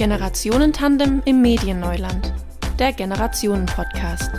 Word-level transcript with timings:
Generationentandem 0.00 1.20
im 1.26 1.42
Medienneuland, 1.42 2.32
der 2.78 2.94
Generationen-Podcast. 2.94 4.32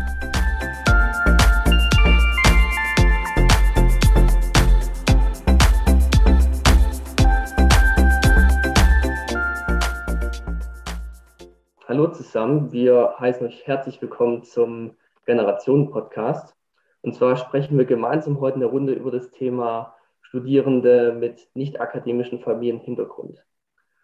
Hallo 11.87 12.07
zusammen, 12.07 12.71
wir 12.71 13.13
heißen 13.19 13.45
euch 13.45 13.67
herzlich 13.67 14.01
willkommen 14.01 14.41
zum 14.41 14.95
Generationen-Podcast. 15.27 16.55
Und 17.03 17.13
zwar 17.13 17.35
sprechen 17.35 17.77
wir 17.77 17.85
gemeinsam 17.85 18.39
heute 18.39 18.55
in 18.55 18.61
der 18.61 18.69
Runde 18.69 18.93
über 18.93 19.11
das 19.11 19.29
Thema 19.29 19.93
Studierende 20.23 21.13
mit 21.13 21.49
nicht 21.53 21.79
akademischen 21.79 22.39
Familienhintergrund. 22.39 23.43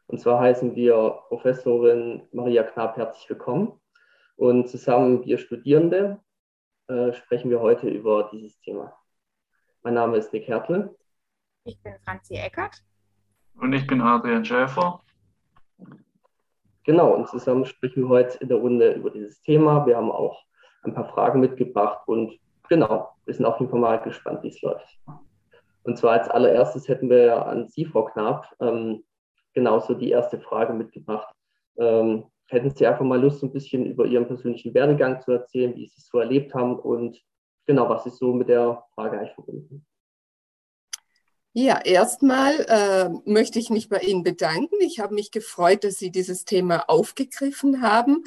Und 0.08 0.20
zwar 0.20 0.40
heißen 0.40 0.74
wir 0.76 1.20
Professorin 1.28 2.22
Maria 2.32 2.64
Knapp 2.64 2.96
herzlich 2.96 3.30
willkommen. 3.30 3.74
Und 4.38 4.70
zusammen 4.70 5.26
wir 5.26 5.38
Studierende 5.38 6.22
äh, 6.88 7.12
sprechen 7.12 7.50
wir 7.50 7.60
heute 7.60 7.90
über 7.90 8.30
dieses 8.32 8.58
Thema. 8.62 8.98
Mein 9.84 9.96
Name 9.96 10.16
ist 10.16 10.32
Nick 10.32 10.48
Hertel. 10.48 10.96
Ich 11.66 11.82
bin 11.84 11.94
Franzi 12.06 12.36
Eckert. 12.36 12.82
Und 13.60 13.74
ich 13.74 13.86
bin 13.86 14.02
Adrian 14.02 14.46
Schäfer. 14.46 15.04
Genau, 16.86 17.14
und 17.14 17.28
zusammen 17.28 17.66
sprechen 17.66 18.04
wir 18.04 18.10
heute 18.10 18.38
in 18.38 18.48
der 18.48 18.60
Runde 18.60 18.94
über 18.94 19.10
dieses 19.10 19.42
Thema. 19.42 19.86
Wir 19.86 19.98
haben 19.98 20.10
auch 20.10 20.42
ein 20.84 20.94
paar 20.94 21.10
Fragen 21.10 21.42
mitgebracht 21.42 22.08
und 22.08 22.40
genau, 22.70 23.14
wir 23.26 23.34
sind 23.34 23.46
auf 23.46 23.60
jeden 23.60 23.70
Fall 23.70 23.82
mal 23.82 24.02
gespannt, 24.02 24.42
wie 24.44 24.48
es 24.48 24.62
läuft. 24.62 24.88
Und 25.84 25.98
zwar 25.98 26.14
als 26.14 26.30
allererstes 26.30 26.88
hätten 26.88 27.09
wir 27.09 27.46
an 27.46 27.68
Sie, 27.68 27.84
Frau 27.84 28.06
Knapp, 28.06 28.56
ähm, 28.62 29.03
genauso 29.58 29.95
die 29.95 30.11
erste 30.11 30.39
Frage 30.39 30.72
mitgebracht. 30.72 31.33
Ähm, 31.80 32.25
hätten 32.45 32.69
Sie 32.69 32.86
einfach 32.86 33.03
mal 33.03 33.19
Lust, 33.19 33.41
ein 33.41 33.52
bisschen 33.52 33.88
über 33.88 34.05
Ihren 34.05 34.27
persönlichen 34.27 34.72
Werdegang 34.75 35.19
zu 35.19 35.31
erzählen, 35.31 35.75
wie 35.75 35.88
Sie 35.88 35.95
es 35.97 36.09
so 36.09 36.19
erlebt 36.19 36.53
haben 36.53 36.77
und 36.77 37.19
genau, 37.66 37.89
was 37.89 38.05
ist 38.05 38.19
so 38.19 38.33
mit 38.33 38.50
der 38.50 38.83
Frage 38.94 39.17
eigentlich 39.17 39.33
verbunden? 39.33 39.83
Ja, 41.53 41.81
erstmal 41.83 42.53
äh, 42.69 43.09
möchte 43.25 43.58
ich 43.58 43.72
mich 43.72 43.89
bei 43.89 43.97
Ihnen 43.97 44.22
bedanken. 44.22 44.75
Ich 44.80 45.00
habe 45.00 45.16
mich 45.16 45.31
gefreut, 45.31 45.83
dass 45.83 45.95
Sie 45.95 46.11
dieses 46.11 46.45
Thema 46.45 46.88
aufgegriffen 46.88 47.81
haben. 47.81 48.25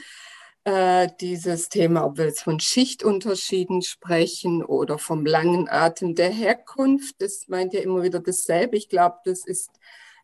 Äh, 0.64 1.08
dieses 1.20 1.68
Thema, 1.68 2.04
ob 2.04 2.18
wir 2.18 2.24
jetzt 2.24 2.42
von 2.42 2.58
Schichtunterschieden 2.58 3.82
sprechen 3.82 4.64
oder 4.64 4.98
vom 4.98 5.24
langen 5.24 5.68
Atem 5.68 6.16
der 6.16 6.30
Herkunft, 6.30 7.22
das 7.22 7.46
meint 7.46 7.72
ja 7.72 7.80
immer 7.82 8.02
wieder 8.02 8.18
dasselbe. 8.18 8.76
Ich 8.76 8.88
glaube, 8.88 9.18
das 9.24 9.46
ist 9.46 9.70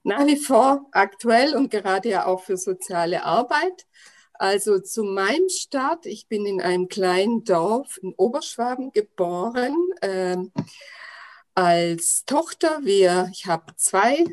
nach 0.07 0.25
wie 0.25 0.37
vor 0.37 0.87
aktuell 0.93 1.57
und 1.57 1.71
gerade 1.71 2.09
ja 2.09 2.27
auch 2.27 2.43
für 2.45 2.57
soziale 2.57 3.25
Arbeit. 3.25 3.87
Also 4.35 4.79
zu 4.79 5.03
meinem 5.03 5.49
Start, 5.49 6.07
ich 6.07 6.29
bin 6.29 6.47
in 6.47 6.61
einem 6.61 6.89
kleinen 6.89 7.43
Dorf 7.45 7.99
in 8.03 8.15
Oberschwaben 8.17 8.93
geboren. 8.93 9.75
Äh, 10.03 10.37
als 11.55 12.25
Tochter, 12.25 12.81
wir, 12.85 13.31
ich 13.33 13.47
habe 13.47 13.75
zwei 13.77 14.25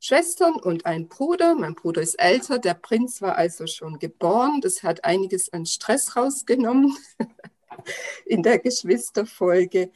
Schwestern 0.00 0.54
und 0.54 0.84
ein 0.84 1.08
Bruder. 1.08 1.54
Mein 1.54 1.74
Bruder 1.74 2.02
ist 2.02 2.20
älter, 2.20 2.58
der 2.58 2.74
Prinz 2.74 3.22
war 3.22 3.36
also 3.36 3.66
schon 3.66 3.98
geboren. 3.98 4.60
Das 4.60 4.82
hat 4.82 5.04
einiges 5.04 5.50
an 5.52 5.64
Stress 5.64 6.16
rausgenommen 6.16 6.94
in 8.26 8.42
der 8.42 8.58
Geschwisterfolge. 8.58 9.92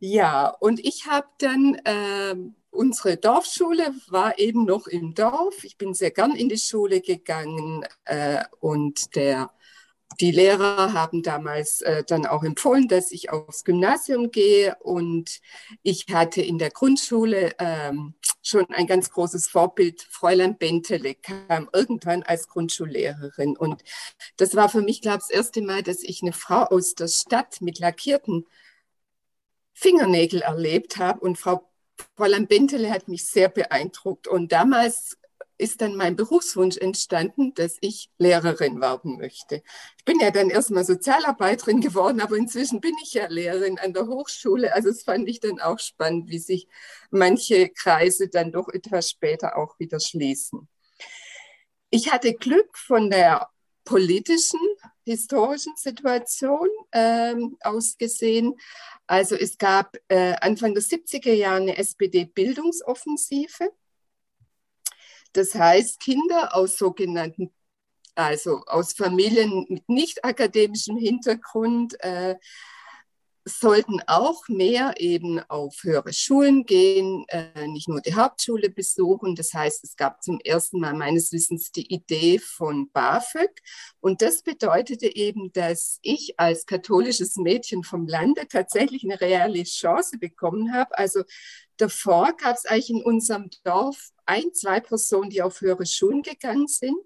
Ja, 0.00 0.48
und 0.48 0.80
ich 0.80 1.06
habe 1.06 1.28
dann, 1.38 1.74
äh, 1.84 2.34
unsere 2.78 3.16
Dorfschule 3.16 3.92
war 4.06 4.38
eben 4.38 4.64
noch 4.64 4.86
im 4.86 5.12
Dorf. 5.12 5.64
Ich 5.64 5.76
bin 5.76 5.94
sehr 5.94 6.12
gern 6.12 6.36
in 6.36 6.48
die 6.48 6.58
Schule 6.58 7.00
gegangen 7.00 7.84
äh, 8.04 8.44
und 8.60 9.16
der 9.16 9.50
die 10.20 10.30
Lehrer 10.30 10.94
haben 10.94 11.22
damals 11.22 11.80
äh, 11.82 12.02
dann 12.02 12.24
auch 12.24 12.42
empfohlen, 12.42 12.88
dass 12.88 13.12
ich 13.12 13.30
aufs 13.30 13.64
Gymnasium 13.64 14.30
gehe 14.30 14.76
und 14.80 15.40
ich 15.82 16.06
hatte 16.10 16.40
in 16.40 16.58
der 16.58 16.70
Grundschule 16.70 17.52
ähm, 17.58 18.14
schon 18.42 18.64
ein 18.70 18.86
ganz 18.86 19.10
großes 19.10 19.48
Vorbild. 19.48 20.02
Fräulein 20.02 20.56
Bentele 20.56 21.14
kam 21.14 21.68
irgendwann 21.72 22.22
als 22.22 22.48
Grundschullehrerin 22.48 23.56
und 23.56 23.82
das 24.38 24.56
war 24.56 24.68
für 24.68 24.82
mich, 24.82 25.02
glaube 25.02 25.18
ich, 25.18 25.28
das 25.28 25.30
erste 25.30 25.62
Mal, 25.62 25.82
dass 25.82 26.02
ich 26.02 26.22
eine 26.22 26.32
Frau 26.32 26.62
aus 26.62 26.94
der 26.94 27.08
Stadt 27.08 27.60
mit 27.60 27.78
lackierten 27.78 28.46
Fingernägel 29.74 30.42
erlebt 30.42 30.96
habe 30.96 31.20
und 31.20 31.38
Frau 31.38 31.67
Fräulein 32.16 32.46
Bentele 32.46 32.90
hat 32.90 33.08
mich 33.08 33.26
sehr 33.26 33.48
beeindruckt 33.48 34.28
und 34.28 34.52
damals 34.52 35.16
ist 35.58 35.80
dann 35.80 35.96
mein 35.96 36.16
Berufswunsch 36.16 36.76
entstanden, 36.76 37.52
dass 37.54 37.76
ich 37.80 38.10
Lehrerin 38.18 38.80
werden 38.80 39.18
möchte. 39.18 39.62
Ich 39.98 40.04
bin 40.04 40.20
ja 40.20 40.30
dann 40.30 40.50
erstmal 40.50 40.84
Sozialarbeiterin 40.84 41.80
geworden, 41.80 42.20
aber 42.20 42.36
inzwischen 42.36 42.80
bin 42.80 42.94
ich 43.02 43.14
ja 43.14 43.26
Lehrerin 43.26 43.78
an 43.78 43.92
der 43.92 44.06
Hochschule. 44.06 44.72
Also 44.72 44.88
es 44.88 45.02
fand 45.02 45.28
ich 45.28 45.40
dann 45.40 45.60
auch 45.60 45.80
spannend, 45.80 46.30
wie 46.30 46.38
sich 46.38 46.68
manche 47.10 47.68
Kreise 47.70 48.28
dann 48.28 48.52
doch 48.52 48.68
etwas 48.68 49.10
später 49.10 49.56
auch 49.56 49.78
wieder 49.80 49.98
schließen. 49.98 50.68
Ich 51.90 52.12
hatte 52.12 52.34
Glück 52.34 52.78
von 52.78 53.10
der 53.10 53.48
politischen, 53.84 54.60
historischen 55.12 55.74
Situation 55.76 56.68
ähm, 56.92 57.56
aus 57.60 57.96
gesehen. 57.98 58.54
Also 59.06 59.34
es 59.36 59.58
gab 59.58 59.96
äh, 60.08 60.34
Anfang 60.40 60.74
der 60.74 60.82
70er 60.82 61.32
Jahre 61.32 61.62
eine 61.62 61.76
SPD-Bildungsoffensive 61.76 63.70
das 65.32 65.54
heißt, 65.54 66.00
Kinder 66.00 66.54
aus 66.54 66.76
sogenannten, 66.76 67.52
also 68.14 68.62
aus 68.66 68.92
Familien 68.92 69.66
mit 69.68 69.88
nicht 69.88 70.24
akademischem 70.24 70.96
Hintergrund, 70.96 72.00
äh, 72.02 72.36
sollten 73.48 74.00
auch 74.06 74.48
mehr 74.48 74.94
eben 74.98 75.40
auf 75.48 75.82
höhere 75.82 76.12
Schulen 76.12 76.64
gehen, 76.64 77.24
äh, 77.28 77.66
nicht 77.66 77.88
nur 77.88 78.00
die 78.00 78.14
Hauptschule 78.14 78.70
besuchen. 78.70 79.34
Das 79.34 79.52
heißt, 79.52 79.82
es 79.84 79.96
gab 79.96 80.22
zum 80.22 80.40
ersten 80.40 80.80
Mal 80.80 80.94
meines 80.94 81.32
Wissens 81.32 81.72
die 81.72 81.92
Idee 81.92 82.38
von 82.38 82.90
BAföG. 82.90 83.50
Und 84.00 84.22
das 84.22 84.42
bedeutete 84.42 85.14
eben, 85.14 85.52
dass 85.52 85.98
ich 86.02 86.38
als 86.38 86.66
katholisches 86.66 87.36
Mädchen 87.36 87.84
vom 87.84 88.06
Lande 88.06 88.46
tatsächlich 88.48 89.04
eine 89.04 89.20
reale 89.20 89.62
Chance 89.64 90.18
bekommen 90.18 90.72
habe. 90.72 90.96
Also 90.96 91.24
davor 91.76 92.32
gab 92.36 92.56
es 92.56 92.66
eigentlich 92.66 92.90
in 92.90 93.02
unserem 93.02 93.50
Dorf 93.64 94.10
ein, 94.26 94.52
zwei 94.52 94.80
Personen, 94.80 95.30
die 95.30 95.42
auf 95.42 95.60
höhere 95.60 95.86
Schulen 95.86 96.22
gegangen 96.22 96.68
sind. 96.68 96.98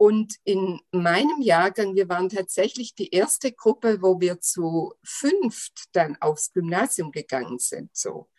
Und 0.00 0.36
in 0.44 0.80
meinem 0.92 1.42
Jahrgang, 1.42 1.94
wir 1.94 2.08
waren 2.08 2.30
tatsächlich 2.30 2.94
die 2.94 3.10
erste 3.10 3.52
Gruppe, 3.52 4.00
wo 4.00 4.18
wir 4.18 4.40
zu 4.40 4.94
fünft 5.04 5.88
dann 5.92 6.16
aufs 6.22 6.54
Gymnasium 6.54 7.12
gegangen 7.12 7.58
sind. 7.58 7.94
So. 7.94 8.30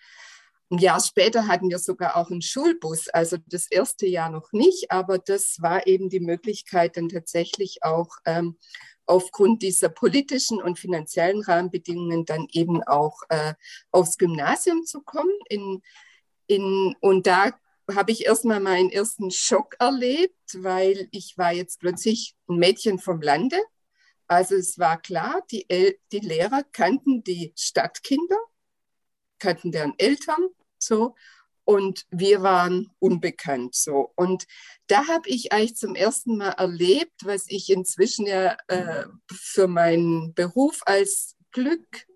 Ein 0.71 0.79
Jahr 0.79 0.99
später 0.99 1.45
hatten 1.47 1.69
wir 1.69 1.77
sogar 1.77 2.17
auch 2.17 2.31
einen 2.31 2.41
Schulbus, 2.41 3.09
also 3.09 3.37
das 3.45 3.69
erste 3.69 4.07
Jahr 4.07 4.31
noch 4.31 4.51
nicht, 4.53 4.89
aber 4.89 5.19
das 5.19 5.57
war 5.59 5.85
eben 5.85 6.09
die 6.09 6.19
Möglichkeit, 6.19 6.97
dann 6.97 7.09
tatsächlich 7.09 7.83
auch 7.83 8.09
ähm, 8.25 8.57
aufgrund 9.05 9.61
dieser 9.61 9.89
politischen 9.89 10.59
und 10.63 10.79
finanziellen 10.79 11.43
Rahmenbedingungen 11.43 12.25
dann 12.25 12.47
eben 12.53 12.81
auch 12.81 13.21
äh, 13.29 13.53
aufs 13.91 14.17
Gymnasium 14.17 14.83
zu 14.85 15.01
kommen. 15.01 15.37
In, 15.47 15.83
in, 16.47 16.95
und 17.01 17.27
da 17.27 17.51
habe 17.95 18.11
ich 18.11 18.25
erstmal 18.25 18.59
meinen 18.59 18.89
ersten 18.89 19.31
Schock 19.31 19.75
erlebt, 19.79 20.57
weil 20.57 21.07
ich 21.11 21.37
war 21.37 21.53
jetzt 21.53 21.79
plötzlich 21.79 22.35
ein 22.47 22.57
Mädchen 22.57 22.99
vom 22.99 23.21
Lande. 23.21 23.57
Also 24.27 24.55
es 24.55 24.79
war 24.79 25.01
klar, 25.01 25.43
die, 25.51 25.69
El 25.69 25.97
die 26.11 26.19
Lehrer 26.19 26.63
kannten 26.71 27.23
die 27.23 27.53
Stadtkinder, 27.57 28.37
kannten 29.39 29.71
deren 29.71 29.93
Eltern 29.97 30.47
so 30.77 31.15
und 31.65 32.05
wir 32.09 32.41
waren 32.41 32.91
unbekannt 32.99 33.75
so. 33.75 34.11
Und 34.15 34.45
da 34.87 35.07
habe 35.07 35.29
ich 35.29 35.51
eigentlich 35.51 35.75
zum 35.75 35.95
ersten 35.95 36.37
Mal 36.37 36.51
erlebt, 36.51 37.25
was 37.25 37.45
ich 37.47 37.69
inzwischen 37.69 38.25
ja 38.25 38.57
äh, 38.67 39.05
für 39.31 39.67
meinen 39.67 40.33
Beruf 40.33 40.81
als 40.85 41.35
Glück 41.51 42.07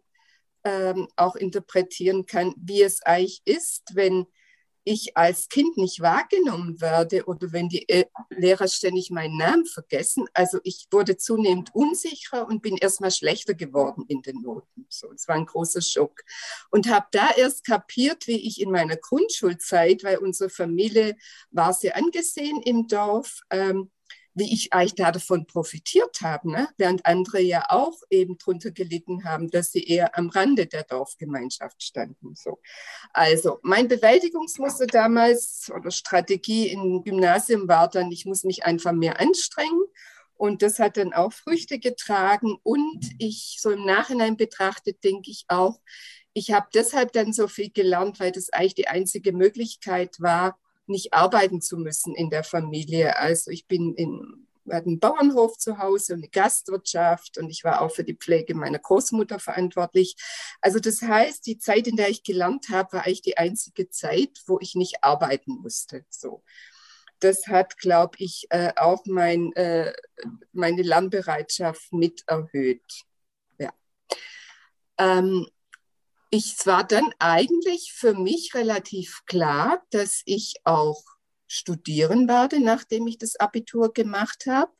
ähm, 0.63 1.07
auch 1.15 1.35
interpretieren 1.35 2.25
kann, 2.25 2.53
wie 2.57 2.81
es 2.81 3.01
eigentlich 3.03 3.41
ist, 3.45 3.95
wenn 3.95 4.25
ich 4.85 5.17
als 5.17 5.49
Kind 5.49 5.77
nicht 5.77 5.99
wahrgenommen 5.99 6.79
werde 6.79 7.25
oder 7.25 7.51
wenn 7.51 7.69
die 7.69 7.85
Lehrer 8.29 8.67
ständig 8.67 9.09
meinen 9.09 9.37
Namen 9.37 9.65
vergessen. 9.65 10.25
Also 10.33 10.59
ich 10.63 10.87
wurde 10.91 11.17
zunehmend 11.17 11.73
unsicherer 11.73 12.47
und 12.47 12.61
bin 12.61 12.77
erstmal 12.77 13.11
schlechter 13.11 13.55
geworden 13.55 14.05
in 14.07 14.21
den 14.21 14.41
Noten. 14.41 14.85
So, 14.89 15.11
es 15.11 15.27
war 15.27 15.35
ein 15.35 15.47
großer 15.47 15.81
Schock. 15.81 16.21
Und 16.69 16.89
habe 16.89 17.07
da 17.11 17.31
erst 17.35 17.65
kapiert, 17.65 18.27
wie 18.27 18.47
ich 18.47 18.61
in 18.61 18.71
meiner 18.71 18.95
Grundschulzeit, 18.95 20.03
weil 20.03 20.17
unsere 20.17 20.49
Familie 20.49 21.17
war 21.49 21.73
sehr 21.73 21.97
angesehen 21.97 22.61
im 22.61 22.87
Dorf, 22.87 23.41
ähm, 23.49 23.89
wie 24.35 24.53
ich 24.53 24.73
eigentlich 24.73 24.95
da 24.95 25.11
davon 25.11 25.47
profitiert 25.47 26.19
habe, 26.21 26.51
ne? 26.51 26.67
während 26.77 27.05
andere 27.05 27.41
ja 27.41 27.65
auch 27.69 28.01
eben 28.09 28.37
drunter 28.37 28.71
gelitten 28.71 29.23
haben, 29.23 29.49
dass 29.49 29.71
sie 29.71 29.83
eher 29.83 30.17
am 30.17 30.29
Rande 30.29 30.67
der 30.67 30.83
Dorfgemeinschaft 30.83 31.81
standen. 31.81 32.35
So. 32.35 32.59
Also 33.13 33.59
mein 33.63 33.87
Bewältigungsmuster 33.87 34.87
damals 34.87 35.71
oder 35.73 35.89
Strategie 35.89 36.67
im 36.67 37.03
Gymnasium 37.03 37.67
war 37.69 37.89
dann, 37.89 38.11
ich 38.11 38.25
muss 38.25 38.43
mich 38.43 38.65
einfach 38.65 38.91
mehr 38.91 39.19
anstrengen. 39.19 39.81
Und 40.37 40.61
das 40.61 40.79
hat 40.79 40.97
dann 40.97 41.13
auch 41.13 41.31
Früchte 41.31 41.79
getragen. 41.79 42.57
Und 42.61 43.09
ich, 43.19 43.57
so 43.61 43.71
im 43.71 43.85
Nachhinein 43.85 44.35
betrachtet, 44.35 45.01
denke 45.01 45.31
ich 45.31 45.45
auch, 45.47 45.79
ich 46.33 46.51
habe 46.51 46.67
deshalb 46.73 47.13
dann 47.13 47.31
so 47.31 47.47
viel 47.47 47.71
gelernt, 47.71 48.19
weil 48.19 48.33
das 48.33 48.49
eigentlich 48.49 48.75
die 48.75 48.89
einzige 48.89 49.31
Möglichkeit 49.31 50.19
war, 50.19 50.59
nicht 50.87 51.13
arbeiten 51.13 51.61
zu 51.61 51.77
müssen 51.77 52.15
in 52.15 52.29
der 52.29 52.43
Familie. 52.43 53.17
Also 53.17 53.51
ich 53.51 53.67
bin 53.67 53.93
in 53.95 54.45
einen 54.69 54.99
Bauernhof 54.99 55.57
zu 55.57 55.77
Hause 55.77 56.13
und 56.13 56.19
eine 56.19 56.29
Gastwirtschaft 56.29 57.37
und 57.37 57.49
ich 57.49 57.63
war 57.63 57.81
auch 57.81 57.91
für 57.91 58.03
die 58.03 58.15
Pflege 58.15 58.55
meiner 58.55 58.79
Großmutter 58.79 59.39
verantwortlich. 59.39 60.15
Also 60.61 60.79
das 60.79 61.01
heißt, 61.01 61.45
die 61.45 61.57
Zeit, 61.57 61.87
in 61.87 61.95
der 61.95 62.09
ich 62.09 62.23
gelernt 62.23 62.69
habe, 62.69 62.93
war 62.93 63.05
eigentlich 63.05 63.21
die 63.21 63.37
einzige 63.37 63.89
Zeit, 63.89 64.41
wo 64.47 64.59
ich 64.59 64.75
nicht 64.75 65.03
arbeiten 65.03 65.59
musste. 65.61 66.05
So. 66.09 66.43
Das 67.19 67.47
hat, 67.47 67.77
glaube 67.77 68.17
ich, 68.19 68.47
äh, 68.49 68.73
auch 68.75 69.05
mein, 69.05 69.53
äh, 69.53 69.93
meine 70.51 70.81
Lernbereitschaft 70.81 71.93
mit 71.93 72.23
erhöht. 72.27 73.03
Ja. 73.57 73.71
Ähm, 74.97 75.47
ich 76.35 76.65
war 76.65 76.83
dann 76.83 77.13
eigentlich 77.17 77.93
für 77.93 78.13
mich 78.13 78.55
relativ 78.55 79.21
klar, 79.25 79.81
dass 79.91 80.21
ich 80.25 80.55
auch 80.65 81.01
studieren 81.47 82.27
werde, 82.27 82.59
nachdem 82.59 83.07
ich 83.07 83.17
das 83.17 83.37
Abitur 83.37 83.93
gemacht 83.93 84.45
habe. 84.45 84.73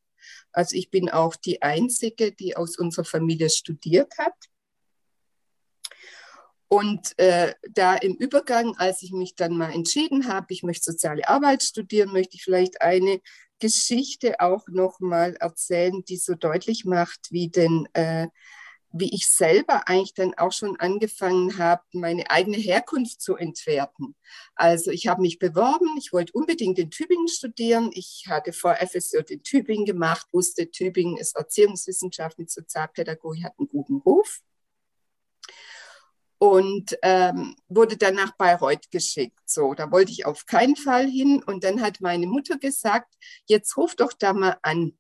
Also 0.52 0.76
ich 0.76 0.92
bin 0.92 1.10
auch 1.10 1.38
die 1.38 1.62
Einzige, 1.62 2.34
die 2.34 2.58
aus 2.58 2.78
unserer 2.78 3.06
Familie 3.06 3.50
studiert 3.50 4.18
hat. 4.18 4.34
Und 6.68 7.18
äh, 7.20 7.54
da 7.72 7.96
im 7.96 8.16
Übergang, 8.16 8.76
als 8.76 9.02
ich 9.02 9.14
mich 9.14 9.36
dann 9.36 9.56
mal 9.56 9.72
entschieden 9.72 10.28
habe, 10.28 10.48
ich 10.50 10.64
möchte 10.64 10.92
soziale 10.92 11.30
Arbeit 11.30 11.64
studieren, 11.64 12.12
möchte 12.12 12.36
ich 12.36 12.44
vielleicht 12.44 12.82
eine 12.82 13.22
Geschichte 13.60 14.42
auch 14.42 14.68
noch 14.68 15.00
mal 15.00 15.36
erzählen, 15.36 16.04
die 16.04 16.18
so 16.18 16.36
deutlich 16.36 16.84
macht, 16.84 17.32
wie 17.32 17.48
denn 17.48 17.88
äh, 17.94 18.28
wie 18.98 19.14
ich 19.14 19.30
selber 19.30 19.90
eigentlich 19.90 20.14
dann 20.14 20.34
auch 20.36 20.54
schon 20.54 20.80
angefangen 20.80 21.58
habe, 21.58 21.84
meine 21.92 22.30
eigene 22.32 22.56
Herkunft 22.56 23.22
zu 23.22 23.36
entwerten. 23.36 24.16
Also 24.56 24.90
ich 24.90 25.08
habe 25.08 25.22
mich 25.22 25.38
beworben, 25.38 25.98
ich 25.98 26.14
wollte 26.14 26.32
unbedingt 26.32 26.80
in 26.80 26.90
Tübingen 26.90 27.28
studieren. 27.28 27.90
Ich 27.94 28.24
hatte 28.30 28.54
vor 28.54 28.76
FSJ 28.76 29.18
in 29.28 29.44
Tübingen 29.44 29.86
gemacht, 29.86 30.28
wusste, 30.32 30.72
Tübingen 30.72 31.18
ist 31.18 31.36
Erziehungswissenschaft 31.36 32.40
mit 32.40 32.50
Sozialpädagogik, 32.50 33.44
hat 33.44 33.60
einen 33.60 33.68
guten 33.68 33.98
Ruf. 33.98 34.40
Und 36.38 36.98
ähm, 37.02 37.56
wurde 37.68 37.98
dann 37.98 38.16
nach 38.16 38.38
Bayreuth 38.38 38.92
geschickt. 38.92 39.40
So, 39.46 39.74
da 39.74 39.92
wollte 39.92 40.12
ich 40.14 40.26
auf 40.26 40.46
keinen 40.46 40.78
Fall 40.78 41.08
hin. 41.08 41.44
Und 41.44 41.66
dann 41.66 41.82
hat 41.82 42.00
meine 42.00 42.28
Mutter 42.28 42.58
gesagt, 42.58 43.14
jetzt 43.46 43.76
ruf 43.76 43.96
doch 43.96 44.14
da 44.14 44.32
mal 44.32 44.58
an 44.62 44.98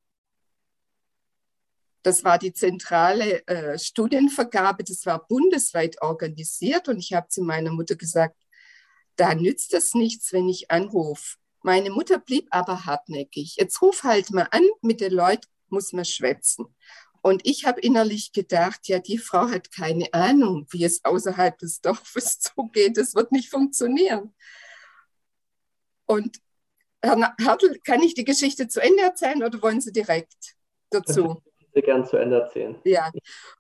das 2.05 2.23
war 2.23 2.37
die 2.37 2.53
zentrale 2.53 3.45
äh, 3.47 3.79
Studienvergabe, 3.79 4.83
das 4.83 5.07
war 5.07 5.25
bundesweit 5.27 5.99
organisiert 6.03 6.87
und 6.87 6.99
ich 6.99 7.13
habe 7.13 7.29
zu 7.29 7.41
meiner 7.41 7.71
Mutter 7.71 7.95
gesagt, 7.95 8.35
da 9.15 9.33
nützt 9.33 9.73
es 9.73 9.95
nichts, 9.95 10.31
wenn 10.31 10.47
ich 10.47 10.69
anrufe. 10.69 11.37
Meine 11.63 11.89
Mutter 11.89 12.19
blieb 12.19 12.47
aber 12.51 12.85
hartnäckig. 12.85 13.55
Jetzt 13.55 13.81
ruf 13.81 14.03
halt 14.03 14.29
mal 14.29 14.47
an, 14.51 14.61
mit 14.83 15.01
den 15.01 15.13
Leuten 15.13 15.47
muss 15.69 15.93
man 15.93 16.05
schwätzen. 16.05 16.67
Und 17.23 17.41
ich 17.43 17.65
habe 17.65 17.81
innerlich 17.81 18.33
gedacht, 18.33 18.87
ja, 18.87 18.99
die 18.99 19.17
Frau 19.17 19.49
hat 19.49 19.71
keine 19.71 20.13
Ahnung, 20.13 20.67
wie 20.69 20.83
es 20.83 21.03
außerhalb 21.03 21.57
des 21.57 21.81
Dorfes 21.81 22.39
zugeht. 22.55 22.97
Das 22.97 23.15
wird 23.15 23.31
nicht 23.31 23.49
funktionieren. 23.49 24.35
Und 26.05 26.37
Herr 27.01 27.35
Hartl, 27.43 27.79
kann 27.79 28.03
ich 28.03 28.13
die 28.13 28.25
Geschichte 28.25 28.67
zu 28.67 28.79
Ende 28.79 29.01
erzählen 29.01 29.43
oder 29.43 29.59
wollen 29.63 29.81
Sie 29.81 29.91
direkt 29.91 30.55
dazu? 30.91 31.41
sehr 31.75 31.83
gern 31.83 32.05
zu 32.05 32.15
Ende 32.15 32.39
erzählen. 32.39 32.75
Ja. 32.85 33.11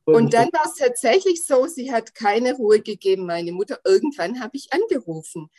Und 0.05 0.33
dann 0.33 0.47
war 0.53 0.65
es 0.65 0.75
tatsächlich 0.75 1.45
so, 1.45 1.67
sie 1.67 1.91
hat 1.91 2.15
keine 2.15 2.53
Ruhe 2.53 2.79
gegeben, 2.79 3.25
meine 3.25 3.51
Mutter. 3.51 3.79
Irgendwann 3.83 4.39
habe 4.39 4.55
ich 4.55 4.71
angerufen. 4.71 5.49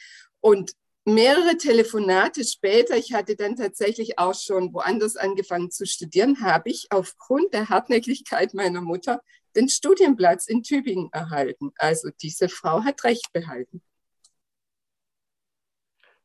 Und 0.41 0.73
mehrere 1.05 1.59
Telefonate 1.59 2.45
später, 2.45 2.97
ich 2.97 3.13
hatte 3.13 3.37
dann 3.37 3.57
tatsächlich 3.57 4.19
auch 4.19 4.35
schon 4.35 4.73
woanders 4.73 5.17
angefangen 5.17 5.71
zu 5.71 5.85
studieren, 5.85 6.41
habe 6.41 6.71
ich 6.71 6.87
aufgrund 6.91 7.53
der 7.53 7.69
Hartnäckigkeit 7.69 8.55
meiner 8.55 8.81
Mutter 8.81 9.21
den 9.55 9.69
Studienplatz 9.69 10.47
in 10.47 10.63
Tübingen 10.63 11.11
erhalten. 11.13 11.73
Also 11.77 12.09
diese 12.23 12.49
Frau 12.49 12.85
hat 12.85 13.05
Recht 13.05 13.33
behalten. 13.35 13.83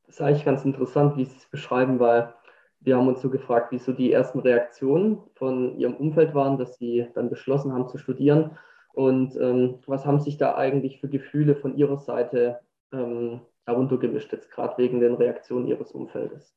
Das 0.06 0.16
ist 0.16 0.22
eigentlich 0.22 0.46
ganz 0.46 0.64
interessant, 0.64 1.18
wie 1.18 1.26
Sie 1.26 1.38
es 1.38 1.46
beschreiben, 1.46 2.00
weil 2.00 2.34
wir 2.82 2.98
haben 2.98 3.08
uns 3.08 3.22
so 3.22 3.30
gefragt, 3.30 3.72
wie 3.72 3.80
so 3.80 3.94
die 3.94 4.12
ersten 4.12 4.40
Reaktionen 4.40 5.20
von 5.36 5.78
Ihrem 5.78 5.96
Umfeld 5.96 6.34
waren, 6.34 6.58
dass 6.58 6.78
Sie 6.78 7.08
dann 7.14 7.30
beschlossen 7.30 7.74
haben 7.74 7.88
zu 7.88 7.98
studieren. 7.98 8.58
Und 8.94 9.36
ähm, 9.36 9.80
was 9.86 10.06
haben 10.06 10.20
sich 10.20 10.38
da 10.38 10.56
eigentlich 10.56 11.00
für 11.00 11.08
Gefühle 11.08 11.56
von 11.56 11.78
Ihrer 11.78 12.00
Seite 12.00 12.60
ähm, 12.92 13.42
heruntergemischt, 13.66 14.32
jetzt 14.34 14.52
gerade 14.52 14.78
wegen 14.78 15.00
den 15.00 15.14
Reaktionen 15.14 15.68
Ihres 15.68 15.92
Umfeldes? 15.92 16.56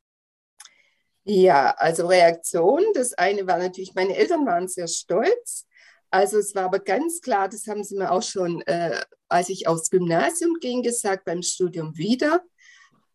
Ja, 1.25 1.75
also 1.79 2.07
Reaktion. 2.07 2.83
Das 2.95 3.15
eine 3.15 3.47
war 3.47 3.59
natürlich, 3.59 3.95
meine 3.95 4.17
Eltern 4.17 4.47
waren 4.47 4.67
sehr 4.67 4.89
stolz. 4.89 5.67
Also 6.11 6.39
es 6.39 6.55
war 6.55 6.65
aber 6.65 6.79
ganz 6.79 7.21
klar, 7.21 7.49
das 7.49 7.67
haben 7.67 7.85
sie 7.85 7.97
mir 7.97 8.11
auch 8.11 8.23
schon, 8.23 8.63
äh, 8.63 9.01
als 9.29 9.49
ich 9.49 9.67
aufs 9.67 9.91
Gymnasium 9.91 10.57
ging, 10.61 10.83
gesagt, 10.83 11.25
beim 11.25 11.43
Studium 11.43 11.97
wieder 11.97 12.41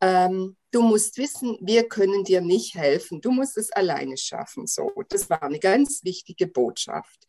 ähm, 0.01 0.57
du 0.71 0.81
musst 0.81 1.17
wissen, 1.17 1.57
wir 1.61 1.87
können 1.87 2.23
dir 2.23 2.41
nicht 2.41 2.75
helfen, 2.75 3.21
du 3.21 3.31
musst 3.31 3.57
es 3.57 3.71
alleine 3.71 4.17
schaffen. 4.17 4.67
So, 4.67 4.91
das 5.09 5.29
war 5.29 5.43
eine 5.43 5.59
ganz 5.59 6.03
wichtige 6.03 6.47
Botschaft. 6.47 7.25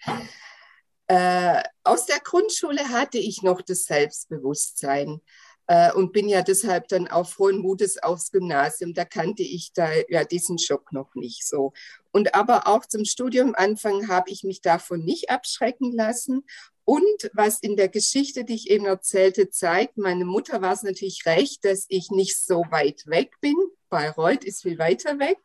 Äh, 1.07 1.63
aus 1.83 2.07
der 2.07 2.21
Grundschule 2.21 2.89
hatte 2.91 3.19
ich 3.19 3.43
noch 3.43 3.63
das 3.63 3.85
Selbstbewusstsein 3.85 5.21
äh, 5.67 5.93
und 5.93 6.13
bin 6.13 6.29
ja 6.29 6.43
deshalb 6.43 6.89
dann 6.89 7.09
auch 7.09 7.29
frohen 7.29 7.59
Mutes 7.59 8.03
aufs 8.03 8.31
Gymnasium. 8.31 8.95
Da 8.95 9.05
kannte 9.05 9.43
ich 9.43 9.73
da 9.73 9.89
ja 10.09 10.25
diesen 10.25 10.59
Schock 10.59 10.93
noch 10.93 11.15
nicht 11.15 11.47
so. 11.47 11.73
Und 12.13 12.35
aber 12.35 12.67
auch 12.67 12.87
zum 12.87 13.05
Studium 13.05 13.55
Anfang 13.55 14.09
habe 14.09 14.31
ich 14.31 14.45
mich 14.45 14.61
davon 14.61 15.05
nicht 15.05 15.31
abschrecken 15.31 15.93
lassen 15.93 16.45
und 16.91 17.31
was 17.35 17.61
in 17.61 17.77
der 17.77 17.89
Geschichte, 17.89 18.43
die 18.43 18.57
ich 18.57 18.69
eben 18.69 18.85
erzählte, 18.85 19.49
zeigt, 19.49 19.97
meine 19.97 20.25
Mutter 20.25 20.61
war 20.61 20.73
es 20.73 20.83
natürlich 20.83 21.25
recht, 21.25 21.65
dass 21.65 21.87
ich 21.89 22.11
nicht 22.11 22.37
so 22.37 22.65
weit 22.71 23.07
weg 23.07 23.31
bin. 23.41 23.55
Bayreuth 23.91 24.43
ist 24.43 24.63
viel 24.63 24.77
weiter 24.77 25.21
weg 25.21 25.39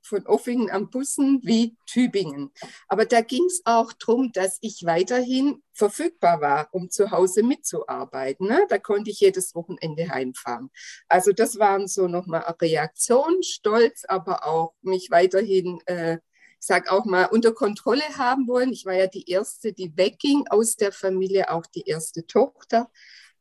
von 0.00 0.26
Offingen 0.26 0.70
am 0.70 0.88
Bussen 0.88 1.40
wie 1.42 1.76
Tübingen. 1.84 2.50
Aber 2.88 3.04
da 3.04 3.20
ging 3.20 3.44
es 3.44 3.60
auch 3.66 3.92
darum, 3.92 4.32
dass 4.32 4.56
ich 4.62 4.86
weiterhin 4.86 5.62
verfügbar 5.74 6.40
war, 6.40 6.68
um 6.72 6.88
zu 6.88 7.10
Hause 7.10 7.42
mitzuarbeiten. 7.42 8.48
Ne? 8.48 8.64
Da 8.70 8.78
konnte 8.78 9.10
ich 9.10 9.20
jedes 9.20 9.54
Wochenende 9.54 10.08
heimfahren. 10.08 10.70
Also 11.08 11.32
das 11.32 11.58
waren 11.58 11.88
so 11.88 12.08
nochmal 12.08 12.40
Reaktionen, 12.58 13.42
Stolz, 13.42 14.04
aber 14.08 14.46
auch 14.46 14.72
mich 14.80 15.10
weiterhin 15.10 15.78
äh, 15.84 16.16
ich 16.58 16.66
sage 16.66 16.90
auch 16.90 17.04
mal, 17.04 17.26
unter 17.26 17.52
Kontrolle 17.52 18.02
haben 18.16 18.48
wollen. 18.48 18.72
Ich 18.72 18.86
war 18.86 18.94
ja 18.94 19.06
die 19.06 19.28
Erste, 19.30 19.72
die 19.72 19.96
wegging 19.96 20.46
aus 20.48 20.76
der 20.76 20.92
Familie, 20.92 21.50
auch 21.50 21.66
die 21.66 21.84
erste 21.86 22.26
Tochter. 22.26 22.90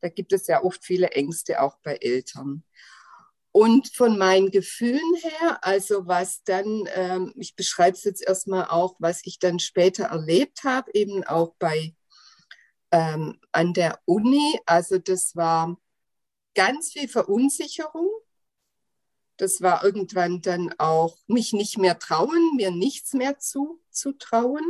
Da 0.02 0.10
gibt 0.10 0.34
es 0.34 0.48
ja 0.48 0.64
oft 0.64 0.84
viele 0.84 1.10
Ängste 1.12 1.62
auch 1.62 1.78
bei 1.82 1.96
Eltern. 1.96 2.64
Und 3.52 3.96
von 3.96 4.18
meinen 4.18 4.52
Gefühlen 4.52 5.16
her, 5.22 5.60
also 5.62 6.08
was 6.08 6.44
dann, 6.44 6.90
ähm, 6.94 7.34
ich 7.38 7.56
beschreibe 7.56 7.96
es 7.96 8.04
jetzt 8.04 8.22
erstmal 8.22 8.66
auch, 8.66 8.96
was 9.00 9.22
ich 9.24 9.40
dann 9.40 9.60
später 9.60 10.08
erlebt 10.08 10.66
habe, 10.66 10.92
eben 10.94 11.24
auch 11.24 11.56
bei 11.58 11.96
ähm, 12.92 13.40
an 13.54 13.74
der 13.74 14.00
Uni. 14.06 14.60
Also 14.66 14.98
das 14.98 15.36
war 15.36 15.78
ganz 16.54 16.92
viel 16.92 17.08
Verunsicherung 17.08 18.10
das 19.38 19.62
war 19.62 19.84
irgendwann 19.84 20.42
dann 20.42 20.74
auch 20.78 21.18
mich 21.28 21.54
nicht 21.54 21.78
mehr 21.78 22.00
trauen, 22.00 22.56
mir 22.56 22.72
nichts 22.72 23.14
mehr 23.14 23.40
zu, 23.40 23.82
zu 23.90 24.14
trauen. 24.14 24.64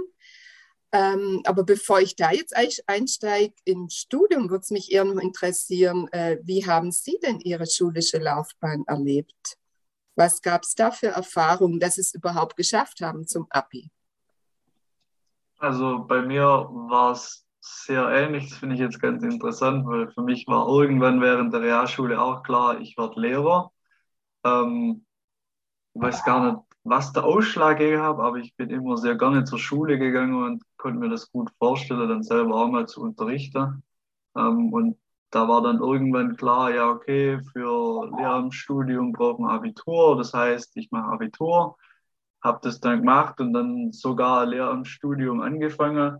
Ähm, 0.92 1.42
aber 1.46 1.64
bevor 1.64 2.00
ich 2.00 2.16
da 2.16 2.32
jetzt 2.32 2.56
einsteige 2.88 3.54
ins 3.66 3.96
Studium, 3.96 4.50
würde 4.50 4.62
es 4.62 4.72
mich 4.72 4.92
eher 4.92 5.04
noch 5.04 5.22
interessieren, 5.22 6.08
äh, 6.14 6.38
wie 6.44 6.66
haben 6.66 6.92
Sie 6.92 7.20
denn 7.22 7.40
Ihre 7.42 7.68
schulische 7.68 8.18
Laufbahn 8.18 8.86
erlebt? 8.88 9.58
Was 10.16 10.42
gab 10.42 10.64
es 10.64 10.74
da 10.74 10.92
für 10.92 11.08
Erfahrungen, 11.08 11.80
dass 11.80 11.96
Sie 11.96 12.02
es 12.02 12.14
überhaupt 12.14 12.56
geschafft 12.56 13.02
haben 13.02 13.28
zum 13.28 13.48
ABI? 13.50 13.92
Also 15.58 16.06
bei 16.08 16.22
mir 16.22 16.44
war 16.44 17.12
es 17.12 17.46
sehr 17.60 18.08
ähnlich, 18.10 18.50
das 18.50 18.60
finde 18.60 18.76
ich 18.76 18.82
jetzt 18.82 19.02
ganz 19.02 19.24
interessant, 19.24 19.86
weil 19.88 20.10
für 20.12 20.22
mich 20.22 20.48
war 20.48 20.68
irgendwann 20.68 21.20
während 21.20 21.54
der 21.54 21.62
Realschule 21.62 22.22
auch 22.22 22.44
klar, 22.44 22.80
ich 22.80 22.98
werde 22.98 23.20
Lehrer. 23.20 23.72
Ähm, 24.46 25.06
ich 25.94 26.02
weiß 26.02 26.26
gar 26.26 26.46
nicht, 26.54 26.64
was 26.84 27.14
der 27.14 27.26
Ausschlag 27.26 27.80
hat, 27.80 28.20
aber 28.20 28.38
ich 28.38 28.56
bin 28.56 28.70
immer 28.70 28.98
sehr 28.98 29.16
gerne 29.18 29.44
zur 29.46 29.60
Schule 29.60 29.98
gegangen 30.00 30.36
und 30.44 30.64
konnte 30.78 31.00
mir 31.00 31.10
das 31.10 31.32
gut 31.32 31.52
vorstellen, 31.60 32.10
dann 32.10 32.24
selber 32.24 32.56
auch 32.56 32.70
mal 32.70 32.88
zu 32.88 33.02
unterrichten. 33.02 33.84
Ähm, 34.38 34.74
und 34.74 34.98
da 35.32 35.48
war 35.48 35.62
dann 35.64 35.80
irgendwann 35.80 36.38
klar, 36.38 36.72
ja, 36.74 36.90
okay, 36.90 37.42
für 37.54 38.10
Lehramtsstudium 38.18 39.14
braucht 39.14 39.40
man 39.40 39.52
Abitur. 39.52 40.18
Das 40.18 40.34
heißt, 40.34 40.78
ich 40.78 40.92
mache 40.92 41.12
Abitur, 41.12 41.78
habe 42.44 42.60
das 42.64 42.80
dann 42.80 43.00
gemacht 43.00 43.40
und 43.42 43.54
dann 43.54 43.92
sogar 43.92 44.46
Lehramtsstudium 44.46 45.42
angefangen, 45.42 46.20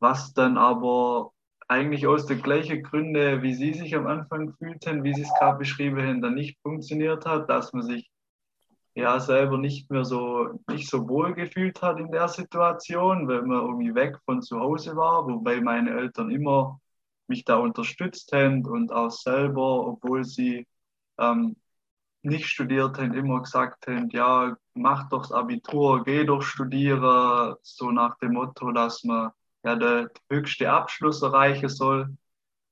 was 0.00 0.34
dann 0.34 0.58
aber 0.58 1.33
eigentlich 1.68 2.06
aus 2.06 2.26
den 2.26 2.42
gleichen 2.42 2.82
Gründen, 2.82 3.42
wie 3.42 3.54
Sie 3.54 3.72
sich 3.74 3.94
am 3.96 4.06
Anfang 4.06 4.54
fühlten, 4.54 5.04
wie 5.04 5.14
Sie 5.14 5.22
es 5.22 5.32
gerade 5.38 5.58
beschrieben 5.58 6.00
haben, 6.02 6.22
dann 6.22 6.34
nicht 6.34 6.58
funktioniert 6.62 7.26
hat, 7.26 7.48
dass 7.48 7.72
man 7.72 7.82
sich 7.82 8.10
ja 8.94 9.18
selber 9.20 9.58
nicht 9.58 9.90
mehr 9.90 10.04
so 10.04 10.60
nicht 10.68 10.88
so 10.88 11.08
wohl 11.08 11.34
gefühlt 11.34 11.82
hat 11.82 11.98
in 11.98 12.10
der 12.12 12.28
Situation, 12.28 13.28
weil 13.28 13.42
man 13.42 13.62
irgendwie 13.62 13.94
weg 13.94 14.18
von 14.24 14.42
zu 14.42 14.60
Hause 14.60 14.96
war, 14.96 15.26
wobei 15.26 15.60
meine 15.60 15.90
Eltern 15.90 16.30
immer 16.30 16.80
mich 17.26 17.44
da 17.44 17.56
unterstützt 17.56 18.32
haben 18.32 18.64
und 18.66 18.92
auch 18.92 19.10
selber, 19.10 19.86
obwohl 19.86 20.24
sie 20.24 20.66
ähm, 21.18 21.56
nicht 22.22 22.46
studiert 22.48 22.98
haben, 22.98 23.14
immer 23.14 23.42
gesagt 23.42 23.86
haben, 23.86 24.10
ja, 24.10 24.56
mach 24.74 25.08
doch 25.10 25.22
das 25.22 25.32
Abitur, 25.32 26.04
geh 26.04 26.24
doch 26.24 26.42
studieren, 26.42 27.56
so 27.62 27.90
nach 27.90 28.18
dem 28.18 28.34
Motto, 28.34 28.72
dass 28.72 29.04
man 29.04 29.32
ja 29.64 29.76
der 29.76 30.10
höchste 30.30 30.70
Abschluss 30.70 31.22
erreichen 31.22 31.68
soll. 31.68 32.16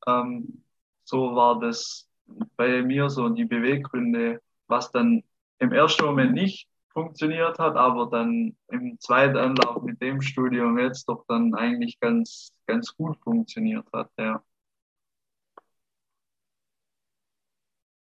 Ähm, 0.07 0.65
so 1.05 1.35
war 1.35 1.59
das 1.59 2.09
bei 2.57 2.83
mir 2.83 3.11
so 3.11 3.29
die 3.29 3.45
Beweggründe, 3.45 4.41
was 4.67 4.91
dann 4.93 5.23
im 5.59 5.73
ersten 5.73 6.05
Moment 6.05 6.33
nicht 6.33 6.69
funktioniert 6.93 7.59
hat, 7.59 7.77
aber 7.77 8.09
dann 8.11 8.57
im 8.69 8.99
zweiten 9.01 9.37
Anlauf 9.37 9.83
mit 9.83 10.01
dem 10.03 10.21
Studium 10.21 10.79
jetzt 10.79 11.09
doch 11.09 11.25
dann 11.27 11.55
eigentlich 11.55 11.99
ganz, 12.01 12.53
ganz 12.67 12.95
gut 12.95 13.19
funktioniert 13.23 13.87
hat, 13.93 14.11
ja. 14.19 14.43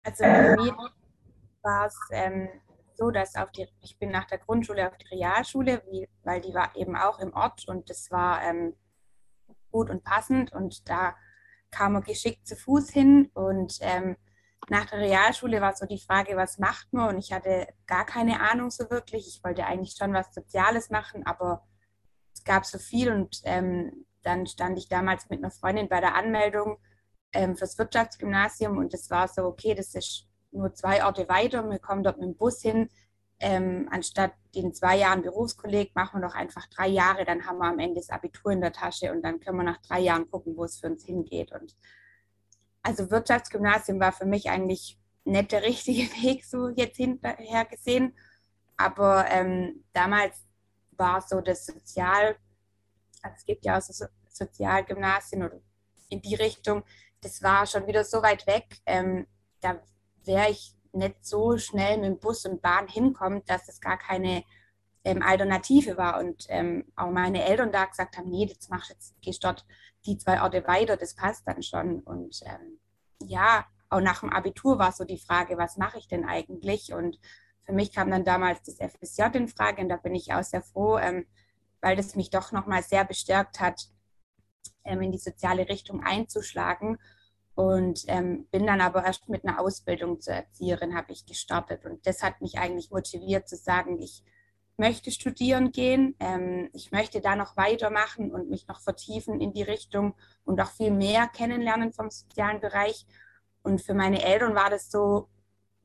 Also 0.05 0.25
bei 0.25 0.57
mir 0.57 0.77
war 1.63 1.87
es 1.87 1.99
ähm, 2.13 2.49
so, 2.99 3.11
dass 3.11 3.37
auf 3.37 3.51
die, 3.53 3.69
ich 3.81 3.99
bin 3.99 4.11
nach 4.11 4.27
der 4.27 4.39
Grundschule 4.39 4.89
auf 4.89 4.97
die 4.99 5.15
Realschule, 5.15 5.83
wie, 5.91 6.09
weil 6.25 6.41
die 6.41 6.53
war 6.53 6.75
eben 6.77 6.97
auch 6.97 7.21
im 7.21 7.33
Ort 7.33 7.67
und 7.69 7.89
das 7.89 8.11
war 8.11 8.43
ähm, 8.43 8.75
gut 9.71 9.89
und 9.89 10.05
passend 10.05 10.53
und 10.53 10.89
da 10.89 11.15
kam 11.71 11.93
man 11.93 12.03
geschickt 12.03 12.47
zu 12.47 12.57
Fuß 12.57 12.91
hin 12.91 13.31
und 13.35 13.79
ähm, 13.81 14.17
nach 14.69 14.87
der 14.87 14.99
Realschule 14.99 15.61
war 15.61 15.75
so 15.75 15.87
die 15.87 16.01
Frage, 16.01 16.37
was 16.37 16.59
macht 16.59 16.93
man? 16.93 17.15
Und 17.15 17.19
ich 17.19 17.33
hatte 17.33 17.69
gar 17.87 18.05
keine 18.05 18.41
Ahnung 18.41 18.71
so 18.71 18.91
wirklich. 18.91 19.27
Ich 19.29 19.43
wollte 19.43 19.65
eigentlich 19.65 19.97
schon 19.97 20.13
was 20.13 20.35
Soziales 20.35 20.91
machen, 20.91 21.25
aber 21.27 21.67
es 22.35 22.45
gab 22.45 22.67
so 22.67 22.79
viel. 22.79 23.11
Und 23.13 23.41
ähm, 23.45 24.07
dann 24.23 24.47
stand 24.47 24.79
ich 24.79 24.89
damals 24.89 25.31
mit 25.31 25.39
einer 25.39 25.51
Freundin 25.51 25.89
bei 25.89 26.01
der 26.01 26.15
Anmeldung 26.15 26.79
ähm, 27.33 27.57
fürs 27.57 27.79
Wirtschaftsgymnasium 27.79 28.77
und 28.79 28.93
es 28.93 29.11
war 29.11 29.29
so, 29.29 29.45
okay, 29.45 29.75
das 29.75 29.95
ist 29.95 30.28
nur 30.51 30.75
zwei 30.75 31.05
Orte 31.05 31.29
weiter. 31.29 31.69
Wir 31.69 31.79
kommen 31.79 32.03
dort 32.03 32.19
mit 32.19 32.27
dem 32.27 32.37
Bus 32.37 32.63
hin. 32.63 32.91
Ähm, 33.41 33.89
anstatt 33.91 34.33
den 34.55 34.75
zwei 34.75 34.97
Jahren 34.97 35.23
Berufskolleg 35.23 35.95
machen 35.95 36.21
wir 36.21 36.27
doch 36.27 36.35
einfach 36.35 36.67
drei 36.67 36.89
Jahre, 36.89 37.25
dann 37.25 37.47
haben 37.47 37.59
wir 37.59 37.69
am 37.69 37.79
Ende 37.79 38.01
das 38.01 38.11
Abitur 38.11 38.51
in 38.51 38.61
der 38.61 38.73
Tasche 38.73 39.13
und 39.13 39.23
dann 39.23 39.39
können 39.39 39.59
wir 39.59 39.65
nach 39.65 39.81
drei 39.81 40.01
Jahren 40.01 40.29
gucken, 40.29 40.57
wo 40.57 40.65
es 40.65 40.81
für 40.81 40.89
uns 40.89 41.05
hingeht. 41.05 41.53
Und 41.53 41.77
also 42.83 43.11
Wirtschaftsgymnasium 43.11 44.01
war 44.01 44.11
für 44.11 44.27
mich 44.27 44.51
eigentlich 44.51 44.99
nicht 45.25 45.53
der 45.53 45.63
richtige 45.63 46.03
Weg, 46.23 46.45
so 46.45 46.69
jetzt 46.71 46.97
hinterher 46.97 47.65
gesehen. 47.65 48.17
Aber 48.77 49.27
ähm, 49.31 49.85
damals 49.93 50.45
war 50.93 51.21
so 51.21 51.41
das 51.41 51.65
Sozial, 51.65 52.37
also 53.23 53.37
es 53.37 53.45
gibt 53.45 53.65
ja 53.65 53.79
auch 53.79 53.83
so 53.83 54.07
Sozialgymnasien 54.29 55.45
oder 55.45 55.61
in 56.09 56.23
die 56.23 56.35
Richtung, 56.35 56.83
das 57.21 57.43
war 57.43 57.67
schon 57.67 57.87
wieder 57.87 58.05
so 58.05 58.23
weit 58.23 58.47
weg. 58.47 58.67
Ähm, 58.87 59.27
da 59.61 59.81
wäre 60.29 60.51
ich 60.51 60.77
nicht 60.93 61.27
so 61.27 61.59
schnell 61.59 61.97
mit 61.97 62.07
dem 62.07 62.19
Bus 62.21 62.45
und 62.45 62.63
Bahn 62.63 62.87
hinkommen, 62.87 63.43
dass 63.47 63.69
es 63.69 63.81
gar 63.81 63.99
keine 63.99 64.45
ähm, 65.05 65.23
Alternative 65.23 65.97
war. 65.97 66.21
Und 66.21 66.47
ähm, 66.49 66.85
auch 66.95 67.11
meine 67.11 67.45
Eltern 67.45 67.73
da 67.73 67.87
gesagt 67.87 68.17
haben, 68.17 68.31
nee, 68.31 68.47
das 68.47 68.69
machst 68.69 68.91
jetzt, 68.91 69.21
gehst 69.21 69.43
dort 69.43 69.67
die 70.07 70.17
zwei 70.19 70.43
Orte 70.43 70.67
weiter, 70.67 70.97
das 70.97 71.15
passt 71.15 71.47
dann 71.47 71.63
schon. 71.63 72.01
Und 72.01 72.41
ähm, 72.45 72.79
ja, 73.23 73.67
auch 73.91 74.01
nach 74.01 74.21
dem 74.21 74.31
Abitur 74.31 74.79
war 74.79 74.93
so 74.93 75.05
die 75.05 75.19
Frage, 75.19 75.59
was 75.59 75.77
mache 75.77 75.99
ich 75.99 76.09
denn 76.09 76.25
eigentlich? 76.25 76.93
Und 76.93 77.19
für 77.65 77.73
mich 77.73 77.93
kam 77.93 78.11
dann 78.11 78.25
damals 78.25 78.63
das 78.63 78.77
FSJ 78.77 79.37
in 79.37 79.49
Frage 79.49 79.83
und 79.83 79.89
da 79.89 79.97
bin 79.97 80.15
ich 80.15 80.33
auch 80.33 80.43
sehr 80.43 80.63
froh, 80.63 80.99
ähm, 80.99 81.27
weil 81.81 81.97
das 81.97 82.17
mich 82.17 82.31
doch 82.31 82.53
nochmal 82.53 82.83
sehr 82.83 83.05
bestärkt 83.05 83.61
hat, 83.61 83.89
ähm, 84.85 85.03
in 85.03 85.13
die 85.13 85.19
soziale 85.19 85.69
Richtung 85.69 86.03
einzuschlagen. 86.03 86.99
Und 87.59 88.05
ähm, 88.07 88.47
bin 88.53 88.69
dann 88.69 88.81
aber 88.81 89.05
erst 89.05 89.29
mit 89.29 89.45
einer 89.45 89.59
Ausbildung 89.59 90.21
zur 90.21 90.35
Erzieherin 90.35 90.95
habe 90.95 91.11
ich 91.11 91.27
gestartet. 91.27 91.85
Und 91.87 92.07
das 92.07 92.23
hat 92.23 92.41
mich 92.41 92.57
eigentlich 92.57 92.93
motiviert 92.93 93.49
zu 93.49 93.57
sagen, 93.57 94.01
ich 94.01 94.23
möchte 94.77 95.11
studieren 95.11 95.73
gehen. 95.73 96.15
Ähm, 96.21 96.71
ich 96.73 96.93
möchte 96.93 97.21
da 97.21 97.35
noch 97.35 97.57
weitermachen 97.57 98.31
und 98.31 98.49
mich 98.49 98.69
noch 98.69 98.81
vertiefen 98.81 99.41
in 99.41 99.53
die 99.53 99.65
Richtung 99.65 100.15
und 100.45 100.61
auch 100.61 100.71
viel 100.71 100.93
mehr 100.93 101.27
kennenlernen 101.27 101.93
vom 101.93 102.11
sozialen 102.11 102.61
Bereich. 102.61 103.05
Und 103.65 103.83
für 103.83 103.95
meine 103.95 104.23
Eltern 104.23 104.55
war 104.55 104.71
das 104.71 104.89
so, 104.89 105.27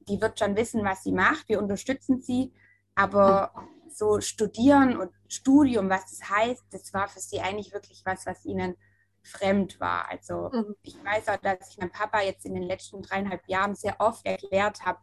die 0.08 0.22
wird 0.22 0.38
schon 0.38 0.56
wissen, 0.56 0.86
was 0.86 1.01
sie 1.01 1.12
macht. 1.12 1.50
Wir 1.50 1.58
unterstützen 1.58 2.22
sie. 2.22 2.53
Aber 2.94 3.51
so 3.89 4.22
studieren 4.22 4.96
und 4.96 5.10
Studium, 5.27 5.89
was 5.89 6.06
das 6.06 6.30
heißt, 6.30 6.65
das 6.70 6.94
war 6.94 7.08
für 7.08 7.20
sie 7.20 7.42
eigentlich 7.42 7.74
wirklich 7.74 8.03
was, 8.06 8.27
was 8.27 8.46
ihnen 8.46 8.75
fremd 9.24 9.80
war. 9.80 10.10
Also 10.10 10.50
mhm. 10.51 10.75
ich 10.82 10.96
weiß 11.03 11.30
auch, 11.30 11.38
dass 11.38 11.70
ich 11.70 11.77
meinem 11.77 11.92
Papa 11.92 12.22
jetzt 12.22 12.46
in 12.46 12.53
den 12.53 12.63
letzten 12.63 13.01
dreieinhalb 13.01 13.48
Jahren 13.48 13.75
sehr 13.75 13.96
oft 14.00 14.25
erklärt 14.25 14.86
habe, 14.86 15.00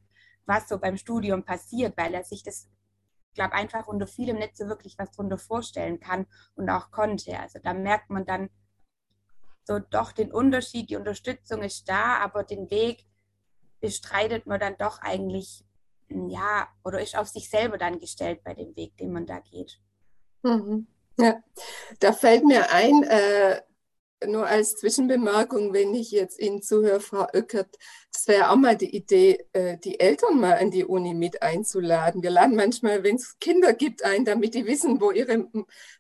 was 0.47 0.69
so 0.69 0.79
beim 0.79 0.97
Studium 0.97 1.45
passiert, 1.45 1.97
weil 1.97 2.15
er 2.15 2.25
sich 2.25 2.43
das 2.43 2.69
ich 3.31 3.35
glaube, 3.35 3.53
einfach 3.53 3.87
unter 3.87 4.09
vielem 4.09 4.39
nicht 4.39 4.57
so 4.57 4.67
wirklich 4.67 4.99
was 4.99 5.13
drunter 5.13 5.39
vorstellen 5.39 6.01
kann 6.01 6.27
und 6.57 6.69
auch 6.69 6.91
konnte. 6.91 7.39
Also 7.39 7.61
da 7.63 7.75
merkt 7.75 8.11
man 8.11 8.25
dann 8.25 8.51
so 9.65 9.79
doch 9.79 10.11
den 10.11 10.33
Unterschied, 10.33 10.91
die 10.91 10.97
Unterstützung 10.97 11.63
ist 11.63 11.89
da, 11.89 12.17
aber 12.17 12.43
den 12.43 12.71
Weg 12.71 13.07
bestreitet 13.81 14.47
man 14.47 14.59
dann 14.59 14.77
doch 14.79 15.01
eigentlich, 15.01 15.65
ja, 16.09 16.67
oder 16.83 17.01
ist 17.01 17.17
auf 17.17 17.29
sich 17.29 17.49
selber 17.49 17.79
dann 17.79 18.01
gestellt 18.01 18.43
bei 18.43 18.53
dem 18.53 18.75
Weg, 18.75 18.97
den 18.97 19.13
man 19.13 19.27
da 19.27 19.39
geht. 19.39 19.81
Mhm. 20.43 20.89
Ja, 21.17 21.41
da 22.01 22.13
fällt 22.13 22.45
mir 22.45 22.73
ein, 22.73 23.05
äh, 23.05 23.63
nur 24.27 24.47
als 24.47 24.77
Zwischenbemerkung, 24.77 25.73
wenn 25.73 25.95
ich 25.95 26.11
jetzt 26.11 26.41
Ihnen 26.41 26.63
zuhöre, 26.63 27.01
Frau 27.01 27.27
Oeckert, 27.33 27.79
das 28.13 28.29
wäre 28.29 28.51
auch 28.51 28.57
mal 28.57 28.77
die 28.77 28.95
Idee, 28.95 29.47
äh, 29.53 29.79
die 29.79 30.01
Eltern 30.01 30.41
mal 30.41 30.55
an 30.59 30.71
die 30.71 30.85
Uni 30.85 31.15
mit 31.15 31.43
einzuladen. 31.43 32.23
Wir 32.23 32.31
laden 32.31 32.57
manchmal, 32.57 33.03
wenn 33.03 33.17
es 33.17 33.39
Kinder 33.39 33.73
gibt, 33.73 34.05
ein, 34.05 34.25
damit 34.25 34.55
die 34.55 34.67
wissen, 34.67 35.01
wo 35.01 35.11
ihre 35.11 35.49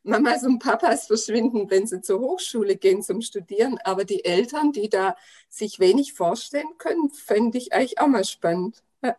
Mamas 0.02 0.44
und 0.44 0.58
Papas 0.58 1.06
verschwinden, 1.06 1.70
wenn 1.70 1.86
sie 1.86 2.02
zur 2.02 2.20
Hochschule 2.20 2.76
gehen 2.76 3.02
zum 3.02 3.22
Studieren. 3.22 3.78
Aber 3.84 4.04
die 4.04 4.24
Eltern, 4.24 4.72
die 4.72 4.88
da 4.88 5.16
sich 5.48 5.78
wenig 5.78 6.12
vorstellen 6.12 6.76
können, 6.78 7.10
fände 7.10 7.58
ich 7.58 7.72
eigentlich 7.72 8.00
auch 8.00 8.08
mal 8.08 8.24
spannend. 8.24 8.82
Ja, 9.02 9.16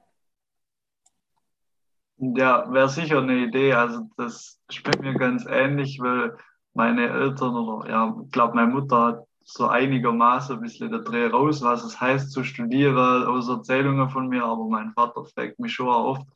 ja 2.17 2.72
wäre 2.72 2.89
sicher 2.89 3.20
eine 3.20 3.46
Idee. 3.46 3.74
Also 3.74 4.10
das 4.17 4.60
spielt 4.70 5.01
mir 5.01 5.13
ganz 5.15 5.46
ähnlich, 5.48 6.00
weil 6.01 6.38
meine 6.73 7.09
Eltern 7.09 7.55
oder 7.55 7.89
ja, 7.89 8.15
ich 8.23 8.31
glaube, 8.31 8.55
meine 8.55 8.71
Mutter 8.71 9.05
hat 9.07 9.27
so 9.43 9.67
einigermaßen 9.67 10.55
ein 10.55 10.61
bisschen 10.61 10.91
der 10.91 11.01
Dreh 11.01 11.27
raus, 11.27 11.61
was 11.61 11.83
es 11.83 11.99
heißt 11.99 12.31
zu 12.31 12.43
studieren, 12.43 13.25
aus 13.25 13.49
Erzählungen 13.49 14.09
von 14.09 14.27
mir, 14.27 14.43
aber 14.45 14.65
mein 14.65 14.91
Vater 14.93 15.25
fragt 15.25 15.59
mich 15.59 15.73
schon 15.73 15.87
oft, 15.87 16.27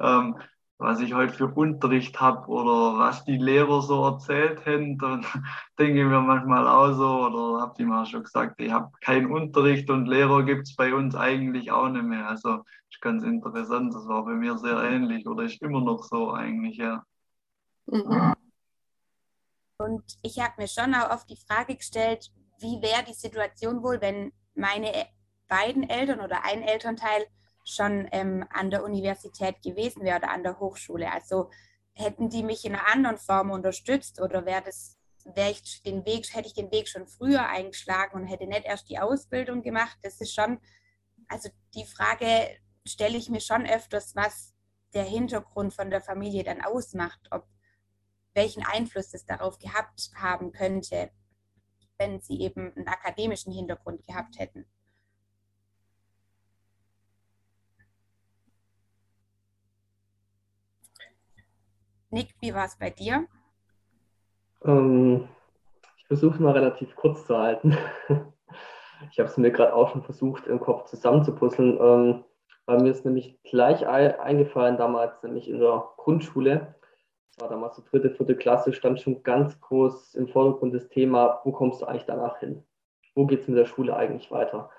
ähm, 0.00 0.36
was 0.78 1.00
ich 1.00 1.12
heute 1.14 1.34
für 1.34 1.46
Unterricht 1.46 2.20
habe 2.20 2.48
oder 2.48 2.98
was 2.98 3.24
die 3.24 3.36
Lehrer 3.36 3.82
so 3.82 4.04
erzählt 4.04 4.64
haben. 4.66 4.98
Dann 4.98 5.26
denke 5.78 6.00
ich 6.00 6.06
mir 6.06 6.20
manchmal 6.20 6.66
auch 6.66 6.92
so, 6.94 7.26
oder 7.26 7.62
habe 7.62 7.74
ich 7.78 7.86
mal 7.86 8.06
schon 8.06 8.24
gesagt, 8.24 8.60
ich 8.60 8.72
habe 8.72 8.90
keinen 9.00 9.30
Unterricht 9.30 9.90
und 9.90 10.06
Lehrer 10.06 10.42
gibt 10.42 10.66
es 10.66 10.76
bei 10.76 10.94
uns 10.94 11.14
eigentlich 11.14 11.70
auch 11.70 11.88
nicht 11.88 12.04
mehr. 12.04 12.28
Also 12.28 12.64
ist 12.90 13.00
ganz 13.00 13.22
interessant, 13.22 13.94
das 13.94 14.08
war 14.08 14.24
bei 14.24 14.32
mir 14.32 14.58
sehr 14.58 14.82
ähnlich 14.82 15.26
oder 15.26 15.44
ist 15.44 15.62
immer 15.62 15.80
noch 15.80 16.02
so 16.02 16.32
eigentlich, 16.32 16.78
ja. 16.78 17.04
Mhm. 17.86 18.34
Und 19.80 20.18
ich 20.22 20.38
habe 20.38 20.54
mir 20.58 20.68
schon 20.68 20.94
auch 20.94 21.10
oft 21.10 21.30
die 21.30 21.38
Frage 21.48 21.74
gestellt, 21.74 22.30
wie 22.58 22.82
wäre 22.82 23.02
die 23.02 23.14
Situation 23.14 23.82
wohl, 23.82 24.02
wenn 24.02 24.30
meine 24.54 24.92
beiden 25.48 25.88
Eltern 25.88 26.20
oder 26.20 26.44
ein 26.44 26.62
Elternteil 26.62 27.26
schon 27.64 28.06
ähm, 28.12 28.46
an 28.50 28.70
der 28.70 28.84
Universität 28.84 29.62
gewesen 29.62 30.02
wäre 30.02 30.18
oder 30.18 30.30
an 30.30 30.42
der 30.42 30.60
Hochschule. 30.60 31.10
Also 31.10 31.50
hätten 31.94 32.28
die 32.28 32.42
mich 32.42 32.66
in 32.66 32.74
einer 32.74 32.92
anderen 32.92 33.16
Form 33.16 33.50
unterstützt 33.50 34.20
oder 34.20 34.44
wäre 34.44 34.62
das, 34.62 34.98
wäre 35.24 35.52
ich 35.52 35.82
den 35.82 36.04
Weg, 36.04 36.26
hätte 36.34 36.48
ich 36.48 36.54
den 36.54 36.70
Weg 36.70 36.86
schon 36.86 37.06
früher 37.06 37.48
eingeschlagen 37.48 38.20
und 38.20 38.26
hätte 38.26 38.46
nicht 38.46 38.66
erst 38.66 38.90
die 38.90 38.98
Ausbildung 38.98 39.62
gemacht. 39.62 39.96
Das 40.02 40.20
ist 40.20 40.34
schon, 40.34 40.60
also 41.28 41.48
die 41.74 41.86
Frage 41.86 42.50
stelle 42.86 43.16
ich 43.16 43.30
mir 43.30 43.40
schon 43.40 43.66
öfters, 43.66 44.14
was 44.14 44.52
der 44.92 45.04
Hintergrund 45.04 45.72
von 45.72 45.88
der 45.88 46.02
Familie 46.02 46.44
dann 46.44 46.60
ausmacht, 46.60 47.20
ob 47.30 47.46
welchen 48.34 48.64
Einfluss 48.64 49.12
es 49.14 49.24
darauf 49.26 49.58
gehabt 49.58 50.10
haben 50.14 50.52
könnte, 50.52 51.10
wenn 51.98 52.20
sie 52.20 52.40
eben 52.40 52.72
einen 52.74 52.88
akademischen 52.88 53.52
Hintergrund 53.52 54.06
gehabt 54.06 54.38
hätten. 54.38 54.66
Nick, 62.10 62.34
wie 62.40 62.54
war 62.54 62.64
es 62.66 62.76
bei 62.76 62.90
dir? 62.90 63.26
Ähm, 64.64 65.28
ich 65.96 66.06
versuche 66.06 66.42
mal 66.42 66.52
relativ 66.52 66.96
kurz 66.96 67.24
zu 67.26 67.38
halten. 67.38 67.76
ich 69.10 69.18
habe 69.20 69.28
es 69.28 69.36
mir 69.36 69.52
gerade 69.52 69.74
auch 69.74 69.92
schon 69.92 70.02
versucht, 70.02 70.46
im 70.48 70.58
Kopf 70.58 70.86
zusammenzupuzzeln. 70.86 71.78
Ähm, 71.80 72.24
weil 72.66 72.82
mir 72.82 72.90
ist 72.90 73.04
nämlich 73.04 73.40
gleich 73.42 73.86
eingefallen, 73.86 74.76
damals 74.76 75.22
nämlich 75.22 75.48
in 75.48 75.60
der 75.60 75.88
Grundschule. 75.96 76.74
War 77.40 77.48
damals 77.48 77.76
die 77.76 77.84
dritte, 77.90 78.10
vierte 78.10 78.36
Klasse, 78.36 78.72
stand 78.72 79.00
schon 79.00 79.22
ganz 79.22 79.58
groß 79.60 80.14
im 80.14 80.28
Vordergrund 80.28 80.74
das 80.74 80.88
Thema, 80.88 81.40
wo 81.44 81.52
kommst 81.52 81.80
du 81.80 81.86
eigentlich 81.86 82.04
danach 82.04 82.38
hin? 82.38 82.62
Wo 83.14 83.26
geht 83.26 83.40
es 83.40 83.48
mit 83.48 83.58
der 83.58 83.66
Schule 83.66 83.96
eigentlich 83.96 84.30
weiter? 84.30 84.70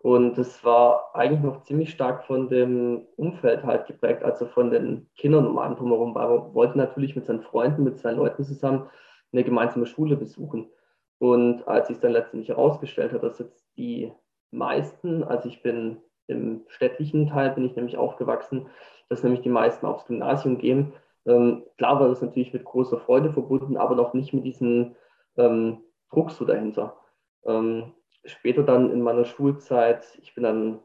Und 0.00 0.38
das 0.38 0.64
war 0.64 1.10
eigentlich 1.14 1.42
noch 1.42 1.62
ziemlich 1.62 1.90
stark 1.90 2.24
von 2.24 2.48
dem 2.48 3.06
Umfeld 3.16 3.64
halt 3.64 3.86
geprägt, 3.86 4.22
also 4.22 4.46
von 4.46 4.70
den 4.70 5.08
Kindern 5.16 5.46
um 5.46 5.58
einen 5.58 5.76
drumherum, 5.76 6.14
weil 6.14 6.28
man 6.28 6.54
wollte 6.54 6.78
natürlich 6.78 7.16
mit 7.16 7.26
seinen 7.26 7.42
Freunden, 7.42 7.84
mit 7.84 7.98
seinen 7.98 8.18
Leuten 8.18 8.44
zusammen 8.44 8.88
eine 9.32 9.44
gemeinsame 9.44 9.86
Schule 9.86 10.16
besuchen. 10.16 10.70
Und 11.18 11.66
als 11.66 11.88
sich 11.88 11.98
dann 11.98 12.12
letztendlich 12.12 12.48
herausgestellt 12.48 13.12
hat, 13.12 13.22
dass 13.22 13.38
jetzt 13.38 13.66
die 13.76 14.12
meisten, 14.50 15.24
also 15.24 15.48
ich 15.48 15.62
bin 15.62 15.98
im 16.28 16.64
städtlichen 16.68 17.28
Teil, 17.28 17.50
bin 17.50 17.64
ich 17.64 17.76
nämlich 17.76 17.96
aufgewachsen, 17.96 18.66
dass 19.08 19.22
nämlich 19.22 19.42
die 19.42 19.48
meisten 19.48 19.86
aufs 19.86 20.06
Gymnasium 20.06 20.58
gehen. 20.58 20.92
Ähm, 21.26 21.64
klar 21.76 22.00
war 22.00 22.08
das 22.08 22.22
natürlich 22.22 22.52
mit 22.52 22.64
großer 22.64 22.98
Freude 22.98 23.32
verbunden, 23.32 23.76
aber 23.76 23.94
noch 23.94 24.14
nicht 24.14 24.32
mit 24.32 24.44
diesem 24.44 24.94
ähm, 25.36 25.78
Druck 26.10 26.30
so 26.30 26.44
dahinter. 26.44 26.96
Ähm, 27.44 27.92
später 28.24 28.62
dann 28.62 28.90
in 28.90 29.02
meiner 29.02 29.24
Schulzeit, 29.24 30.06
ich 30.22 30.34
bin 30.34 30.44
dann, 30.44 30.78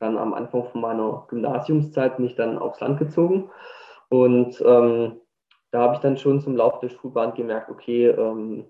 dann 0.00 0.18
am 0.18 0.34
Anfang 0.34 0.64
von 0.64 0.80
meiner 0.80 1.26
Gymnasiumszeit, 1.28 2.16
bin 2.16 2.32
dann 2.36 2.58
aufs 2.58 2.80
Land 2.80 2.98
gezogen 2.98 3.50
und 4.08 4.60
ähm, 4.64 5.20
da 5.70 5.80
habe 5.80 5.94
ich 5.94 6.00
dann 6.00 6.16
schon 6.16 6.40
zum 6.40 6.56
Laufe 6.56 6.86
der 6.86 6.94
Schulbahn 6.94 7.34
gemerkt, 7.34 7.68
okay, 7.68 8.06
ähm, 8.06 8.66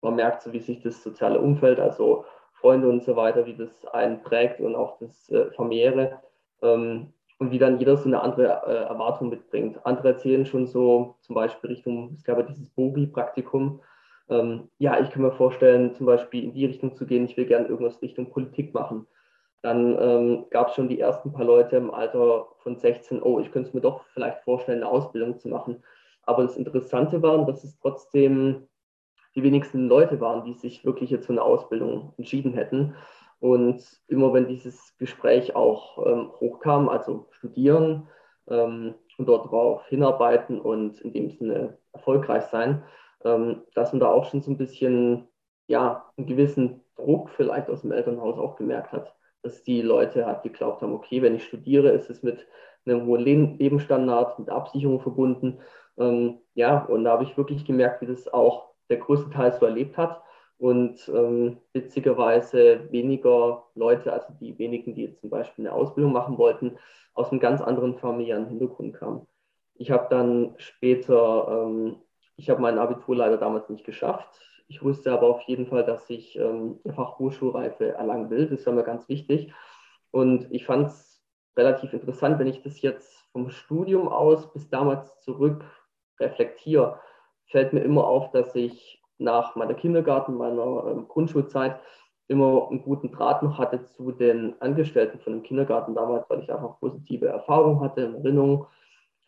man 0.00 0.14
merkt 0.14 0.42
so, 0.42 0.52
wie 0.52 0.60
sich 0.60 0.82
das 0.82 1.02
soziale 1.02 1.38
Umfeld, 1.38 1.80
also 1.80 2.24
Freunde 2.52 2.88
und 2.88 3.02
so 3.02 3.16
weiter, 3.16 3.44
wie 3.46 3.54
das 3.54 3.84
einen 3.86 4.22
prägt 4.22 4.60
und 4.60 4.74
auch 4.74 4.98
das 4.98 5.28
äh, 5.30 5.50
familiäre 5.52 6.20
ähm, 6.62 7.12
und 7.38 7.50
wie 7.50 7.58
dann 7.58 7.78
jeder 7.78 7.96
so 7.96 8.04
eine 8.06 8.22
andere 8.22 8.62
äh, 8.66 8.88
Erwartung 8.88 9.28
mitbringt. 9.28 9.84
Andere 9.84 10.08
erzählen 10.08 10.46
schon 10.46 10.66
so 10.66 11.16
zum 11.20 11.34
Beispiel 11.34 11.70
Richtung, 11.70 12.12
es 12.14 12.24
gab 12.24 12.38
ja 12.38 12.44
dieses 12.44 12.70
Bogi-Praktikum, 12.70 13.80
ähm, 14.28 14.68
ja, 14.78 15.00
ich 15.00 15.10
kann 15.10 15.22
mir 15.22 15.32
vorstellen, 15.32 15.94
zum 15.94 16.06
Beispiel 16.06 16.44
in 16.44 16.52
die 16.52 16.66
Richtung 16.66 16.94
zu 16.96 17.06
gehen, 17.06 17.24
ich 17.24 17.36
will 17.36 17.46
gerne 17.46 17.68
irgendwas 17.68 18.02
Richtung 18.02 18.30
Politik 18.30 18.74
machen. 18.74 19.06
Dann 19.62 19.96
ähm, 20.00 20.46
gab 20.50 20.68
es 20.68 20.74
schon 20.74 20.88
die 20.88 21.00
ersten 21.00 21.32
paar 21.32 21.44
Leute 21.44 21.76
im 21.76 21.92
Alter 21.92 22.48
von 22.58 22.76
16, 22.76 23.22
oh, 23.22 23.40
ich 23.40 23.50
könnte 23.52 23.68
es 23.68 23.74
mir 23.74 23.80
doch 23.80 24.04
vielleicht 24.12 24.42
vorstellen, 24.42 24.82
eine 24.82 24.90
Ausbildung 24.90 25.38
zu 25.38 25.48
machen. 25.48 25.82
Aber 26.22 26.42
das 26.42 26.56
Interessante 26.56 27.22
war, 27.22 27.44
dass 27.46 27.64
es 27.64 27.78
trotzdem 27.78 28.68
die 29.34 29.42
wenigsten 29.42 29.86
Leute 29.86 30.20
waren, 30.20 30.44
die 30.44 30.54
sich 30.54 30.84
wirklich 30.84 31.10
jetzt 31.10 31.26
für 31.26 31.32
eine 31.32 31.42
Ausbildung 31.42 32.14
entschieden 32.16 32.54
hätten. 32.54 32.94
Und 33.40 33.82
immer 34.08 34.32
wenn 34.32 34.48
dieses 34.48 34.96
Gespräch 34.98 35.54
auch 35.54 36.04
ähm, 36.06 36.30
hochkam, 36.40 36.88
also 36.88 37.26
studieren 37.32 38.08
ähm, 38.48 38.94
und 39.18 39.28
dort 39.28 39.46
darauf 39.46 39.86
hinarbeiten 39.88 40.60
und 40.60 41.00
in 41.00 41.12
dem 41.12 41.30
Sinne 41.30 41.78
erfolgreich 41.92 42.44
sein, 42.44 42.82
ähm, 43.24 43.62
dass 43.74 43.92
man 43.92 44.00
da 44.00 44.10
auch 44.10 44.24
schon 44.30 44.42
so 44.42 44.50
ein 44.50 44.56
bisschen, 44.56 45.28
ja, 45.66 46.10
einen 46.16 46.26
gewissen 46.26 46.82
Druck 46.96 47.30
vielleicht 47.30 47.68
aus 47.68 47.82
dem 47.82 47.92
Elternhaus 47.92 48.38
auch 48.38 48.56
gemerkt 48.56 48.92
hat, 48.92 49.14
dass 49.42 49.62
die 49.62 49.82
Leute 49.82 50.26
halt 50.26 50.42
geglaubt 50.42 50.82
haben, 50.82 50.94
okay, 50.94 51.20
wenn 51.22 51.34
ich 51.34 51.44
studiere, 51.44 51.90
ist 51.90 52.08
es 52.08 52.22
mit 52.22 52.46
einem 52.86 53.06
hohen 53.06 53.20
Lebensstandard, 53.20 54.38
mit 54.38 54.48
Absicherung 54.48 55.00
verbunden. 55.00 55.58
Ähm, 55.98 56.38
ja, 56.54 56.84
und 56.84 57.04
da 57.04 57.12
habe 57.12 57.24
ich 57.24 57.36
wirklich 57.36 57.64
gemerkt, 57.64 58.00
wie 58.00 58.06
das 58.06 58.32
auch 58.32 58.70
der 58.88 58.98
größte 58.98 59.30
Teil 59.30 59.52
so 59.52 59.66
erlebt 59.66 59.98
hat 59.98 60.22
und 60.58 61.08
ähm, 61.08 61.58
witzigerweise 61.72 62.90
weniger 62.90 63.64
Leute, 63.74 64.12
also 64.12 64.32
die 64.40 64.58
wenigen, 64.58 64.94
die 64.94 65.04
jetzt 65.04 65.20
zum 65.20 65.30
Beispiel 65.30 65.66
eine 65.66 65.74
Ausbildung 65.74 66.12
machen 66.12 66.38
wollten, 66.38 66.78
aus 67.14 67.30
einem 67.30 67.40
ganz 67.40 67.60
anderen 67.60 67.98
familiären 67.98 68.46
Hintergrund 68.46 68.94
kamen. 68.94 69.26
Ich 69.74 69.90
habe 69.90 70.06
dann 70.08 70.54
später 70.58 71.66
ähm, 71.66 71.96
ich 72.36 72.50
habe 72.50 72.60
mein 72.60 72.78
Abitur 72.78 73.16
leider 73.16 73.38
damals 73.38 73.68
nicht 73.70 73.84
geschafft. 73.84 74.40
Ich 74.68 74.82
wusste 74.82 75.12
aber 75.12 75.28
auf 75.28 75.42
jeden 75.42 75.66
Fall, 75.66 75.84
dass 75.84 76.08
ich 76.10 76.36
ähm, 76.36 76.80
Fachhochschulreife 76.94 77.94
erlangen 77.94 78.30
will. 78.30 78.46
Das 78.46 78.66
war 78.66 78.74
mir 78.74 78.84
ganz 78.84 79.08
wichtig. 79.08 79.52
Und 80.10 80.52
ich 80.52 80.66
fand 80.66 80.88
es 80.88 81.24
relativ 81.56 81.92
interessant, 81.92 82.38
wenn 82.38 82.46
ich 82.46 82.62
das 82.62 82.82
jetzt 82.82 83.26
vom 83.32 83.50
Studium 83.50 84.08
aus 84.08 84.52
bis 84.52 84.68
damals 84.68 85.18
zurück 85.20 85.64
reflektiere, 86.20 87.00
fällt 87.46 87.72
mir 87.72 87.80
immer 87.80 88.06
auf, 88.06 88.30
dass 88.32 88.54
ich 88.54 89.02
nach 89.18 89.56
meiner 89.56 89.74
Kindergarten, 89.74 90.36
meiner 90.36 90.84
ähm, 90.86 91.08
Grundschulzeit 91.08 91.80
immer 92.28 92.68
einen 92.70 92.82
guten 92.82 93.12
Draht 93.12 93.42
noch 93.42 93.58
hatte 93.58 93.84
zu 93.84 94.12
den 94.12 94.60
Angestellten 94.60 95.20
von 95.20 95.34
dem 95.34 95.42
Kindergarten 95.42 95.94
damals, 95.94 96.28
weil 96.28 96.40
ich 96.40 96.52
einfach 96.52 96.78
positive 96.80 97.26
Erfahrungen 97.26 97.80
hatte, 97.80 98.02
in 98.02 98.14
Erinnerung 98.16 98.66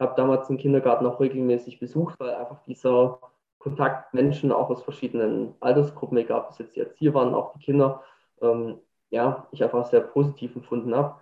habe 0.00 0.14
damals 0.16 0.46
den 0.48 0.58
Kindergarten 0.58 1.06
auch 1.06 1.20
regelmäßig 1.20 1.80
besucht, 1.80 2.18
weil 2.20 2.34
einfach 2.34 2.62
dieser 2.66 3.18
Kontakt 3.58 4.14
Menschen 4.14 4.52
auch 4.52 4.70
aus 4.70 4.82
verschiedenen 4.82 5.54
Altersgruppen, 5.60 6.18
egal 6.18 6.42
ob 6.42 6.50
es 6.50 6.58
jetzt 6.58 6.76
die 6.76 6.80
Erzieher 6.80 7.14
waren, 7.14 7.34
auch 7.34 7.52
die 7.54 7.58
Kinder, 7.58 8.02
ähm, 8.40 8.78
ja, 9.10 9.46
ich 9.50 9.62
einfach 9.62 9.86
sehr 9.86 10.00
positiv 10.00 10.54
empfunden 10.54 10.94
habe. 10.94 11.16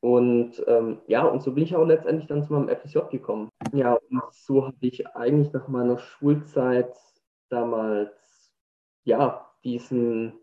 Und 0.00 0.62
ähm, 0.68 0.98
ja, 1.08 1.24
und 1.24 1.42
so 1.42 1.52
bin 1.52 1.64
ich 1.64 1.74
auch 1.74 1.84
letztendlich 1.84 2.28
dann 2.28 2.44
zu 2.44 2.52
meinem 2.52 2.68
FSJ 2.68 2.98
gekommen. 3.10 3.48
Ja, 3.72 3.94
und 3.94 4.22
so 4.30 4.64
habe 4.66 4.76
ich 4.80 5.08
eigentlich 5.16 5.52
nach 5.52 5.66
meiner 5.66 5.98
Schulzeit 5.98 6.94
damals, 7.48 8.52
ja, 9.04 9.50
diesen 9.64 10.34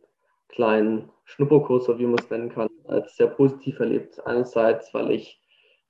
kleinen 0.50 1.12
Schnupperkurs, 1.26 1.88
wie 1.98 2.06
man 2.06 2.20
es 2.20 2.30
nennen 2.30 2.50
kann, 2.50 2.70
als 2.88 3.16
sehr 3.16 3.28
positiv 3.28 3.80
erlebt. 3.80 4.26
Einerseits, 4.26 4.94
weil 4.94 5.12
ich 5.12 5.42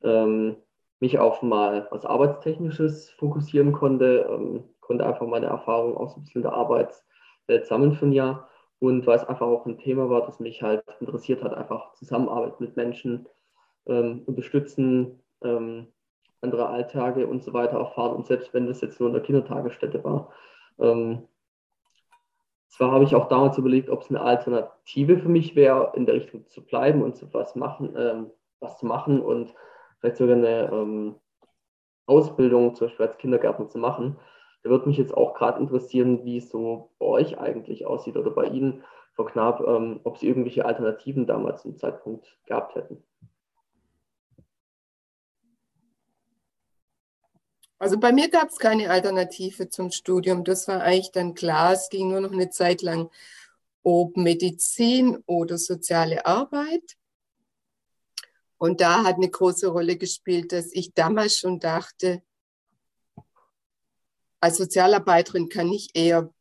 ähm, 0.04 0.58
mich 1.00 1.20
auf 1.20 1.42
mal 1.42 1.88
was 1.92 2.06
Arbeitstechnisches 2.06 3.12
fokussieren 3.12 3.74
konnte, 3.74 4.28
ähm, 4.30 4.64
konnte 4.80 5.06
einfach 5.06 5.28
meine 5.28 5.48
Erfahrung 5.48 5.98
aus 5.98 6.16
ein 6.16 6.24
bisschen 6.24 6.44
der 6.44 6.54
Arbeitswelt 6.54 7.66
sammeln 7.66 7.94
für 7.94 8.06
ein 8.06 8.14
Jahr 8.14 8.50
und 8.80 9.06
weil 9.08 9.18
es 9.18 9.26
einfach 9.26 9.48
auch 9.48 9.66
ein 9.66 9.78
Thema 9.78 10.10
war, 10.10 10.26
das 10.26 10.40
mich 10.40 10.62
halt 10.62 10.84
interessiert 11.00 11.44
hat, 11.44 11.54
einfach 11.54 11.94
Zusammenarbeit 11.94 12.60
mit 12.60 12.76
Menschen, 12.76 13.28
ähm, 13.88 14.24
unterstützen, 14.26 15.22
ähm, 15.44 15.88
andere 16.42 16.68
Alltage 16.68 17.28
und 17.28 17.44
so 17.44 17.54
weiter 17.54 17.80
erfahren 17.80 18.16
und 18.16 18.26
selbst 18.28 18.54
wenn 18.54 18.68
das 18.68 18.82
jetzt 18.82 19.00
nur 19.00 19.10
in 19.10 19.14
der 19.14 19.24
Kindertagesstätte 19.24 20.04
war. 20.04 20.32
Ähm, 20.80 21.28
zwar 22.68 22.92
habe 22.92 23.06
ich 23.06 23.16
auch 23.16 23.28
damals 23.28 23.58
überlegt, 23.58 23.90
ob 23.90 24.02
es 24.02 24.10
eine 24.10 24.22
Alternative 24.22 25.18
für 25.18 25.30
mich 25.30 25.56
wäre, 25.56 25.94
in 25.96 26.06
der 26.06 26.16
Richtung 26.16 26.48
zu 26.48 26.66
bleiben 26.66 27.02
und 27.04 27.16
so 27.16 27.34
was 27.34 27.56
machen, 27.56 27.96
ähm, 27.98 28.32
was 28.60 28.78
zu 28.78 28.86
machen 28.86 29.22
und 29.22 29.54
vielleicht 30.00 30.18
sogar 30.18 30.36
eine 30.36 30.70
ähm, 30.72 31.16
Ausbildung 32.06 32.76
zum 32.76 32.88
Beispiel 32.88 33.06
als 33.08 33.18
Kindergärtner 33.18 33.70
zu 33.70 33.78
machen. 33.78 34.18
Da 34.64 34.70
würde 34.70 34.88
mich 34.88 34.98
jetzt 34.98 35.16
auch 35.16 35.36
gerade 35.36 35.60
interessieren, 35.60 36.26
wie 36.26 36.38
es 36.38 36.50
so 36.50 36.92
bei 37.00 37.06
euch 37.06 37.38
eigentlich 37.38 37.86
aussieht 37.86 38.18
oder 38.18 38.32
bei 38.32 38.46
Ihnen, 38.46 38.84
Frau 39.14 39.24
Knapp, 39.24 39.62
ähm, 39.66 40.02
ob 40.04 40.18
Sie 40.18 40.28
irgendwelche 40.28 40.66
Alternativen 40.66 41.26
damals 41.26 41.62
zum 41.62 41.78
Zeitpunkt 41.78 42.38
gehabt 42.46 42.76
hätten. 42.76 43.02
Also 47.86 48.00
bei 48.00 48.12
mir 48.12 48.32
gab 48.32 48.50
es 48.50 48.58
keine 48.58 48.90
Alternative 48.90 49.70
zum 49.70 49.92
Studium. 49.92 50.44
Das 50.44 50.68
war 50.68 50.82
eigentlich 50.82 51.12
dann 51.12 51.36
klar. 51.36 51.74
Es 51.74 51.90
ging 51.90 52.10
nur 52.10 52.20
noch 52.20 52.32
eine 52.32 52.50
Zeit 52.50 52.82
lang 52.82 53.12
ob 53.84 54.18
Medizin 54.18 55.22
oder 55.28 55.60
soziale 55.60 56.26
Arbeit. 56.26 56.98
Und 58.58 58.82
da 58.82 59.04
hat 59.04 59.18
eine 59.18 59.30
große 59.30 59.68
Rolle 59.68 59.98
gespielt, 59.98 60.52
dass 60.52 60.74
ich 60.74 60.96
damals 60.96 61.38
schon 61.38 61.60
dachte, 61.60 62.24
als 64.40 64.58
Sozialarbeiterin 64.58 65.48
kann 65.48 65.72
ich 65.72 65.92
eher 65.94 66.34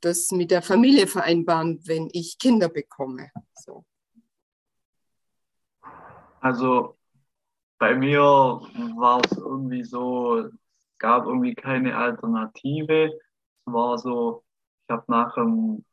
das 0.00 0.32
mit 0.32 0.50
der 0.50 0.62
Familie 0.62 1.06
vereinbaren, 1.06 1.78
wenn 1.86 2.08
ich 2.10 2.40
Kinder 2.40 2.68
bekomme. 2.68 3.30
So. 3.54 3.84
Also 6.40 6.98
bei 7.78 7.94
mir 7.94 8.20
war 8.20 9.22
es 9.24 9.38
irgendwie 9.38 9.84
so, 9.84 10.50
gab 11.02 11.26
irgendwie 11.26 11.54
keine 11.54 11.96
Alternative. 11.96 13.12
Es 13.66 13.72
war 13.72 13.98
so, 13.98 14.44
ich 14.86 14.92
habe 14.92 15.04
nach 15.08 15.34
dem, 15.34 15.84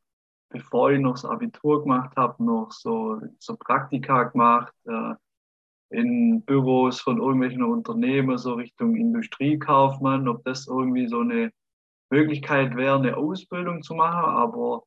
bevor 0.50 0.92
ich 0.92 1.00
noch 1.00 1.14
das 1.14 1.26
Abitur 1.26 1.82
gemacht 1.82 2.16
habe, 2.16 2.44
noch 2.44 2.72
so, 2.72 3.20
so 3.40 3.58
Praktika 3.58 4.24
gemacht. 4.26 4.74
Äh, 4.86 5.16
in 5.92 6.44
Büros 6.44 7.02
von 7.02 7.18
irgendwelchen 7.18 7.64
Unternehmen, 7.64 8.38
so 8.38 8.54
Richtung 8.54 8.96
Industriekaufmann, 8.96 10.28
ob 10.28 10.44
das 10.46 10.68
irgendwie 10.68 11.08
so 11.08 11.22
eine 11.22 11.52
Möglichkeit 12.12 12.76
wäre, 12.76 12.98
eine 12.98 13.18
Ausbildung 13.18 13.82
zu 13.82 13.96
machen. 13.96 14.26
Aber 14.26 14.84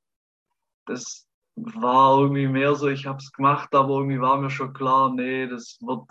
das 0.86 1.26
war 1.56 2.20
irgendwie 2.20 2.46
mehr 2.46 2.74
so, 2.76 2.88
ich 2.88 3.06
habe 3.06 3.18
es 3.18 3.32
gemacht, 3.32 3.74
aber 3.74 3.96
irgendwie 3.96 4.20
war 4.20 4.38
mir 4.38 4.50
schon 4.50 4.72
klar, 4.72 5.12
nee, 5.12 5.48
das 5.48 5.78
wird, 5.80 6.04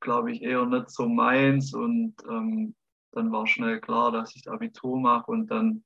glaube 0.00 0.32
ich, 0.32 0.42
eher 0.42 0.66
nicht 0.66 0.90
so 0.90 1.08
meins. 1.08 1.72
Und 1.72 2.14
ähm, 2.28 2.74
dann 3.16 3.32
war 3.32 3.46
schnell 3.46 3.80
klar, 3.80 4.12
dass 4.12 4.36
ich 4.36 4.42
das 4.42 4.52
Abitur 4.52 4.98
mache. 4.98 5.30
Und 5.30 5.50
dann, 5.50 5.84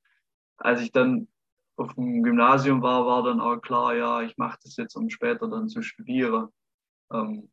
als 0.57 0.81
ich 0.81 0.93
dann 0.93 1.29
auf 1.77 1.95
dem 1.95 2.23
Gymnasium 2.23 2.83
war, 2.83 3.07
war 3.07 3.23
dann 3.23 3.41
auch 3.41 3.59
klar, 3.59 3.95
ja, 3.95 4.23
ich 4.23 4.37
mache 4.37 4.59
das 4.63 4.77
jetzt, 4.77 4.97
um 4.97 5.09
später 5.09 5.49
dann 5.49 5.69
zu 5.69 5.83
studieren. 5.83 6.49
Ähm, 7.13 7.51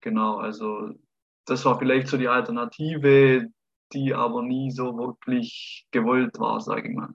genau, 0.00 0.36
also 0.38 0.90
das 1.46 1.64
war 1.64 1.78
vielleicht 1.78 2.08
so 2.08 2.16
die 2.16 2.28
Alternative, 2.28 3.48
die 3.92 4.14
aber 4.14 4.42
nie 4.42 4.70
so 4.70 4.96
wirklich 4.96 5.86
gewollt 5.90 6.38
war, 6.38 6.60
sage 6.60 6.90
ich 6.90 6.94
mal. 6.96 7.14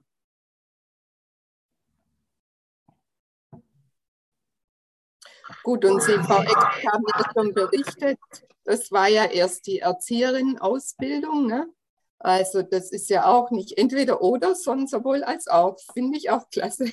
Gut, 5.62 5.84
und 5.84 6.02
Sie, 6.02 6.12
Frau 6.18 6.42
Eck, 6.42 6.86
haben 6.92 7.04
ja 7.16 7.30
schon 7.32 7.54
berichtet, 7.54 8.18
das 8.64 8.92
war 8.92 9.08
ja 9.08 9.24
erst 9.24 9.66
die 9.66 9.78
Erzieherinnen-Ausbildung. 9.78 11.46
Ne? 11.46 11.72
Also 12.18 12.62
das 12.62 12.90
ist 12.90 13.10
ja 13.10 13.26
auch 13.26 13.50
nicht 13.50 13.78
entweder 13.78 14.22
oder, 14.22 14.54
sondern 14.54 14.86
sowohl 14.86 15.22
als 15.22 15.46
auch. 15.46 15.76
Finde 15.92 16.18
ich 16.18 16.30
auch 16.30 16.48
klasse. 16.50 16.92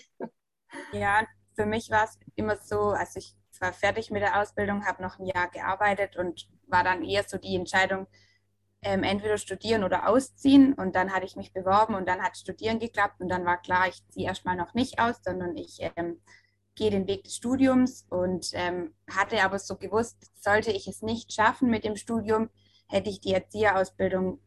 Ja, 0.92 1.26
für 1.56 1.66
mich 1.66 1.90
war 1.90 2.04
es 2.04 2.20
immer 2.36 2.58
so, 2.58 2.80
also 2.90 3.20
ich 3.20 3.36
war 3.60 3.74
fertig 3.74 4.12
mit 4.12 4.22
der 4.22 4.42
Ausbildung, 4.42 4.86
habe 4.86 5.02
noch 5.02 5.20
ein 5.20 5.26
Jahr 5.26 5.50
gearbeitet 5.50 6.18
und 6.18 6.48
war 6.68 6.84
dann 6.84 7.04
eher 7.04 7.24
so 7.24 7.38
die 7.38 7.56
Entscheidung, 7.56 8.08
ähm, 8.82 9.04
entweder 9.04 9.38
studieren 9.38 9.84
oder 9.84 10.08
ausziehen. 10.08 10.74
Und 10.74 10.96
dann 10.96 11.14
hatte 11.14 11.26
ich 11.26 11.36
mich 11.36 11.54
beworben 11.54 11.96
und 11.96 12.08
dann 12.08 12.22
hat 12.22 12.38
Studieren 12.38 12.80
geklappt 12.80 13.20
und 13.20 13.30
dann 13.30 13.46
war 13.46 13.62
klar, 13.62 13.88
ich 13.88 14.08
ziehe 14.10 14.28
erstmal 14.28 14.56
noch 14.56 14.74
nicht 14.74 15.00
aus, 15.00 15.16
sondern 15.24 15.56
ich 15.58 15.80
ähm, 15.96 16.22
gehe 16.76 16.92
den 16.92 17.08
Weg 17.08 17.24
des 17.24 17.36
Studiums 17.36 18.06
und 18.10 18.50
ähm, 18.54 18.94
hatte 19.10 19.44
aber 19.44 19.60
so 19.60 19.78
gewusst, 19.78 20.18
sollte 20.36 20.72
ich 20.72 20.88
es 20.88 21.02
nicht 21.02 21.34
schaffen 21.34 21.70
mit 21.70 21.84
dem 21.86 21.96
Studium, 21.96 22.50
hätte 22.88 23.10
ich 23.10 23.22
die 23.22 23.34
Erzieherausbildung 23.34 24.40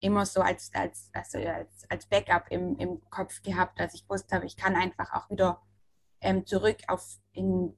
immer 0.00 0.26
so 0.26 0.40
als, 0.40 0.70
als, 0.74 1.10
also 1.12 1.38
als, 1.38 1.88
als 1.88 2.06
Backup 2.06 2.50
im, 2.50 2.76
im 2.78 3.00
Kopf 3.10 3.42
gehabt, 3.42 3.80
dass 3.80 3.94
ich 3.94 4.08
wusste, 4.08 4.42
ich 4.44 4.56
kann 4.56 4.76
einfach 4.76 5.12
auch 5.12 5.30
wieder 5.30 5.62
ähm, 6.20 6.46
zurück 6.46 6.78
auf 6.88 7.18
in 7.32 7.76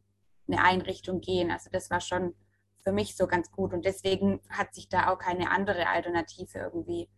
eine 0.48 0.62
Einrichtung 0.62 1.20
gehen. 1.20 1.50
Also 1.50 1.70
das 1.70 1.90
war 1.90 2.00
schon 2.00 2.34
für 2.82 2.92
mich 2.92 3.16
so 3.16 3.26
ganz 3.26 3.50
gut 3.50 3.72
und 3.72 3.84
deswegen 3.84 4.40
hat 4.48 4.74
sich 4.74 4.88
da 4.88 5.12
auch 5.12 5.18
keine 5.18 5.50
andere 5.50 5.88
Alternative 5.88 6.58
irgendwie 6.58 7.08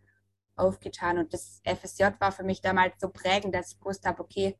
aufgetan. 0.55 1.17
Und 1.17 1.33
das 1.33 1.61
FSJ 1.65 2.03
war 2.19 2.31
für 2.31 2.43
mich 2.43 2.61
damals 2.61 2.99
so 2.99 3.09
prägend, 3.09 3.55
dass 3.55 3.71
ich 3.71 3.79
gewusst 3.79 4.05
habe, 4.05 4.21
okay, 4.21 4.57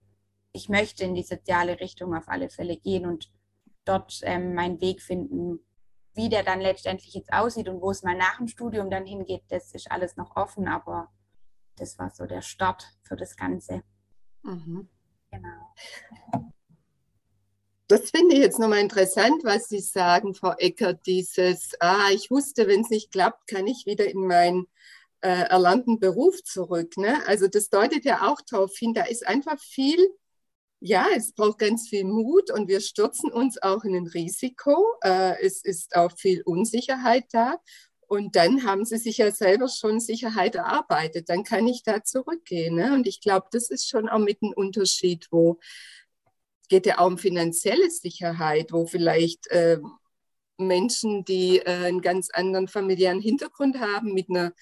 ich 0.54 0.70
möchte 0.70 1.04
in 1.04 1.16
die 1.16 1.24
soziale 1.24 1.80
Richtung 1.80 2.16
auf 2.16 2.28
alle 2.28 2.50
Fälle 2.50 2.78
gehen 2.78 3.06
und 3.06 3.32
dort 3.86 4.22
ähm, 4.24 4.54
meinen 4.54 4.82
Weg 4.82 5.02
finden, 5.02 5.60
wie 6.14 6.30
der 6.30 6.44
dann 6.44 6.62
letztendlich 6.62 7.14
jetzt 7.14 7.32
aussieht 7.32 7.70
und 7.70 7.82
wo 7.82 7.92
es 7.92 8.04
mal 8.04 8.16
nach 8.16 8.38
dem 8.38 8.48
Studium 8.48 8.90
dann 8.90 9.06
hingeht, 9.06 9.44
das 9.50 9.74
ist 9.74 9.90
alles 9.90 10.18
noch 10.18 10.36
offen, 10.36 10.68
aber 10.68 11.10
das 11.78 11.98
war 11.98 12.12
so 12.12 12.26
der 12.26 12.42
Start 12.42 12.86
für 13.04 13.16
das 13.16 13.36
Ganze. 13.36 13.84
Mhm. 14.44 14.90
Genau. 15.32 15.74
Das 17.88 18.10
finde 18.10 18.36
ich 18.36 18.42
jetzt 18.42 18.60
nochmal 18.60 18.80
interessant, 18.80 19.44
was 19.44 19.68
Sie 19.68 19.80
sagen, 19.80 20.34
Frau 20.34 20.54
Eckert, 20.58 21.06
dieses, 21.06 21.72
ah, 21.82 22.10
ich 22.12 22.32
wusste, 22.32 22.68
wenn 22.68 22.82
es 22.82 22.90
nicht 22.90 23.12
klappt, 23.12 23.48
kann 23.48 23.68
ich 23.68 23.86
wieder 23.86 24.10
in 24.10 24.28
meinen 24.28 24.68
äh, 25.22 25.44
erlernten 25.50 26.00
Beruf 26.00 26.42
zurück. 26.44 26.98
Ne? 26.98 27.22
Also 27.28 27.48
das 27.48 27.70
deutet 27.70 28.06
ja 28.06 28.30
auch 28.30 28.40
darauf 28.50 28.76
hin, 28.78 28.94
da 28.94 29.04
ist 29.04 29.28
einfach 29.28 29.60
viel 29.60 30.00
ja, 30.82 31.06
es 31.16 31.34
braucht 31.34 31.60
ganz 31.60 31.88
viel 31.88 32.06
Mut 32.06 32.52
und 32.52 32.68
wir 32.68 32.82
stürzen 32.82 33.32
uns 33.32 33.62
auch 33.62 33.84
in 33.84 33.96
ein 33.96 34.08
Risiko. 34.08 34.96
Äh, 35.04 35.40
es 35.42 35.64
ist 35.64 35.96
auch 35.96 36.12
viel 36.18 36.42
Unsicherheit 36.44 37.26
da. 37.32 37.58
Und 38.08 38.36
dann 38.36 38.66
haben 38.66 38.84
sie 38.84 38.98
sich 38.98 39.20
ja 39.20 39.32
selber 39.32 39.70
schon 39.70 40.00
Sicherheit 40.00 40.56
erarbeitet. 40.56 41.30
Dann 41.30 41.44
kann 41.44 41.68
ich 41.68 41.84
da 41.84 42.04
zurückgehen. 42.04 42.76
Ne? 42.76 42.94
Und 42.94 43.08
ich 43.08 43.22
glaube, 43.22 43.48
das 43.52 43.70
ist 43.70 43.88
schon 43.88 44.10
auch 44.10 44.20
mit 44.20 44.42
einem 44.42 44.54
Unterschied, 44.54 45.28
wo 45.32 45.60
geht 46.68 46.88
ja 46.88 46.98
auch 47.00 47.08
um 47.08 47.18
finanzielle 47.18 47.90
Sicherheit, 47.92 48.74
wo 48.74 48.88
vielleicht 48.88 49.48
äh, 49.48 49.80
Menschen, 50.58 51.26
die 51.26 51.60
äh, 51.60 51.86
einen 51.86 52.02
ganz 52.02 52.30
anderen 52.32 52.68
familiären 52.68 53.22
Hintergrund 53.22 53.80
haben, 53.80 54.14
mit 54.14 54.30
einer 54.30 54.54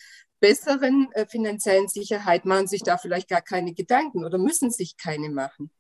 besseren 0.42 1.12
äh, 1.14 1.26
finanziellen 1.26 1.88
Sicherheit, 1.88 2.46
machen 2.46 2.68
sich 2.68 2.84
da 2.84 2.98
vielleicht 2.98 3.30
gar 3.30 3.42
keine 3.42 3.74
Gedanken 3.74 4.26
oder 4.26 4.38
müssen 4.38 4.70
sich 4.70 4.98
keine 4.98 5.30
machen. 5.30 5.72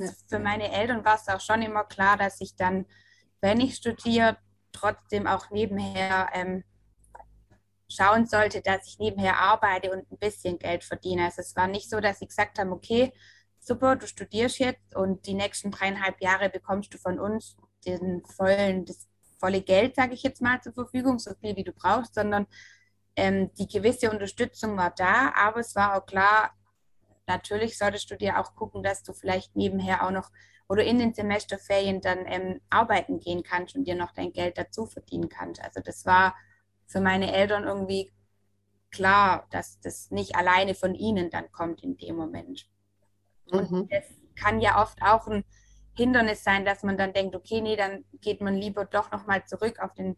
Also 0.00 0.12
für 0.28 0.38
meine 0.38 0.72
Eltern 0.72 1.04
war 1.04 1.16
es 1.16 1.28
auch 1.28 1.40
schon 1.40 1.62
immer 1.62 1.84
klar, 1.84 2.16
dass 2.16 2.40
ich 2.40 2.56
dann, 2.56 2.86
wenn 3.40 3.60
ich 3.60 3.76
studiere, 3.76 4.36
trotzdem 4.72 5.26
auch 5.26 5.50
nebenher 5.50 6.28
ähm, 6.32 6.64
schauen 7.88 8.26
sollte, 8.26 8.60
dass 8.60 8.86
ich 8.86 8.98
nebenher 8.98 9.38
arbeite 9.38 9.90
und 9.90 10.10
ein 10.10 10.18
bisschen 10.18 10.58
Geld 10.58 10.84
verdiene. 10.84 11.24
Also 11.24 11.40
es 11.40 11.54
war 11.56 11.66
nicht 11.66 11.88
so, 11.88 12.00
dass 12.00 12.18
sie 12.18 12.26
gesagt 12.26 12.58
haben, 12.58 12.72
okay, 12.72 13.12
super, 13.60 13.96
du 13.96 14.06
studierst 14.06 14.58
jetzt 14.58 14.94
und 14.94 15.26
die 15.26 15.34
nächsten 15.34 15.70
dreieinhalb 15.70 16.20
Jahre 16.20 16.50
bekommst 16.50 16.92
du 16.94 16.98
von 16.98 17.18
uns 17.18 17.56
den 17.86 18.24
vollen, 18.24 18.84
das 18.84 19.08
volle 19.38 19.60
Geld, 19.62 19.96
sage 19.96 20.14
ich 20.14 20.22
jetzt 20.22 20.42
mal, 20.42 20.60
zur 20.60 20.72
Verfügung, 20.72 21.18
so 21.18 21.32
viel 21.40 21.56
wie 21.56 21.64
du 21.64 21.72
brauchst, 21.72 22.14
sondern 22.14 22.46
ähm, 23.16 23.52
die 23.54 23.66
gewisse 23.66 24.10
Unterstützung 24.10 24.76
war 24.76 24.90
da, 24.90 25.32
aber 25.34 25.60
es 25.60 25.74
war 25.74 25.96
auch 25.96 26.06
klar, 26.06 26.52
natürlich 27.26 27.78
solltest 27.78 28.10
du 28.10 28.16
dir 28.16 28.38
auch 28.40 28.54
gucken, 28.54 28.82
dass 28.82 29.02
du 29.02 29.12
vielleicht 29.12 29.56
nebenher 29.56 30.06
auch 30.06 30.10
noch 30.10 30.30
oder 30.68 30.84
in 30.84 30.98
den 30.98 31.14
Semesterferien 31.14 32.00
dann 32.00 32.26
ähm, 32.26 32.60
arbeiten 32.70 33.20
gehen 33.20 33.42
kannst 33.42 33.76
und 33.76 33.84
dir 33.84 33.94
noch 33.94 34.12
dein 34.12 34.32
Geld 34.32 34.58
dazu 34.58 34.86
verdienen 34.86 35.28
kannst. 35.28 35.62
Also 35.62 35.80
das 35.80 36.04
war 36.06 36.34
für 36.86 37.00
meine 37.00 37.32
Eltern 37.32 37.64
irgendwie 37.64 38.12
klar, 38.90 39.46
dass 39.50 39.80
das 39.80 40.10
nicht 40.10 40.34
alleine 40.34 40.74
von 40.74 40.94
ihnen 40.94 41.30
dann 41.30 41.52
kommt 41.52 41.82
in 41.82 41.96
dem 41.96 42.16
Moment. 42.16 42.68
Und 43.50 43.70
mhm. 43.70 43.88
das 43.88 44.04
kann 44.34 44.60
ja 44.60 44.82
oft 44.82 45.00
auch 45.02 45.26
ein 45.28 45.44
Hindernis 45.96 46.44
sein, 46.44 46.64
dass 46.64 46.82
man 46.82 46.98
dann 46.98 47.12
denkt, 47.12 47.34
okay, 47.34 47.60
nee, 47.60 47.76
dann 47.76 48.04
geht 48.20 48.40
man 48.40 48.54
lieber 48.54 48.84
doch 48.84 49.10
nochmal 49.12 49.44
zurück 49.46 49.78
auf 49.80 49.94
den 49.94 50.16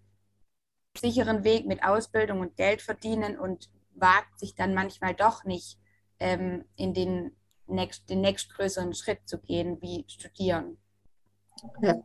sicheren 0.97 1.45
Weg 1.45 1.67
mit 1.67 1.85
Ausbildung 1.85 2.41
und 2.41 2.57
Geld 2.57 2.83
verdienen 2.83 3.39
und 3.39 3.71
wagt 3.95 4.39
sich 4.39 4.55
dann 4.55 4.75
manchmal 4.75 5.15
doch 5.15 5.45
nicht 5.45 5.79
ähm, 6.21 6.65
in 6.77 6.95
den, 6.95 7.37
nächst, 7.67 8.09
den 8.09 8.21
nächstgrößeren 8.21 8.95
Schritt 8.95 9.21
zu 9.27 9.39
gehen, 9.39 9.81
wie 9.81 10.05
studieren. 10.09 10.79
Ja. 11.83 12.03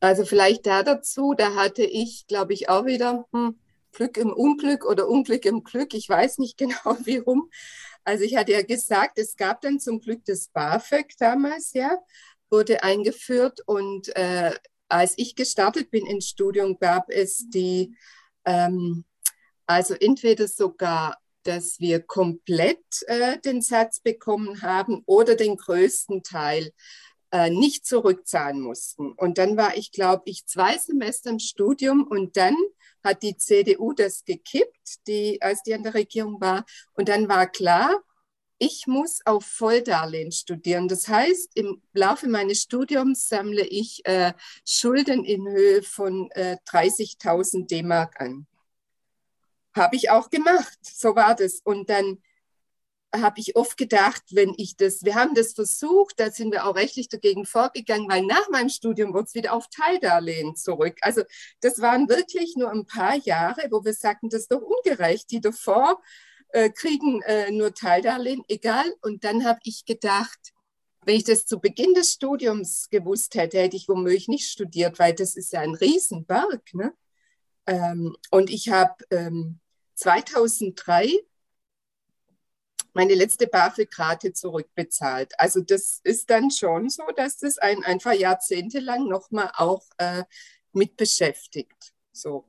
Also 0.00 0.24
vielleicht 0.24 0.66
da 0.66 0.82
dazu, 0.82 1.34
da 1.36 1.54
hatte 1.54 1.84
ich, 1.84 2.26
glaube 2.26 2.54
ich, 2.54 2.68
auch 2.68 2.86
wieder 2.86 3.26
hm, 3.32 3.58
Glück 3.92 4.16
im 4.16 4.32
Unglück 4.32 4.86
oder 4.86 5.08
Unglück 5.08 5.44
im 5.44 5.62
Glück. 5.62 5.94
Ich 5.94 6.08
weiß 6.08 6.38
nicht 6.38 6.56
genau, 6.58 6.96
wie 7.04 7.18
rum. 7.18 7.50
Also 8.04 8.24
ich 8.24 8.36
hatte 8.36 8.52
ja 8.52 8.62
gesagt, 8.62 9.18
es 9.18 9.36
gab 9.36 9.60
dann 9.60 9.78
zum 9.78 10.00
Glück 10.00 10.24
das 10.24 10.48
BAföG 10.48 11.16
damals, 11.18 11.74
ja, 11.74 11.98
wurde 12.48 12.82
eingeführt 12.82 13.60
und 13.66 14.14
äh, 14.16 14.52
als 14.88 15.14
ich 15.16 15.36
gestartet 15.36 15.90
bin 15.90 16.06
ins 16.06 16.28
Studium, 16.28 16.78
gab 16.78 17.10
es 17.10 17.48
die, 17.48 17.96
ähm, 18.44 19.04
also 19.66 19.94
entweder 19.94 20.48
sogar 20.48 21.18
dass 21.44 21.80
wir 21.80 22.00
komplett 22.00 22.84
äh, 23.06 23.38
den 23.38 23.62
Satz 23.62 24.00
bekommen 24.00 24.62
haben 24.62 25.02
oder 25.06 25.34
den 25.34 25.56
größten 25.56 26.22
Teil 26.22 26.72
äh, 27.32 27.50
nicht 27.50 27.86
zurückzahlen 27.86 28.60
mussten. 28.60 29.12
Und 29.12 29.38
dann 29.38 29.56
war 29.56 29.76
ich, 29.76 29.92
glaube 29.92 30.22
ich, 30.26 30.46
zwei 30.46 30.76
Semester 30.76 31.30
im 31.30 31.38
Studium 31.38 32.04
und 32.04 32.36
dann 32.36 32.56
hat 33.02 33.22
die 33.22 33.36
CDU 33.36 33.92
das 33.92 34.24
gekippt, 34.24 35.06
die, 35.06 35.40
als 35.40 35.62
die 35.62 35.74
an 35.74 35.82
der 35.82 35.94
Regierung 35.94 36.40
war. 36.40 36.64
Und 36.94 37.08
dann 37.08 37.28
war 37.28 37.46
klar, 37.46 38.02
ich 38.58 38.86
muss 38.86 39.20
auf 39.24 39.46
Volldarlehen 39.46 40.32
studieren. 40.32 40.86
Das 40.86 41.08
heißt, 41.08 41.52
im 41.54 41.80
Laufe 41.94 42.28
meines 42.28 42.60
Studiums 42.60 43.26
sammle 43.26 43.66
ich 43.66 44.02
äh, 44.04 44.34
Schulden 44.66 45.24
in 45.24 45.48
Höhe 45.48 45.82
von 45.82 46.30
äh, 46.32 46.58
30.000 46.68 47.66
D-Mark 47.66 48.20
an. 48.20 48.46
Habe 49.74 49.96
ich 49.96 50.10
auch 50.10 50.30
gemacht, 50.30 50.78
so 50.82 51.14
war 51.14 51.34
das. 51.34 51.60
Und 51.64 51.90
dann 51.90 52.18
habe 53.14 53.40
ich 53.40 53.56
oft 53.56 53.76
gedacht, 53.76 54.22
wenn 54.30 54.54
ich 54.56 54.76
das, 54.76 55.02
wir 55.04 55.14
haben 55.14 55.34
das 55.34 55.52
versucht, 55.54 56.20
da 56.20 56.30
sind 56.30 56.52
wir 56.52 56.66
auch 56.66 56.76
rechtlich 56.76 57.08
dagegen 57.08 57.44
vorgegangen, 57.44 58.08
weil 58.08 58.22
nach 58.22 58.48
meinem 58.50 58.68
Studium 58.68 59.12
wurde 59.12 59.24
es 59.24 59.34
wieder 59.34 59.52
auf 59.52 59.66
Teildarlehen 59.68 60.54
zurück. 60.54 60.96
Also 61.00 61.22
das 61.60 61.80
waren 61.80 62.08
wirklich 62.08 62.54
nur 62.56 62.70
ein 62.70 62.86
paar 62.86 63.16
Jahre, 63.16 63.68
wo 63.70 63.84
wir 63.84 63.94
sagten, 63.94 64.28
das 64.28 64.42
ist 64.42 64.52
doch 64.52 64.62
ungerecht. 64.62 65.30
Die 65.30 65.40
davor 65.40 66.00
äh, 66.50 66.70
kriegen 66.70 67.20
äh, 67.22 67.50
nur 67.50 67.74
Teildarlehen, 67.74 68.44
egal. 68.48 68.94
Und 69.02 69.24
dann 69.24 69.44
habe 69.44 69.60
ich 69.64 69.84
gedacht, 69.84 70.52
wenn 71.04 71.16
ich 71.16 71.24
das 71.24 71.46
zu 71.46 71.58
Beginn 71.58 71.94
des 71.94 72.12
Studiums 72.12 72.88
gewusst 72.90 73.34
hätte, 73.34 73.58
hätte 73.58 73.76
ich 73.76 73.88
womöglich 73.88 74.28
nicht 74.28 74.48
studiert, 74.48 74.98
weil 74.98 75.14
das 75.14 75.34
ist 75.34 75.52
ja 75.52 75.60
ein 75.60 75.74
Riesenberg. 75.74 76.74
Ne? 76.74 76.92
Ähm, 77.70 78.16
und 78.32 78.50
ich 78.50 78.68
habe 78.68 78.96
ähm, 79.10 79.60
2003 79.94 81.08
meine 82.94 83.14
letzte 83.14 83.46
BAföG-Rate 83.46 84.32
zurückbezahlt. 84.32 85.32
Also 85.38 85.60
das 85.60 86.00
ist 86.02 86.30
dann 86.30 86.50
schon 86.50 86.90
so, 86.90 87.04
dass 87.14 87.38
das 87.38 87.58
ein 87.58 87.84
einfach 87.84 88.12
jahrzehntelang 88.12 89.06
nochmal 89.06 89.52
auch 89.56 89.84
äh, 89.98 90.24
mit 90.72 90.96
beschäftigt. 90.96 91.92
So. 92.10 92.48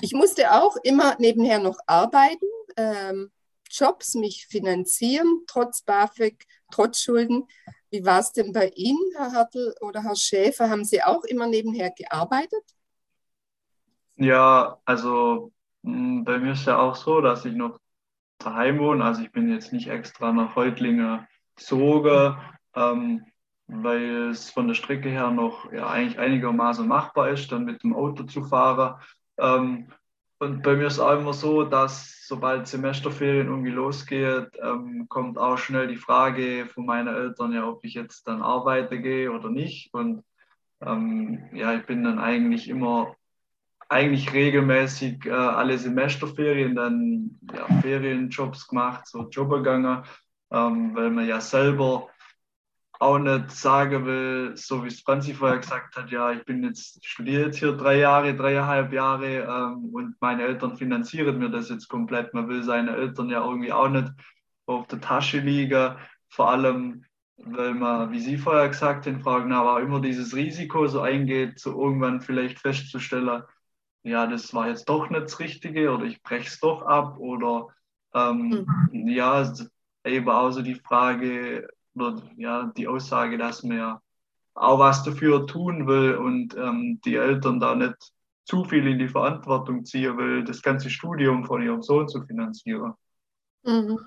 Ich 0.00 0.12
musste 0.12 0.52
auch 0.52 0.76
immer 0.84 1.16
nebenher 1.18 1.58
noch 1.58 1.78
arbeiten, 1.86 2.46
ähm, 2.76 3.32
Jobs, 3.68 4.14
mich 4.14 4.46
finanzieren, 4.46 5.42
trotz 5.48 5.82
BAföG, 5.82 6.46
trotz 6.70 7.00
Schulden. 7.00 7.48
Wie 7.90 8.04
war 8.04 8.20
es 8.20 8.32
denn 8.32 8.52
bei 8.52 8.68
Ihnen, 8.76 9.02
Herr 9.16 9.32
Hartl 9.32 9.74
oder 9.80 10.04
Herr 10.04 10.14
Schäfer? 10.14 10.70
Haben 10.70 10.84
Sie 10.84 11.02
auch 11.02 11.24
immer 11.24 11.48
nebenher 11.48 11.90
gearbeitet? 11.90 12.62
Ja, 14.16 14.78
also 14.84 15.52
hm, 15.82 16.24
bei 16.24 16.38
mir 16.38 16.52
ist 16.52 16.66
ja 16.66 16.78
auch 16.78 16.94
so, 16.96 17.20
dass 17.20 17.44
ich 17.44 17.54
noch 17.54 17.78
daheim 18.38 18.78
wohne. 18.78 19.04
Also 19.04 19.22
ich 19.22 19.32
bin 19.32 19.48
jetzt 19.50 19.72
nicht 19.72 19.88
extra 19.88 20.32
nach 20.32 20.56
Reutlingen 20.56 21.26
gezogen, 21.56 22.36
ähm, 22.74 23.24
weil 23.66 24.30
es 24.30 24.50
von 24.50 24.68
der 24.68 24.74
Strecke 24.74 25.08
her 25.08 25.30
noch 25.30 25.72
ja, 25.72 25.88
eigentlich 25.88 26.18
einigermaßen 26.18 26.86
machbar 26.86 27.30
ist, 27.30 27.50
dann 27.52 27.64
mit 27.64 27.82
dem 27.82 27.94
Auto 27.94 28.24
zu 28.24 28.44
fahren. 28.44 29.00
Ähm, 29.38 29.92
und 30.38 30.62
bei 30.62 30.76
mir 30.76 30.86
ist 30.88 30.98
auch 30.98 31.18
immer 31.18 31.32
so, 31.32 31.64
dass 31.64 32.26
sobald 32.26 32.66
Semesterferien 32.66 33.46
irgendwie 33.48 33.70
losgeht, 33.70 34.50
ähm, 34.62 35.06
kommt 35.08 35.38
auch 35.38 35.56
schnell 35.56 35.86
die 35.88 35.96
Frage 35.96 36.66
von 36.66 36.86
meinen 36.86 37.08
Eltern, 37.08 37.52
ja, 37.52 37.66
ob 37.66 37.84
ich 37.84 37.94
jetzt 37.94 38.26
dann 38.28 38.42
arbeiten 38.42 39.02
gehe 39.02 39.30
oder 39.32 39.48
nicht. 39.48 39.94
Und 39.94 40.22
ähm, 40.82 41.48
ja, 41.54 41.74
ich 41.74 41.86
bin 41.86 42.04
dann 42.04 42.18
eigentlich 42.18 42.68
immer 42.68 43.16
eigentlich 43.88 44.32
regelmäßig 44.32 45.26
äh, 45.26 45.30
alle 45.30 45.78
Semesterferien 45.78 46.74
dann 46.74 47.38
ja, 47.52 47.66
Ferienjobs 47.80 48.68
gemacht, 48.68 49.06
so 49.06 49.28
Jobberganger, 49.28 50.04
ähm, 50.50 50.94
weil 50.94 51.10
man 51.10 51.26
ja 51.26 51.40
selber 51.40 52.08
auch 53.00 53.18
nicht 53.18 53.50
sagen 53.50 54.06
will, 54.06 54.56
so 54.56 54.84
wie 54.84 54.88
es 54.88 55.00
Franzi 55.00 55.34
vorher 55.34 55.58
gesagt 55.58 55.96
hat, 55.96 56.10
ja, 56.10 56.32
ich 56.32 56.44
bin 56.44 56.62
jetzt 56.62 57.04
studiert 57.04 57.54
hier 57.56 57.72
drei 57.72 57.98
Jahre, 57.98 58.34
dreieinhalb 58.34 58.92
Jahre 58.92 59.42
ähm, 59.42 59.90
und 59.92 60.16
meine 60.20 60.44
Eltern 60.44 60.76
finanzieren 60.76 61.38
mir 61.38 61.50
das 61.50 61.68
jetzt 61.68 61.88
komplett. 61.88 62.32
Man 62.34 62.48
will 62.48 62.62
seine 62.62 62.96
Eltern 62.96 63.28
ja 63.30 63.44
irgendwie 63.44 63.72
auch 63.72 63.88
nicht 63.88 64.08
auf 64.66 64.86
der 64.86 65.00
Tasche 65.00 65.40
liegen, 65.40 65.96
vor 66.28 66.50
allem 66.50 67.04
weil 67.36 67.74
man, 67.74 68.12
wie 68.12 68.20
Sie 68.20 68.38
vorher 68.38 68.68
gesagt 68.68 69.06
haben, 69.06 69.20
Frau 69.20 69.42
Gnaber, 69.42 69.80
immer 69.80 70.00
dieses 70.00 70.34
Risiko 70.34 70.86
so 70.86 71.00
eingeht, 71.00 71.58
so 71.58 71.80
irgendwann 71.80 72.20
vielleicht 72.20 72.60
festzustellen, 72.60 73.42
ja, 74.04 74.26
das 74.26 74.52
war 74.54 74.68
jetzt 74.68 74.88
doch 74.88 75.08
nicht 75.10 75.24
das 75.24 75.40
Richtige 75.40 75.90
oder 75.90 76.04
ich 76.04 76.22
breche 76.22 76.46
es 76.46 76.60
doch 76.60 76.82
ab 76.82 77.18
oder 77.18 77.68
ähm, 78.14 78.66
mhm. 78.92 79.08
ja, 79.08 79.52
eben 80.04 80.28
auch 80.28 80.50
so 80.50 80.62
die 80.62 80.74
Frage 80.76 81.68
oder 81.94 82.22
ja, 82.36 82.70
die 82.76 82.86
Aussage, 82.86 83.38
dass 83.38 83.62
man 83.62 83.76
ja 83.78 84.00
auch 84.54 84.78
was 84.78 85.02
dafür 85.02 85.46
tun 85.46 85.86
will 85.86 86.16
und 86.16 86.54
ähm, 86.56 87.00
die 87.04 87.16
Eltern 87.16 87.58
da 87.58 87.74
nicht 87.74 88.12
zu 88.44 88.64
viel 88.64 88.86
in 88.86 88.98
die 88.98 89.08
Verantwortung 89.08 89.84
ziehen 89.84 90.16
will, 90.18 90.44
das 90.44 90.60
ganze 90.62 90.90
Studium 90.90 91.44
von 91.44 91.62
ihrem 91.62 91.82
Sohn 91.82 92.06
zu 92.06 92.22
finanzieren. 92.22 92.92
Mhm. 93.62 93.98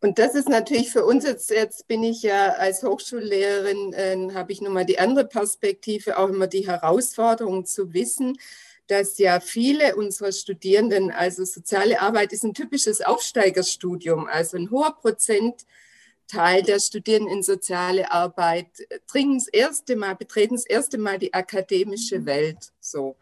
Und 0.00 0.18
das 0.18 0.34
ist 0.34 0.48
natürlich 0.48 0.90
für 0.90 1.04
uns 1.04 1.24
jetzt, 1.24 1.50
jetzt 1.50 1.86
bin 1.86 2.02
ich 2.02 2.22
ja 2.22 2.50
als 2.52 2.82
Hochschullehrerin, 2.82 3.92
äh, 3.92 4.34
habe 4.34 4.52
ich 4.52 4.60
nochmal 4.60 4.86
die 4.86 4.98
andere 4.98 5.26
Perspektive, 5.26 6.18
auch 6.18 6.28
immer 6.28 6.46
die 6.46 6.66
Herausforderung 6.66 7.66
zu 7.66 7.92
wissen, 7.92 8.38
dass 8.86 9.18
ja 9.18 9.40
viele 9.40 9.96
unserer 9.96 10.32
Studierenden, 10.32 11.10
also 11.10 11.44
soziale 11.44 12.00
Arbeit 12.00 12.32
ist 12.32 12.44
ein 12.44 12.54
typisches 12.54 13.02
Aufsteigerstudium, 13.02 14.26
also 14.26 14.56
ein 14.56 14.70
hoher 14.70 14.94
Prozentteil 14.94 16.62
der 16.62 16.78
Studierenden 16.78 17.38
in 17.38 17.42
soziale 17.42 18.10
Arbeit 18.10 18.68
dringen 19.10 19.38
das 19.38 19.48
erste 19.48 19.96
Mal, 19.96 20.14
betreten 20.14 20.54
das 20.54 20.66
erste 20.66 20.98
Mal 20.98 21.18
die 21.18 21.34
akademische 21.34 22.26
Welt. 22.26 22.72
So. 22.80 23.16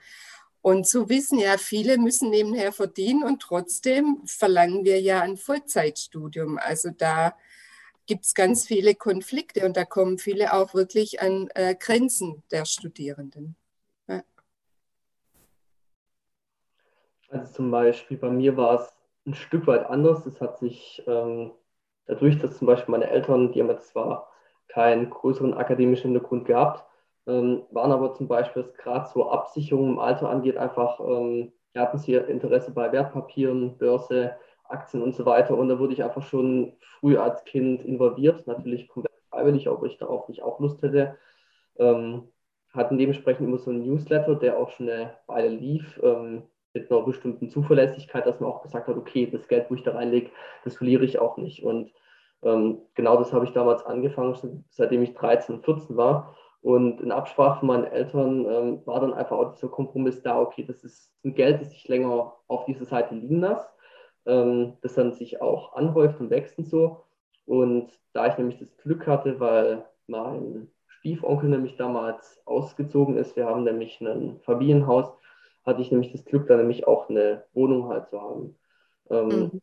Und 0.61 0.87
so 0.87 1.09
wissen 1.11 1.39
ja 1.39 1.59
viele, 1.59 1.99
müssen 1.99 2.31
nebenher 2.31 2.73
verdienen 2.73 3.23
und 3.23 3.41
trotzdem 3.41 4.23
verlangen 4.25 4.85
wir 4.85 5.01
ja 5.01 5.21
ein 5.21 5.37
Vollzeitstudium. 5.37 6.59
Also 6.59 6.91
da 6.91 7.37
gibt 8.07 8.25
es 8.25 8.35
ganz 8.35 8.67
viele 8.67 8.95
Konflikte 8.95 9.67
und 9.67 9.77
da 9.77 9.85
kommen 9.85 10.19
viele 10.19 10.53
auch 10.53 10.75
wirklich 10.75 11.21
an 11.21 11.49
äh, 11.55 11.75
Grenzen 11.75 12.43
der 12.51 12.65
Studierenden. 12.65 13.57
Also 17.35 17.53
zum 17.53 17.71
Beispiel 17.71 18.17
bei 18.17 18.31
mir 18.31 18.57
war 18.57 18.75
es 18.77 18.97
ein 19.27 19.35
Stück 19.35 19.67
weit 19.67 19.87
anders. 19.91 20.25
Das 20.25 20.41
hat 20.41 20.59
sich 20.59 21.03
ähm, 21.07 21.51
dadurch, 22.07 22.39
dass 22.39 22.59
zum 22.59 22.67
Beispiel 22.67 22.93
meine 22.93 23.11
Eltern, 23.11 23.53
die 23.53 23.61
haben 23.61 23.71
jetzt 23.71 23.89
zwar 23.89 24.31
keinen 24.69 25.11
größeren 25.11 25.55
akademischen 25.55 26.13
Hintergrund 26.13 26.47
gehabt, 26.47 26.85
ähm, 27.27 27.65
waren 27.71 27.93
aber 27.93 28.15
zum 28.15 28.29
Beispiel, 28.29 28.63
was 28.63 28.75
gerade 28.75 29.09
so 29.13 29.31
Absicherung 29.31 29.91
im 29.95 29.99
Alter 29.99 30.31
angeht, 30.31 30.57
einfach, 30.57 31.01
ähm, 31.01 31.53
hatten 31.77 31.99
sie 31.99 32.15
Interesse 32.15 32.71
bei 32.73 32.93
Wertpapieren, 32.93 33.79
Börse, 33.79 34.37
Aktien 34.69 35.03
und 35.03 35.15
so 35.15 35.27
weiter. 35.27 35.57
Und 35.57 35.69
da 35.69 35.79
wurde 35.79 35.93
ich 35.93 36.05
einfach 36.05 36.23
schon 36.23 36.75
früh 36.81 37.17
als 37.19 37.45
Kind 37.45 37.83
involviert, 37.85 38.47
natürlich 38.47 38.89
komplett 38.89 39.13
freiwillig, 39.31 39.69
ob 39.69 39.85
ich 39.85 39.97
darauf 39.99 40.29
nicht 40.29 40.43
auch 40.43 40.61
Lust 40.61 40.83
hätte. 40.83 41.19
Ähm, 41.79 42.29
hatten 42.73 42.99
dementsprechend 42.99 43.49
immer 43.49 43.59
so 43.59 43.71
einen 43.71 43.85
Newsletter, 43.85 44.37
der 44.37 44.59
auch 44.59 44.71
schon 44.71 44.89
eine 44.89 45.17
Weile 45.27 45.49
lief. 45.49 46.01
Ähm, 46.03 46.45
mit 46.75 46.91
einer 46.91 47.03
bestimmten 47.03 47.49
Zuverlässigkeit, 47.49 48.27
dass 48.27 48.41
man 48.41 48.51
auch 48.51 48.63
gesagt 48.63 48.89
hat, 48.89 48.97
okay, 48.97 49.29
das 49.31 49.49
Geld, 49.49 49.71
wo 49.71 49.75
ich 49.75 49.83
da 49.83 49.93
reinlege, 49.93 50.31
das 50.65 50.77
verliere 50.77 51.05
ich 51.05 51.19
auch 51.19 51.37
nicht. 51.37 51.63
Und 51.63 51.93
ähm, 52.43 52.79
genau 52.95 53.17
das 53.17 53.33
habe 53.33 53.45
ich 53.45 53.53
damals 53.53 53.85
angefangen, 53.87 54.65
seitdem 54.69 55.03
ich 55.03 55.15
13, 55.15 55.63
14 55.63 55.97
war. 55.97 56.37
Und 56.61 57.01
in 57.01 57.13
Absprache 57.13 57.61
von 57.61 57.69
meinen 57.69 57.85
Eltern 57.85 58.47
ähm, 58.47 58.87
war 58.87 59.01
dann 59.01 59.13
einfach 59.13 59.37
auch 59.37 59.53
dieser 59.53 59.69
Kompromiss 59.69 60.23
da, 60.23 60.41
okay, 60.41 60.65
das 60.65 60.83
ist 60.83 61.13
ein 61.25 61.35
Geld, 61.35 61.61
das 61.61 61.73
ich 61.73 61.89
länger 61.89 62.35
auf 62.49 62.65
dieser 62.65 62.87
Seite 62.87 63.15
liegen 63.15 63.41
lasse, 63.41 63.69
ähm, 64.27 64.75
das 64.81 64.95
dann 64.95 65.13
sich 65.13 65.43
auch 65.43 65.75
anhäuft 65.75 66.21
und 66.21 66.31
wächst 66.31 66.59
und 66.59 66.67
so. 66.67 67.05
Und 67.47 67.93
da 68.15 68.27
ich 68.29 68.39
nämlich 68.39 68.59
das 68.59 68.77
Glück 68.79 69.07
hatte, 69.07 69.39
weil 69.41 69.85
mein 70.07 70.71
Stiefonkel 70.87 71.51
nämlich 71.51 71.77
damals 71.77 72.41
ausgezogen 72.47 73.19
ist, 73.19 73.37
wir 73.37 73.45
haben 73.45 73.65
nämlich 73.65 74.01
ein 74.01 74.41
Familienhaus, 74.41 75.13
hatte 75.65 75.83
ich 75.83 75.91
nämlich 75.91 76.13
das 76.13 76.25
Glück, 76.25 76.47
dann 76.47 76.59
nämlich 76.59 76.87
auch 76.87 77.09
eine 77.09 77.45
Wohnung 77.55 77.89
halt 77.89 78.09
zu 78.09 78.21
haben. 78.21 78.57
Ähm, 79.11 79.29
mhm. 79.29 79.63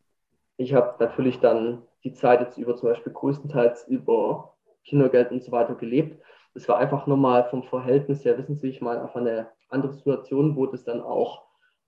Ich 0.57 0.73
habe 0.73 0.95
natürlich 1.03 1.39
dann 1.39 1.83
die 2.03 2.13
Zeit 2.13 2.41
jetzt 2.41 2.57
über 2.57 2.75
zum 2.75 2.89
Beispiel 2.89 3.13
größtenteils 3.13 3.87
über 3.87 4.55
Kindergeld 4.83 5.31
und 5.31 5.43
so 5.43 5.51
weiter 5.51 5.75
gelebt. 5.75 6.21
Es 6.53 6.67
war 6.67 6.77
einfach 6.77 7.07
nochmal 7.07 7.49
vom 7.49 7.63
Verhältnis 7.63 8.25
her, 8.25 8.37
wissen 8.37 8.55
Sie, 8.55 8.69
ich 8.69 8.81
meine, 8.81 9.01
einfach 9.01 9.21
eine 9.21 9.49
andere 9.69 9.93
Situation, 9.93 10.55
wo 10.55 10.65
das 10.65 10.83
dann 10.83 11.01
auch 11.01 11.43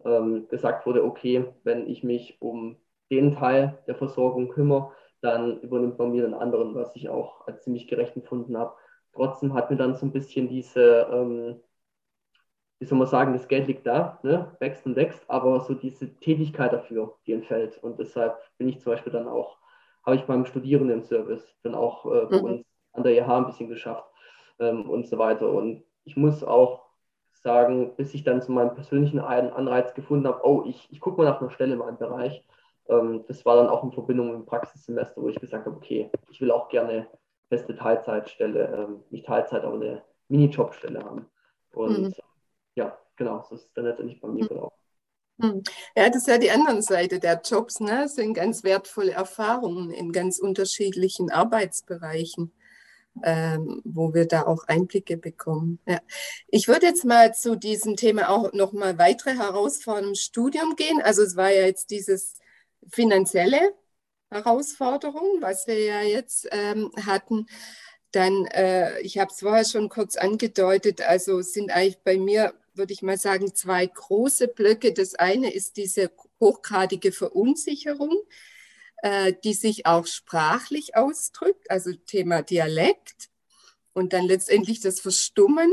ähm, 0.06 0.48
gesagt 0.48 0.86
wurde, 0.86 1.04
okay, 1.04 1.46
wenn 1.64 1.88
ich 1.88 2.04
mich 2.04 2.42
um 2.42 2.78
den 3.12 3.36
Teil 3.36 3.80
der 3.88 3.96
Versorgung 3.96 4.50
kümmere, 4.50 4.92
dann 5.22 5.60
übernimmt 5.62 5.98
man 6.00 6.12
mir 6.12 6.24
den 6.24 6.34
anderen, 6.34 6.76
was 6.76 6.96
ich 6.96 7.10
auch 7.10 7.48
als 7.48 7.64
ziemlich 7.64 7.88
gerecht 7.88 8.16
empfunden 8.16 8.58
habe. 8.58 8.74
Trotzdem 9.14 9.54
hat 9.54 9.70
mir 9.70 9.78
dann 9.78 9.96
so 9.96 10.06
ein 10.06 10.12
bisschen 10.12 10.50
diese 10.50 11.08
ähm, 11.12 11.60
wie 12.84 12.88
soll 12.88 12.98
man 12.98 13.08
sagen, 13.08 13.32
das 13.32 13.48
Geld 13.48 13.68
liegt 13.68 13.88
da, 13.88 14.20
ne? 14.24 14.58
wächst 14.60 14.86
und 14.86 14.98
wächst, 14.98 15.24
aber 15.30 15.62
so 15.62 15.74
diese 15.74 16.14
Tätigkeit 16.20 16.74
dafür, 16.74 17.16
die 17.26 17.32
entfällt. 17.32 17.82
Und 17.82 17.98
deshalb 17.98 18.38
bin 18.58 18.68
ich 18.68 18.82
zum 18.82 18.92
Beispiel 18.92 19.14
dann 19.14 19.26
auch, 19.26 19.58
habe 20.06 20.18
ich 20.18 20.24
beim 20.24 20.46
Studierendenservice 20.46 21.56
dann 21.64 21.76
auch 21.76 22.06
äh, 22.06 22.26
bei 22.26 22.40
mhm. 22.40 22.44
uns 22.44 22.66
an 22.92 23.04
der 23.04 23.14
IH 23.14 23.38
ein 23.38 23.46
bisschen 23.46 23.70
geschafft 23.70 24.04
ähm, 24.60 24.90
und 24.90 25.08
so 25.08 25.18
weiter. 25.18 25.50
Und 25.50 25.86
ich 26.04 26.18
muss 26.18 26.44
auch 26.44 26.82
sagen, 27.32 27.96
bis 27.96 28.14
ich 28.14 28.26
dann 28.26 28.42
zu 28.42 28.52
meinem 28.52 28.76
persönlichen 28.76 29.20
Anreiz 29.20 29.94
gefunden 29.94 30.28
habe, 30.28 30.42
oh, 30.44 30.66
ich, 30.68 30.90
ich 30.92 31.00
gucke 31.00 31.22
mal 31.22 31.30
nach 31.30 31.40
einer 31.40 31.52
Stelle 31.52 31.74
in 31.74 31.80
meinem 31.80 31.98
Bereich. 31.98 32.44
Ähm, 32.90 33.24
das 33.30 33.46
war 33.46 33.56
dann 33.56 33.70
auch 33.70 33.86
in 33.86 33.94
Verbindung 33.94 34.28
mit 34.28 34.36
dem 34.36 34.46
Praxissemester, 34.46 35.22
wo 35.22 35.30
ich 35.30 35.40
gesagt 35.40 35.66
habe, 35.66 35.78
okay, 35.78 36.12
ich 36.32 36.42
will 36.42 36.52
auch 36.52 36.68
gerne 36.68 37.08
feste 37.48 37.78
Teilzeitstelle, 37.78 38.76
ähm, 38.78 39.04
nicht 39.10 39.26
Teilzeit, 39.26 39.64
aber 39.64 39.76
eine 39.76 40.04
Minijobstelle 40.28 41.02
haben. 41.02 41.28
Und 41.72 42.02
mhm 42.02 42.14
ja, 42.76 42.98
genau, 43.16 43.44
so 43.48 43.56
ist 43.56 43.66
es 43.66 43.74
dann 43.74 43.86
letztendlich 43.86 44.20
bei 44.20 44.28
mir 44.28 44.48
gelaufen. 44.48 44.76
Hm. 45.40 45.64
Ja, 45.96 46.10
das 46.10 46.18
ist 46.18 46.28
ja 46.28 46.38
die 46.38 46.52
andere 46.52 46.82
Seite 46.82 47.20
der 47.20 47.42
Jobs, 47.44 47.80
ne? 47.80 48.04
Das 48.04 48.16
sind 48.16 48.34
ganz 48.34 48.64
wertvolle 48.64 49.12
Erfahrungen 49.12 49.92
in 49.92 50.12
ganz 50.12 50.38
unterschiedlichen 50.40 51.32
Arbeitsbereichen, 51.32 52.52
ähm, 53.24 53.82
wo 53.84 54.14
wir 54.14 54.28
da 54.28 54.44
auch 54.46 54.68
Einblicke 54.68 55.18
bekommen. 55.18 55.80
Ja. 55.88 56.00
Ich 56.48 56.68
würde 56.68 56.86
jetzt 56.86 57.04
mal 57.04 57.34
zu 57.34 57.56
diesem 57.56 57.96
Thema 57.96 58.30
auch 58.30 58.54
noch 58.54 58.74
mal 58.74 58.98
weitere 59.00 59.36
Herausforderungen 59.36 60.10
im 60.10 60.16
Studium 60.16 60.76
gehen. 60.76 61.02
Also 61.02 61.24
es 61.24 61.36
war 61.36 61.50
ja 61.52 61.66
jetzt 61.66 61.90
dieses 61.90 62.36
finanzielle, 62.92 63.74
Herausforderung, 64.34 65.42
was 65.42 65.68
wir 65.68 65.80
ja 65.80 66.02
jetzt 66.02 66.48
ähm, 66.52 66.92
hatten. 67.06 67.46
Dann, 68.12 68.46
äh, 68.48 69.00
ich 69.02 69.18
habe 69.18 69.32
es 69.32 69.40
vorher 69.40 69.66
schon 69.66 69.90
kurz 69.90 70.16
angedeutet, 70.18 71.02
also 71.02 71.42
sind 71.42 71.72
eigentlich 71.72 72.00
bei 72.04 72.18
mir, 72.18 72.54
würde 72.76 72.94
ich 72.94 73.02
mal 73.02 73.18
sagen, 73.18 73.54
zwei 73.54 73.86
große 73.86 74.48
Blöcke. 74.48 74.94
Das 74.94 75.16
eine 75.16 75.54
ist 75.54 75.78
diese 75.78 76.12
hochgradige 76.40 77.12
Verunsicherung, 77.12 78.18
äh, 79.02 79.34
die 79.44 79.54
sich 79.54 79.86
auch 79.86 80.06
sprachlich 80.06 80.96
ausdrückt, 80.96 81.70
also 81.70 81.92
Thema 81.94 82.42
Dialekt 82.42 83.30
und 83.94 84.14
dann 84.14 84.26
letztendlich 84.26 84.80
das 84.80 85.00
Verstummen. 85.00 85.72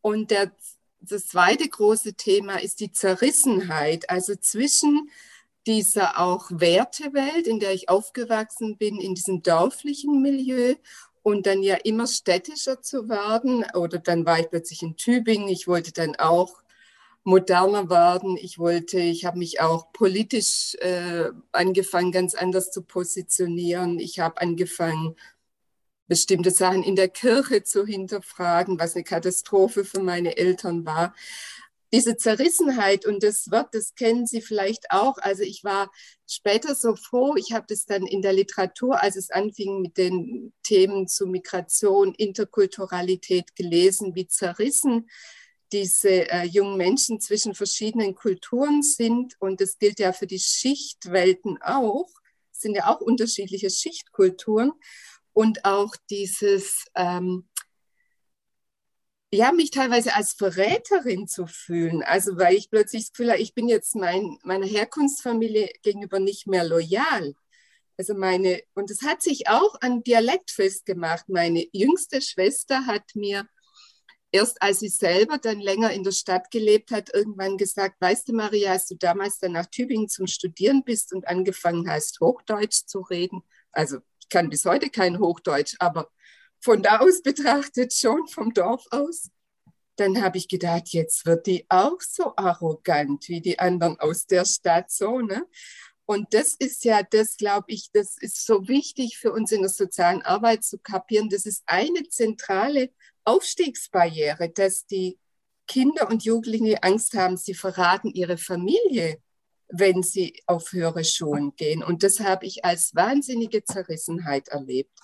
Und 0.00 0.30
der, 0.30 0.52
das 1.00 1.26
zweite 1.26 1.68
große 1.68 2.14
Thema 2.14 2.56
ist 2.62 2.80
die 2.80 2.92
Zerrissenheit, 2.92 4.10
also 4.10 4.34
zwischen 4.36 5.10
dieser 5.66 6.18
auch 6.18 6.50
Wertewelt, 6.50 7.46
in 7.46 7.60
der 7.60 7.74
ich 7.74 7.90
aufgewachsen 7.90 8.78
bin, 8.78 8.98
in 8.98 9.14
diesem 9.14 9.42
dörflichen 9.42 10.22
Milieu 10.22 10.74
und 11.28 11.46
dann 11.46 11.62
ja 11.62 11.76
immer 11.76 12.06
städtischer 12.06 12.80
zu 12.80 13.08
werden. 13.10 13.64
Oder 13.74 13.98
dann 13.98 14.24
war 14.24 14.40
ich 14.40 14.48
plötzlich 14.48 14.82
in 14.82 14.96
Tübingen. 14.96 15.48
Ich 15.48 15.68
wollte 15.68 15.92
dann 15.92 16.16
auch 16.16 16.62
moderner 17.22 17.90
werden. 17.90 18.38
Ich 18.38 18.58
wollte, 18.58 18.98
ich 18.98 19.26
habe 19.26 19.36
mich 19.36 19.60
auch 19.60 19.92
politisch 19.92 20.74
äh, 20.76 21.28
angefangen, 21.52 22.12
ganz 22.12 22.34
anders 22.34 22.70
zu 22.70 22.82
positionieren. 22.82 23.98
Ich 23.98 24.20
habe 24.20 24.40
angefangen, 24.40 25.16
bestimmte 26.06 26.50
Sachen 26.50 26.82
in 26.82 26.96
der 26.96 27.10
Kirche 27.10 27.62
zu 27.62 27.84
hinterfragen, 27.84 28.80
was 28.80 28.94
eine 28.94 29.04
Katastrophe 29.04 29.84
für 29.84 30.00
meine 30.00 30.38
Eltern 30.38 30.86
war 30.86 31.14
diese 31.92 32.16
Zerrissenheit 32.16 33.06
und 33.06 33.22
das 33.22 33.50
Wort, 33.50 33.74
das 33.74 33.94
kennen 33.94 34.26
Sie 34.26 34.42
vielleicht 34.42 34.90
auch. 34.90 35.16
Also 35.18 35.42
ich 35.42 35.64
war 35.64 35.90
später 36.26 36.74
so 36.74 36.96
froh, 36.96 37.34
ich 37.36 37.52
habe 37.52 37.66
das 37.68 37.86
dann 37.86 38.06
in 38.06 38.22
der 38.22 38.34
Literatur, 38.34 39.02
als 39.02 39.16
es 39.16 39.30
anfing 39.30 39.80
mit 39.80 39.96
den 39.96 40.52
Themen 40.62 41.08
zu 41.08 41.26
Migration, 41.26 42.14
Interkulturalität 42.14 43.56
gelesen, 43.56 44.14
wie 44.14 44.26
zerrissen 44.26 45.08
diese 45.72 46.30
äh, 46.30 46.44
jungen 46.44 46.76
Menschen 46.76 47.20
zwischen 47.20 47.54
verschiedenen 47.54 48.14
Kulturen 48.14 48.82
sind. 48.82 49.34
Und 49.38 49.60
das 49.60 49.78
gilt 49.78 49.98
ja 49.98 50.12
für 50.12 50.26
die 50.26 50.38
Schichtwelten 50.38 51.58
auch, 51.62 52.08
es 52.52 52.62
sind 52.62 52.74
ja 52.74 52.88
auch 52.88 53.00
unterschiedliche 53.00 53.70
Schichtkulturen. 53.70 54.72
Und 55.32 55.64
auch 55.64 55.94
dieses 56.10 56.86
ähm, 56.96 57.48
ja, 59.30 59.52
mich 59.52 59.70
teilweise 59.70 60.14
als 60.14 60.32
Verräterin 60.32 61.28
zu 61.28 61.46
fühlen. 61.46 62.02
Also 62.02 62.38
weil 62.38 62.56
ich 62.56 62.70
plötzlich 62.70 63.04
das 63.04 63.12
Gefühl 63.12 63.30
habe, 63.30 63.40
ich 63.40 63.54
bin 63.54 63.68
jetzt 63.68 63.94
mein, 63.94 64.38
meiner 64.42 64.66
Herkunftsfamilie 64.66 65.70
gegenüber 65.82 66.18
nicht 66.18 66.46
mehr 66.46 66.64
loyal. 66.64 67.34
Also 67.98 68.14
meine, 68.14 68.62
und 68.74 68.90
es 68.90 69.02
hat 69.02 69.22
sich 69.22 69.48
auch 69.48 69.74
an 69.80 70.02
Dialekt 70.02 70.50
festgemacht. 70.50 71.28
Meine 71.28 71.66
jüngste 71.72 72.22
Schwester 72.22 72.86
hat 72.86 73.02
mir 73.14 73.46
erst 74.30 74.60
als 74.62 74.80
sie 74.80 74.88
selber 74.88 75.38
dann 75.38 75.60
länger 75.60 75.90
in 75.92 76.04
der 76.04 76.12
Stadt 76.12 76.50
gelebt 76.50 76.90
hat, 76.90 77.12
irgendwann 77.14 77.56
gesagt, 77.56 78.00
weißt 78.00 78.28
du, 78.28 78.34
Maria, 78.34 78.72
als 78.72 78.86
du 78.86 78.96
damals 78.96 79.38
dann 79.38 79.52
nach 79.52 79.66
Tübingen 79.66 80.08
zum 80.08 80.26
Studieren 80.26 80.84
bist 80.84 81.12
und 81.12 81.26
angefangen 81.26 81.88
hast, 81.88 82.20
Hochdeutsch 82.20 82.86
zu 82.86 83.00
reden, 83.00 83.42
also 83.72 83.98
ich 84.20 84.28
kann 84.28 84.50
bis 84.50 84.64
heute 84.64 84.90
kein 84.90 85.18
Hochdeutsch, 85.18 85.76
aber 85.78 86.10
von 86.60 86.82
da 86.82 86.98
aus 86.98 87.22
betrachtet 87.22 87.92
schon 87.92 88.26
vom 88.26 88.52
Dorf 88.52 88.84
aus. 88.90 89.30
Dann 89.96 90.22
habe 90.22 90.38
ich 90.38 90.48
gedacht, 90.48 90.88
jetzt 90.88 91.26
wird 91.26 91.46
die 91.46 91.66
auch 91.68 92.00
so 92.00 92.32
arrogant 92.36 93.28
wie 93.28 93.40
die 93.40 93.58
anderen 93.58 93.98
aus 93.98 94.26
der 94.26 94.44
Stadt 94.44 94.90
so, 94.90 95.20
ne? 95.20 95.46
Und 96.06 96.32
das 96.32 96.54
ist 96.54 96.84
ja, 96.84 97.02
das 97.02 97.36
glaube 97.36 97.66
ich, 97.68 97.90
das 97.92 98.16
ist 98.16 98.46
so 98.46 98.66
wichtig 98.66 99.18
für 99.18 99.30
uns 99.30 99.52
in 99.52 99.60
der 99.60 99.68
sozialen 99.68 100.22
Arbeit 100.22 100.64
zu 100.64 100.78
kapieren. 100.78 101.28
Das 101.28 101.44
ist 101.44 101.62
eine 101.66 102.08
zentrale 102.08 102.90
Aufstiegsbarriere, 103.24 104.48
dass 104.48 104.86
die 104.86 105.18
Kinder 105.66 106.08
und 106.08 106.24
Jugendliche 106.24 106.82
Angst 106.82 107.12
haben, 107.12 107.36
sie 107.36 107.52
verraten 107.52 108.08
ihre 108.08 108.38
Familie 108.38 109.20
wenn 109.68 110.02
sie 110.02 110.42
auf 110.46 110.72
höhere 110.72 111.04
Schulen 111.04 111.54
gehen. 111.56 111.82
Und 111.82 112.02
das 112.02 112.20
habe 112.20 112.46
ich 112.46 112.64
als 112.64 112.94
wahnsinnige 112.94 113.64
Zerrissenheit 113.64 114.48
erlebt. 114.48 114.98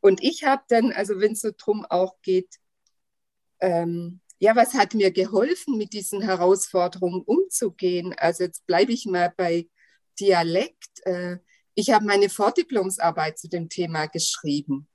Und 0.00 0.22
ich 0.22 0.44
habe 0.44 0.62
dann, 0.68 0.92
also 0.92 1.20
wenn 1.20 1.32
es 1.32 1.40
so 1.40 1.50
drum 1.56 1.86
auch 1.88 2.20
geht, 2.22 2.56
ähm, 3.60 4.20
ja, 4.38 4.56
was 4.56 4.74
hat 4.74 4.94
mir 4.94 5.10
geholfen, 5.10 5.76
mit 5.76 5.92
diesen 5.92 6.22
Herausforderungen 6.22 7.22
umzugehen? 7.22 8.14
Also 8.16 8.44
jetzt 8.44 8.66
bleibe 8.66 8.92
ich 8.92 9.04
mal 9.04 9.32
bei 9.36 9.68
Dialekt. 10.18 11.04
Äh, 11.04 11.38
ich 11.74 11.90
habe 11.90 12.06
meine 12.06 12.28
Vordiplomsarbeit 12.30 13.38
zu 13.38 13.48
dem 13.48 13.68
Thema 13.68 14.06
geschrieben. 14.06 14.88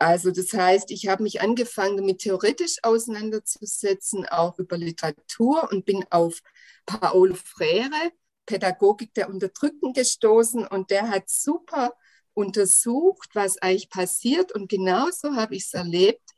Also 0.00 0.30
das 0.30 0.54
heißt, 0.54 0.90
ich 0.92 1.08
habe 1.08 1.22
mich 1.22 1.42
angefangen, 1.42 1.98
damit 1.98 2.20
theoretisch 2.20 2.78
auseinanderzusetzen, 2.82 4.26
auch 4.26 4.58
über 4.58 4.78
Literatur 4.78 5.68
und 5.70 5.84
bin 5.84 6.06
auf 6.08 6.40
Paul 6.86 7.34
Frere, 7.34 8.10
Pädagogik 8.46 9.12
der 9.12 9.28
Unterdrückten, 9.28 9.92
gestoßen 9.92 10.66
und 10.66 10.90
der 10.90 11.10
hat 11.10 11.28
super 11.28 11.92
untersucht, 12.32 13.28
was 13.34 13.58
eigentlich 13.58 13.90
passiert. 13.90 14.52
Und 14.52 14.70
genauso 14.70 15.36
habe 15.36 15.54
ich 15.54 15.64
es 15.64 15.74
erlebt, 15.74 16.30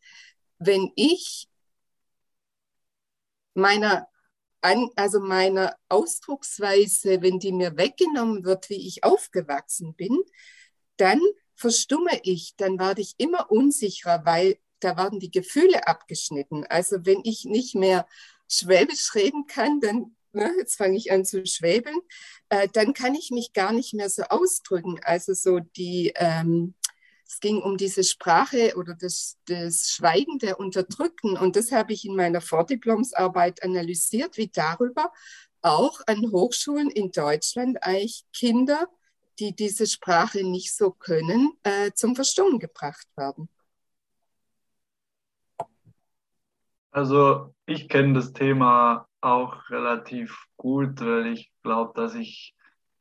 wenn 0.58 0.90
ich 0.96 1.48
meiner 3.54 4.08
also 4.96 5.20
meiner 5.20 5.76
Ausdrucksweise, 5.88 7.20
wenn 7.22 7.38
die 7.40 7.52
mir 7.52 7.76
weggenommen 7.76 8.44
wird, 8.44 8.70
wie 8.70 8.86
ich 8.88 9.02
aufgewachsen 9.02 9.94
bin, 9.94 10.20
dann 10.96 11.20
verstumme 11.54 12.20
ich, 12.22 12.54
dann 12.56 12.78
werde 12.78 13.00
ich 13.00 13.14
immer 13.18 13.50
unsicherer, 13.50 14.24
weil 14.24 14.58
da 14.80 14.96
werden 14.96 15.20
die 15.20 15.30
Gefühle 15.30 15.86
abgeschnitten. 15.86 16.64
Also 16.68 17.04
wenn 17.04 17.20
ich 17.24 17.44
nicht 17.44 17.74
mehr 17.74 18.06
Schwäbisch 18.48 19.14
reden 19.14 19.46
kann, 19.46 19.80
dann, 19.80 20.16
ne, 20.32 20.52
jetzt 20.58 20.76
fange 20.76 20.96
ich 20.96 21.12
an 21.12 21.24
zu 21.24 21.46
schwäbeln, 21.46 22.00
äh, 22.48 22.68
dann 22.72 22.92
kann 22.92 23.14
ich 23.14 23.30
mich 23.30 23.52
gar 23.52 23.72
nicht 23.72 23.94
mehr 23.94 24.10
so 24.10 24.24
ausdrücken. 24.24 25.00
Also 25.04 25.34
so 25.34 25.60
die, 25.60 26.12
ähm, 26.16 26.74
es 27.26 27.40
ging 27.40 27.62
um 27.62 27.78
diese 27.78 28.04
Sprache 28.04 28.74
oder 28.76 28.94
das, 28.94 29.38
das 29.46 29.88
Schweigen 29.90 30.38
der 30.38 30.60
Unterdrückten. 30.60 31.38
Und 31.38 31.56
das 31.56 31.72
habe 31.72 31.94
ich 31.94 32.04
in 32.04 32.14
meiner 32.14 32.42
Vordiplomsarbeit 32.42 33.62
analysiert, 33.62 34.36
wie 34.36 34.48
darüber 34.48 35.12
auch 35.62 36.00
an 36.06 36.30
Hochschulen 36.30 36.90
in 36.90 37.10
Deutschland 37.10 37.82
eigentlich 37.82 38.26
Kinder 38.34 38.88
die 39.42 39.54
diese 39.56 39.86
Sprache 39.86 40.44
nicht 40.44 40.74
so 40.74 40.92
können, 40.92 41.52
äh, 41.64 41.90
zum 41.92 42.14
Verstummen 42.14 42.60
gebracht 42.60 43.08
werden? 43.16 43.48
Also 46.92 47.54
ich 47.66 47.88
kenne 47.88 48.14
das 48.14 48.32
Thema 48.32 49.08
auch 49.20 49.68
relativ 49.70 50.46
gut, 50.56 51.00
weil 51.00 51.26
ich 51.26 51.50
glaube, 51.62 51.92
dass 51.94 52.14
ich 52.14 52.54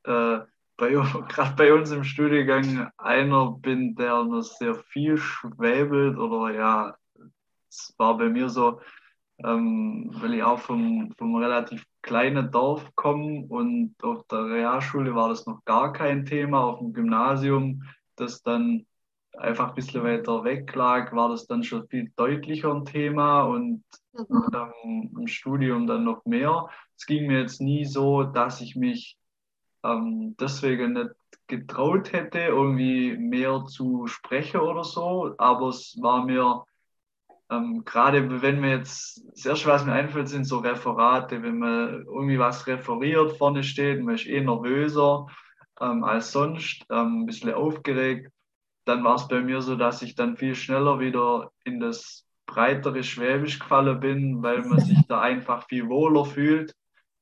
äh, 0.03 0.39
gerade 0.77 1.55
bei 1.57 1.73
uns 1.73 1.91
im 1.91 2.03
Studiengang 2.03 2.89
einer 2.97 3.51
bin, 3.51 3.95
der 3.95 4.23
noch 4.23 4.41
sehr 4.41 4.75
viel 4.75 5.17
schwäbelt 5.17 6.17
oder 6.17 6.55
ja, 6.55 6.97
es 7.69 7.93
war 7.97 8.17
bei 8.17 8.29
mir 8.29 8.49
so, 8.49 8.81
ähm, 9.43 10.09
weil 10.13 10.35
ich 10.35 10.43
auch 10.43 10.59
vom, 10.59 11.13
vom 11.17 11.35
relativ 11.35 11.85
kleinen 12.01 12.51
Dorf 12.51 12.95
komme 12.95 13.45
und 13.47 13.95
auf 14.03 14.25
der 14.27 14.45
Realschule 14.45 15.15
war 15.15 15.29
das 15.29 15.45
noch 15.45 15.63
gar 15.65 15.93
kein 15.93 16.25
Thema. 16.25 16.63
Auf 16.63 16.79
dem 16.79 16.93
Gymnasium, 16.93 17.83
das 18.15 18.43
dann 18.43 18.85
einfach 19.37 19.69
ein 19.69 19.75
bisschen 19.75 20.03
weiter 20.03 20.43
weg 20.43 20.73
lag, 20.75 21.13
war 21.13 21.29
das 21.29 21.47
dann 21.47 21.63
schon 21.63 21.87
viel 21.87 22.11
deutlicher 22.15 22.73
ein 22.73 22.85
Thema 22.85 23.43
und 23.43 23.83
mhm. 24.13 25.09
im 25.17 25.27
Studium 25.27 25.87
dann 25.87 26.03
noch 26.03 26.25
mehr. 26.25 26.67
Es 26.97 27.05
ging 27.05 27.27
mir 27.27 27.39
jetzt 27.41 27.61
nie 27.61 27.85
so, 27.85 28.23
dass 28.23 28.61
ich 28.61 28.75
mich 28.75 29.17
ähm, 29.83 30.35
deswegen 30.39 30.93
nicht 30.93 31.11
getraut 31.47 32.13
hätte, 32.13 32.39
irgendwie 32.39 33.17
mehr 33.17 33.65
zu 33.65 34.07
sprechen 34.07 34.61
oder 34.61 34.83
so, 34.83 35.33
aber 35.37 35.69
es 35.69 35.97
war 36.01 36.25
mir 36.25 36.63
ähm, 37.51 37.83
gerade 37.83 38.41
wenn 38.41 38.61
mir 38.61 38.77
jetzt, 38.77 39.21
das 39.33 39.45
erste, 39.45 39.67
was 39.67 39.85
mir 39.85 39.91
einfällt, 39.91 40.29
sind 40.29 40.45
so 40.45 40.59
Referate, 40.59 41.43
wenn 41.43 41.59
man 41.59 42.05
irgendwie 42.05 42.39
was 42.39 42.65
referiert, 42.65 43.37
vorne 43.37 43.63
steht, 43.63 44.01
man 44.01 44.15
ist 44.15 44.25
eh 44.25 44.39
nervöser 44.39 45.27
ähm, 45.81 46.03
als 46.05 46.31
sonst, 46.31 46.85
ähm, 46.89 47.21
ein 47.21 47.25
bisschen 47.25 47.53
aufgeregt, 47.53 48.31
dann 48.85 49.03
war 49.03 49.15
es 49.15 49.27
bei 49.27 49.41
mir 49.41 49.61
so, 49.61 49.75
dass 49.75 50.01
ich 50.01 50.15
dann 50.15 50.37
viel 50.37 50.55
schneller 50.55 50.99
wieder 51.01 51.51
in 51.65 51.81
das 51.81 52.25
breitere 52.45 53.03
Schwäbisch 53.03 53.59
gefallen 53.59 53.99
bin, 53.99 54.41
weil 54.41 54.61
man 54.63 54.79
sich 54.85 54.99
da 55.09 55.19
einfach 55.19 55.67
viel 55.67 55.89
wohler 55.89 56.23
fühlt, 56.23 56.73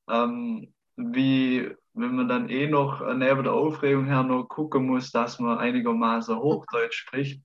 ähm, 0.07 0.71
wie 0.95 1.71
wenn 1.93 2.15
man 2.15 2.27
dann 2.27 2.49
eh 2.49 2.67
noch 2.67 3.01
neben 3.01 3.43
der 3.43 3.53
Aufregung 3.53 4.05
her 4.05 4.23
noch 4.23 4.43
gucken 4.43 4.85
muss, 4.85 5.09
dass 5.11 5.39
man 5.39 5.57
einigermaßen 5.57 6.37
Hochdeutsch 6.37 6.99
spricht 6.99 7.41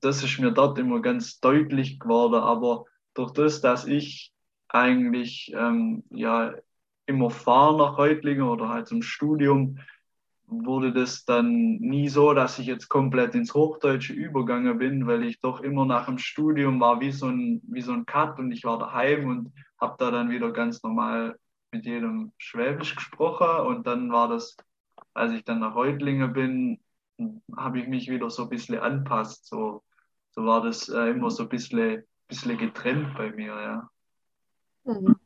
das 0.00 0.22
ist 0.22 0.38
mir 0.38 0.52
dort 0.52 0.78
immer 0.78 1.00
ganz 1.00 1.40
deutlich 1.40 1.98
geworden. 1.98 2.34
Aber 2.34 2.84
durch 3.14 3.32
das, 3.32 3.60
dass 3.60 3.86
ich 3.86 4.32
eigentlich 4.68 5.52
ähm, 5.54 6.04
ja 6.10 6.54
immer 7.06 7.30
fahre 7.30 7.76
nach 7.76 7.98
Reutlingen 7.98 8.44
oder 8.44 8.68
halt 8.68 8.88
zum 8.88 9.02
Studium, 9.02 9.78
wurde 10.46 10.92
das 10.92 11.24
dann 11.24 11.78
nie 11.78 12.08
so, 12.08 12.34
dass 12.34 12.58
ich 12.58 12.66
jetzt 12.66 12.88
komplett 12.88 13.34
ins 13.34 13.54
Hochdeutsche 13.54 14.12
übergegangen 14.12 14.78
bin, 14.78 15.06
weil 15.06 15.24
ich 15.24 15.40
doch 15.40 15.60
immer 15.60 15.86
nach 15.86 16.06
dem 16.06 16.18
Studium 16.18 16.80
war 16.80 17.00
wie 17.00 17.12
so 17.12 17.26
ein, 17.26 17.62
wie 17.64 17.80
so 17.80 17.92
ein 17.92 18.06
Cut 18.06 18.38
und 18.38 18.52
ich 18.52 18.64
war 18.64 18.78
daheim 18.78 19.28
und 19.28 19.52
habe 19.80 19.96
da 19.98 20.10
dann 20.10 20.30
wieder 20.30 20.52
ganz 20.52 20.82
normal 20.82 21.38
mit 21.72 21.86
jedem 21.86 22.32
Schwäbisch 22.36 22.94
gesprochen 22.94 23.66
und 23.66 23.86
dann 23.86 24.12
war 24.12 24.28
das, 24.28 24.56
als 25.14 25.32
ich 25.32 25.44
dann 25.44 25.60
nach 25.60 25.74
Reutlingen 25.74 26.32
bin, 26.32 26.80
habe 27.56 27.80
ich 27.80 27.88
mich 27.88 28.08
wieder 28.08 28.30
so 28.30 28.44
ein 28.44 28.48
bisschen 28.48 28.78
anpasst. 28.78 29.46
So, 29.46 29.82
so 30.32 30.44
war 30.44 30.62
das 30.62 30.88
äh, 30.88 31.10
immer 31.10 31.30
so 31.30 31.44
ein 31.44 31.48
bisschen, 31.48 32.04
bisschen 32.28 32.58
getrennt 32.58 33.14
bei 33.16 33.30
mir, 33.32 33.54
ja. 33.60 33.90
Mhm. 34.84 35.16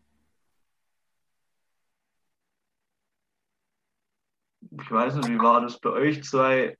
Ich 4.71 4.91
weiß 4.91 5.17
nicht, 5.17 5.29
wie 5.29 5.39
war 5.39 5.61
das 5.61 5.81
bei 5.81 5.91
euch 5.91 6.25
zwei? 6.25 6.77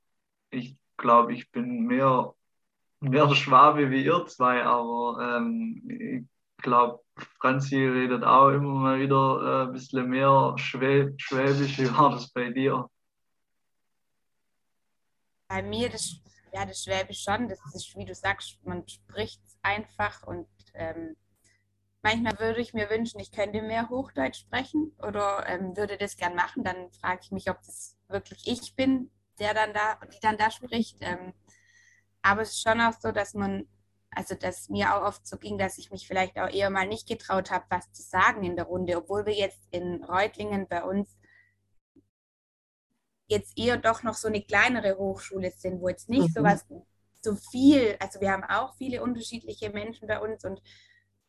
Ich 0.51 0.77
glaube, 0.97 1.35
ich 1.35 1.51
bin 1.51 1.87
mehr, 1.87 2.35
mehr 3.01 3.35
Schwabe 3.35 3.91
wie 3.91 4.05
ihr 4.05 4.27
zwei, 4.27 4.65
aber 4.65 5.39
ähm, 5.39 5.83
ich 5.89 6.63
glaube, 6.63 7.01
Franzi 7.41 7.77
redet 7.77 8.25
auch 8.25 8.51
immer 8.51 8.75
mal 8.75 9.01
wieder 9.01 9.65
äh, 9.65 9.67
ein 9.67 9.73
bisschen 9.73 10.09
mehr 10.09 10.55
Schwäb 10.59 11.21
Schwäbisch. 11.21 11.79
Wie 11.79 11.91
war 11.97 12.11
das 12.11 12.33
bei 12.33 12.51
dir? 12.51 12.89
Bei 15.49 15.63
mir, 15.63 15.89
das, 15.89 16.17
ja, 16.53 16.65
das 16.65 16.85
Schwäbisch 16.85 17.23
schon. 17.23 17.49
Das 17.49 17.61
ist, 17.75 17.97
wie 17.97 18.05
du 18.05 18.15
sagst, 18.15 18.59
man 18.65 18.87
spricht 18.89 19.43
es 19.47 19.57
einfach 19.63 20.23
und 20.27 20.49
ähm, 20.75 21.17
manchmal 22.03 22.39
würde 22.39 22.61
ich 22.61 22.75
mir 22.75 22.91
wünschen, 22.91 23.21
ich 23.21 23.33
könnte 23.33 23.63
mehr 23.63 23.89
Hochdeutsch 23.89 24.41
sprechen 24.41 24.93
oder 24.99 25.47
ähm, 25.49 25.77
würde 25.77 25.97
das 25.97 26.17
gern 26.17 26.35
machen. 26.35 26.65
Dann 26.65 26.91
frage 26.93 27.21
ich 27.23 27.31
mich, 27.31 27.51
ob 27.51 27.63
das 27.63 27.97
wirklich 28.09 28.47
ich 28.47 28.75
bin, 28.75 29.11
der 29.39 29.55
dann 29.55 29.73
da, 29.73 29.99
die 30.13 30.21
dann 30.21 30.37
da 30.37 30.51
spricht. 30.51 30.99
Ähm, 31.01 31.33
aber 32.23 32.43
es 32.43 32.51
ist 32.51 32.63
schon 32.63 32.81
auch 32.81 32.95
so, 33.01 33.13
dass 33.13 33.35
man 33.35 33.67
also 34.17 34.35
dass 34.35 34.69
mir 34.71 34.95
auch 34.95 35.03
oft 35.03 35.27
so 35.27 35.37
ging, 35.37 35.59
dass 35.59 35.79
ich 35.79 35.91
mich 35.91 36.09
vielleicht 36.09 36.39
auch 36.39 36.49
eher 36.49 36.71
mal 36.71 36.89
nicht 36.89 37.07
getraut 37.07 37.51
habe, 37.51 37.67
was 37.69 37.93
zu 37.93 38.03
sagen 38.03 38.45
in 38.45 38.57
der 38.57 38.65
Runde, 38.65 38.97
obwohl 38.97 39.27
wir 39.27 39.35
jetzt 39.35 39.61
in 39.71 40.03
Reutlingen 40.03 40.67
bei 40.69 40.83
uns 40.83 41.17
jetzt 43.29 43.59
eher 43.59 43.77
doch 43.77 44.03
noch 44.03 44.15
so 44.15 44.29
eine 44.29 44.43
kleinere 44.43 44.97
Hochschule 44.99 45.51
sind, 45.51 45.81
wo 45.81 45.89
jetzt 45.89 46.09
nicht 46.09 46.29
mhm. 46.29 46.33
so 46.33 46.43
was 46.43 46.65
so 47.23 47.35
viel, 47.35 47.97
also 47.99 48.21
wir 48.21 48.31
haben 48.31 48.45
auch 48.45 48.77
viele 48.77 49.03
unterschiedliche 49.03 49.71
Menschen 49.71 50.07
bei 50.07 50.21
uns 50.21 50.45
und 50.45 50.63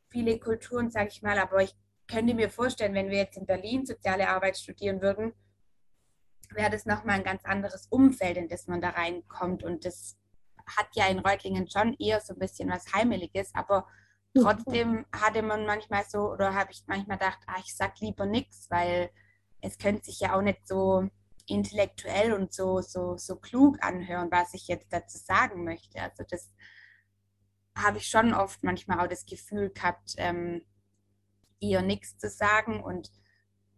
viele 0.09 0.39
Kulturen, 0.39 0.91
sage 0.91 1.09
ich 1.09 1.23
mal, 1.23 1.39
aber 1.39 1.63
ich 1.63 1.75
könnte 2.07 2.35
mir 2.35 2.49
vorstellen, 2.49 2.93
wenn 2.93 3.09
wir 3.09 3.17
jetzt 3.17 3.37
in 3.37 3.45
Berlin 3.45 3.85
soziale 3.85 4.29
Arbeit 4.29 4.57
studieren 4.57 5.01
würden, 5.01 5.33
wäre 6.51 6.69
das 6.69 6.85
nochmal 6.85 7.15
ein 7.15 7.23
ganz 7.23 7.43
anderes 7.43 7.87
Umfeld, 7.87 8.37
in 8.37 8.47
das 8.47 8.67
man 8.67 8.79
da 8.79 8.89
reinkommt 8.89 9.63
und 9.63 9.85
das 9.85 10.17
hat 10.77 10.87
ja 10.95 11.07
in 11.07 11.19
Reutlingen 11.19 11.69
schon 11.69 11.95
eher 11.99 12.21
so 12.21 12.33
ein 12.33 12.39
bisschen 12.39 12.69
was 12.69 12.93
Heimeliges, 12.93 13.51
aber 13.53 13.87
mhm. 14.33 14.41
trotzdem 14.41 15.05
hatte 15.11 15.41
man 15.41 15.65
manchmal 15.65 16.05
so, 16.07 16.31
oder 16.31 16.53
habe 16.53 16.71
ich 16.71 16.83
manchmal 16.87 17.17
gedacht, 17.17 17.39
ah, 17.47 17.59
ich 17.59 17.75
sag 17.75 17.99
lieber 17.99 18.25
nichts, 18.25 18.69
weil 18.69 19.09
es 19.61 19.77
könnte 19.77 20.05
sich 20.05 20.19
ja 20.19 20.35
auch 20.35 20.41
nicht 20.41 20.67
so 20.67 21.09
intellektuell 21.47 22.33
und 22.33 22.53
so, 22.53 22.81
so, 22.81 23.17
so 23.17 23.37
klug 23.37 23.77
anhören, 23.81 24.29
was 24.31 24.53
ich 24.53 24.67
jetzt 24.67 24.91
dazu 24.91 25.17
sagen 25.17 25.63
möchte. 25.63 26.01
Also 26.01 26.23
das 26.29 26.51
habe 27.75 27.97
ich 27.97 28.07
schon 28.07 28.33
oft 28.33 28.63
manchmal 28.63 28.99
auch 28.99 29.09
das 29.09 29.25
Gefühl 29.25 29.69
gehabt, 29.69 30.15
ähm, 30.17 30.63
eher 31.59 31.81
nichts 31.81 32.17
zu 32.17 32.29
sagen 32.29 32.83
und 32.83 33.11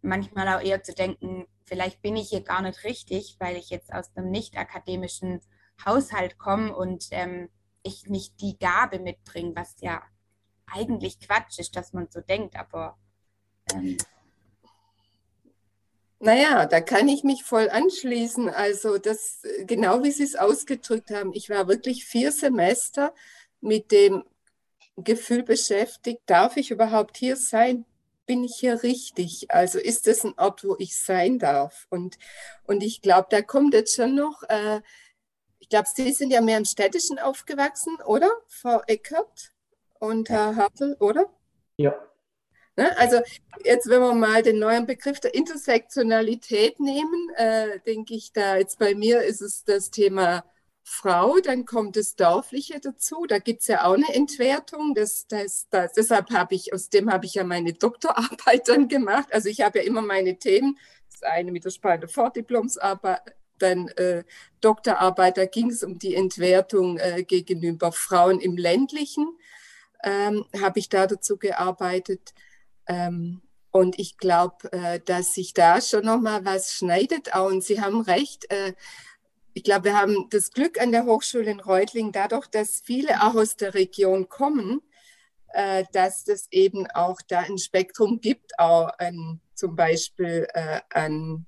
manchmal 0.02 0.48
auch 0.48 0.62
eher 0.62 0.82
zu 0.82 0.94
denken, 0.94 1.46
vielleicht 1.64 2.02
bin 2.02 2.16
ich 2.16 2.30
hier 2.30 2.42
gar 2.42 2.62
nicht 2.62 2.84
richtig, 2.84 3.36
weil 3.38 3.56
ich 3.56 3.70
jetzt 3.70 3.92
aus 3.92 4.14
einem 4.16 4.30
nicht 4.30 4.56
akademischen 4.56 5.40
Haushalt 5.84 6.38
komme 6.38 6.74
und 6.74 7.06
ähm, 7.10 7.48
ich 7.82 8.06
nicht 8.06 8.40
die 8.40 8.58
Gabe 8.58 8.98
mitbringe, 8.98 9.54
was 9.54 9.76
ja 9.80 10.02
eigentlich 10.66 11.20
Quatsch 11.20 11.58
ist, 11.58 11.76
dass 11.76 11.92
man 11.92 12.08
so 12.10 12.20
denkt, 12.20 12.56
aber. 12.56 12.98
Ähm, 13.72 13.96
naja, 16.20 16.66
da 16.66 16.80
kann 16.80 17.08
ich 17.08 17.24
mich 17.24 17.44
voll 17.44 17.68
anschließen. 17.70 18.48
Also 18.48 18.98
das, 18.98 19.42
genau 19.62 20.02
wie 20.02 20.12
Sie 20.12 20.24
es 20.24 20.36
ausgedrückt 20.36 21.10
haben, 21.10 21.32
ich 21.32 21.50
war 21.50 21.68
wirklich 21.68 22.04
vier 22.04 22.32
Semester 22.32 23.14
mit 23.60 23.90
dem 23.90 24.24
Gefühl 24.96 25.42
beschäftigt, 25.42 26.22
darf 26.26 26.56
ich 26.56 26.70
überhaupt 26.70 27.16
hier 27.16 27.36
sein? 27.36 27.84
Bin 28.26 28.44
ich 28.44 28.56
hier 28.56 28.82
richtig? 28.82 29.50
Also 29.50 29.78
ist 29.78 30.06
das 30.06 30.24
ein 30.24 30.34
Ort, 30.36 30.62
wo 30.62 30.76
ich 30.78 30.96
sein 30.96 31.38
darf? 31.38 31.86
Und, 31.90 32.18
und 32.64 32.82
ich 32.82 33.02
glaube, 33.02 33.28
da 33.30 33.42
kommt 33.42 33.74
jetzt 33.74 33.96
schon 33.96 34.14
noch 34.14 34.42
äh, 34.48 34.80
ich 35.60 35.68
glaube, 35.68 35.88
Sie 35.94 36.12
sind 36.12 36.32
ja 36.32 36.40
mehr 36.40 36.58
im 36.58 36.64
Städtischen 36.64 37.18
aufgewachsen, 37.18 37.96
oder, 38.04 38.28
Frau 38.48 38.82
Eckert 38.86 39.52
und 40.00 40.28
Herr 40.28 40.56
Hartl, 40.56 40.96
oder? 40.98 41.26
Ja. 41.76 41.94
Ne, 42.80 42.96
also 42.96 43.20
jetzt, 43.62 43.90
wenn 43.90 44.00
wir 44.00 44.14
mal 44.14 44.42
den 44.42 44.58
neuen 44.58 44.86
Begriff 44.86 45.20
der 45.20 45.34
Intersektionalität 45.34 46.80
nehmen, 46.80 47.28
äh, 47.36 47.78
denke 47.80 48.14
ich, 48.14 48.32
da 48.32 48.56
jetzt 48.56 48.78
bei 48.78 48.94
mir 48.94 49.20
ist 49.22 49.42
es 49.42 49.64
das 49.64 49.90
Thema 49.90 50.44
Frau, 50.82 51.40
dann 51.40 51.66
kommt 51.66 51.96
das 51.96 52.16
Dorfliche 52.16 52.80
dazu. 52.80 53.26
Da 53.28 53.38
gibt 53.38 53.60
es 53.60 53.66
ja 53.66 53.84
auch 53.84 53.92
eine 53.92 54.14
Entwertung. 54.14 54.94
Das, 54.94 55.26
das, 55.26 55.68
das, 55.68 55.92
deshalb 55.92 56.30
habe 56.30 56.54
ich, 56.54 56.72
aus 56.72 56.88
dem 56.88 57.12
habe 57.12 57.26
ich 57.26 57.34
ja 57.34 57.44
meine 57.44 57.74
Doktorarbeit 57.74 58.66
dann 58.68 58.88
gemacht. 58.88 59.28
Also 59.30 59.50
ich 59.50 59.60
habe 59.60 59.80
ja 59.80 59.84
immer 59.84 60.00
meine 60.00 60.38
Themen. 60.38 60.78
Das 61.12 61.22
eine 61.30 61.52
mit 61.52 61.66
der 61.66 61.70
Spalte 61.70 62.08
Vordiplomsarbeit, 62.08 63.20
dann 63.58 63.88
äh, 63.88 64.24
Doktorarbeit, 64.62 65.36
da 65.36 65.44
ging 65.44 65.68
es 65.68 65.84
um 65.84 65.98
die 65.98 66.14
Entwertung 66.14 66.96
äh, 66.96 67.24
gegenüber 67.24 67.92
Frauen 67.92 68.40
im 68.40 68.56
ländlichen, 68.56 69.28
ähm, 70.02 70.46
habe 70.62 70.78
ich 70.78 70.88
da 70.88 71.06
dazu 71.06 71.36
gearbeitet. 71.36 72.32
Ähm, 72.90 73.40
und 73.70 74.00
ich 74.00 74.18
glaube, 74.18 74.72
äh, 74.72 74.98
dass 74.98 75.34
sich 75.34 75.54
da 75.54 75.80
schon 75.80 76.04
nochmal 76.04 76.44
was 76.44 76.72
schneidet. 76.72 77.34
Auch, 77.34 77.46
und 77.46 77.62
Sie 77.62 77.80
haben 77.80 78.00
recht. 78.00 78.50
Äh, 78.50 78.74
ich 79.54 79.62
glaube, 79.62 79.86
wir 79.86 79.98
haben 79.98 80.28
das 80.30 80.50
Glück 80.50 80.80
an 80.80 80.90
der 80.92 81.04
Hochschule 81.04 81.50
in 81.50 81.60
Reutlingen, 81.60 82.12
dadurch, 82.12 82.48
dass 82.48 82.80
viele 82.80 83.22
auch 83.22 83.34
aus 83.36 83.56
der 83.56 83.74
Region 83.74 84.28
kommen, 84.28 84.80
äh, 85.52 85.84
dass 85.92 86.26
es 86.26 86.48
eben 86.50 86.86
auch 86.88 87.20
da 87.28 87.40
ein 87.40 87.58
Spektrum 87.58 88.20
gibt, 88.20 88.58
auch 88.58 88.90
an, 88.98 89.40
zum 89.54 89.76
Beispiel 89.76 90.48
äh, 90.54 90.80
an 90.92 91.46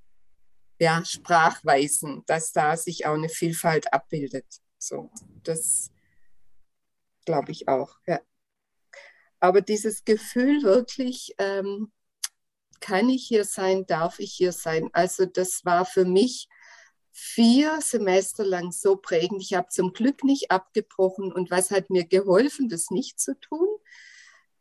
ja, 0.79 1.03
Sprachweisen, 1.03 2.23
dass 2.25 2.53
da 2.53 2.77
sich 2.77 3.05
auch 3.05 3.15
eine 3.15 3.29
Vielfalt 3.29 3.91
abbildet. 3.93 4.61
So, 4.77 5.11
das 5.43 5.91
glaube 7.25 7.51
ich 7.51 7.67
auch. 7.67 7.97
Ja. 8.05 8.19
Aber 9.43 9.59
dieses 9.59 10.05
Gefühl 10.05 10.63
wirklich, 10.63 11.35
ähm, 11.37 11.91
kann 12.79 13.09
ich 13.09 13.27
hier 13.27 13.43
sein, 13.43 13.85
darf 13.85 14.19
ich 14.19 14.31
hier 14.31 14.53
sein? 14.53 14.89
Also 14.93 15.25
das 15.25 15.65
war 15.65 15.85
für 15.85 16.05
mich 16.05 16.47
vier 17.11 17.81
Semester 17.81 18.45
lang 18.45 18.71
so 18.71 18.95
prägend. 18.95 19.41
Ich 19.41 19.53
habe 19.53 19.67
zum 19.67 19.91
Glück 19.91 20.23
nicht 20.23 20.49
abgebrochen. 20.49 21.33
Und 21.33 21.51
was 21.51 21.71
hat 21.71 21.89
mir 21.89 22.05
geholfen, 22.05 22.69
das 22.69 22.89
nicht 22.89 23.19
zu 23.19 23.37
tun? 23.37 23.67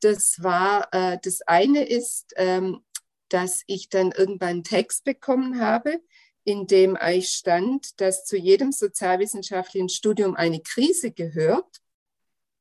Das 0.01 0.43
war, 0.43 0.89
äh, 0.91 1.17
das 1.23 1.43
eine 1.43 1.85
ist, 1.85 2.33
ähm, 2.35 2.85
dass 3.29 3.63
ich 3.69 3.89
dann 3.89 4.11
irgendwann 4.11 4.49
einen 4.49 4.65
Text 4.65 5.05
bekommen 5.05 5.61
habe, 5.61 6.01
in 6.43 6.67
dem 6.67 6.99
ich 7.09 7.29
stand, 7.29 8.01
dass 8.01 8.25
zu 8.25 8.37
jedem 8.37 8.73
sozialwissenschaftlichen 8.73 9.89
Studium 9.89 10.35
eine 10.35 10.61
Krise 10.61 11.13
gehört. 11.13 11.83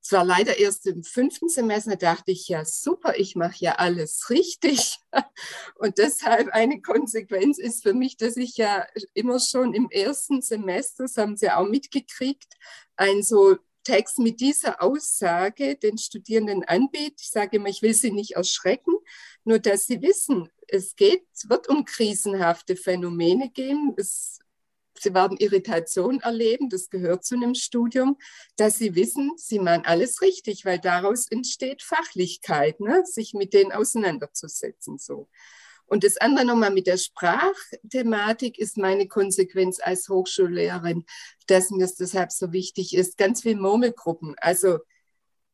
Es 0.04 0.12
war 0.12 0.26
leider 0.26 0.58
erst 0.58 0.88
im 0.88 1.04
fünften 1.04 1.48
Semester, 1.48 1.92
da 1.96 2.16
dachte 2.16 2.32
ich, 2.32 2.48
ja 2.48 2.66
super, 2.66 3.18
ich 3.18 3.36
mache 3.36 3.58
ja 3.60 3.76
alles 3.76 4.30
richtig. 4.30 4.98
Und 5.76 5.98
deshalb 6.00 6.50
eine 6.50 6.82
Konsequenz 6.82 7.60
ist 7.60 7.84
für 7.84 7.94
mich, 7.94 8.18
dass 8.18 8.36
ich 8.38 8.58
ja 8.58 8.86
immer 9.14 9.40
schon 9.40 9.74
im 9.74 9.90
ersten 9.92 10.42
Semester, 10.42 11.04
das 11.04 11.18
haben 11.18 11.38
Sie 11.38 11.52
auch 11.52 11.68
mitgekriegt, 11.68 12.54
ein 12.96 13.22
so 13.22 13.58
Text 13.84 14.20
mit 14.20 14.40
dieser 14.40 14.82
Aussage 14.82 15.76
den 15.76 15.98
Studierenden 15.98 16.64
anbiete. 16.64 17.16
Ich 17.20 17.30
sage 17.30 17.58
immer, 17.58 17.70
ich 17.70 17.82
will 17.82 17.94
sie 17.94 18.12
nicht 18.12 18.32
erschrecken, 18.36 18.94
nur 19.44 19.60
dass 19.60 19.86
sie 19.88 20.02
wissen, 20.02 20.50
es 20.68 20.96
geht, 20.96 21.26
wird 21.48 21.68
um 21.68 21.86
krisenhafte 21.86 22.76
Phänomene 22.76 23.50
gehen. 23.50 23.94
Es, 23.98 24.40
sie 25.02 25.14
werden 25.14 25.38
Irritation 25.38 26.20
erleben, 26.20 26.70
das 26.70 26.90
gehört 26.90 27.26
zu 27.26 27.36
einem 27.36 27.56
Studium, 27.56 28.18
dass 28.56 28.78
sie 28.78 28.96
wissen, 28.96 29.32
sie 29.38 29.60
machen 29.60 29.86
alles 29.86 30.22
richtig, 30.22 30.66
weil 30.66 30.80
daraus 30.80 31.28
entsteht 31.30 31.82
Fachlichkeit, 31.82 32.80
ne? 32.80 33.04
sich 33.06 33.34
mit 33.34 33.54
denen 33.54 33.72
auseinanderzusetzen. 33.72 34.98
So. 34.98 35.28
Und 35.86 36.06
das 36.06 36.18
andere 36.18 36.46
nochmal 36.46 36.72
mit 36.72 36.88
der 36.88 36.98
Sprachthematik 36.98 38.58
ist 38.58 38.78
meine 38.78 39.08
Konsequenz 39.08 39.80
als 39.82 40.08
Hochschullehrerin, 40.08 41.04
dass 41.48 41.70
mir 41.70 41.84
es 41.84 41.96
deshalb 41.96 42.32
so 42.32 42.54
wichtig 42.54 42.96
ist, 42.96 43.18
ganz 43.18 43.42
viel 43.42 43.58
Murmelgruppen. 43.58 44.36
Also 44.38 44.80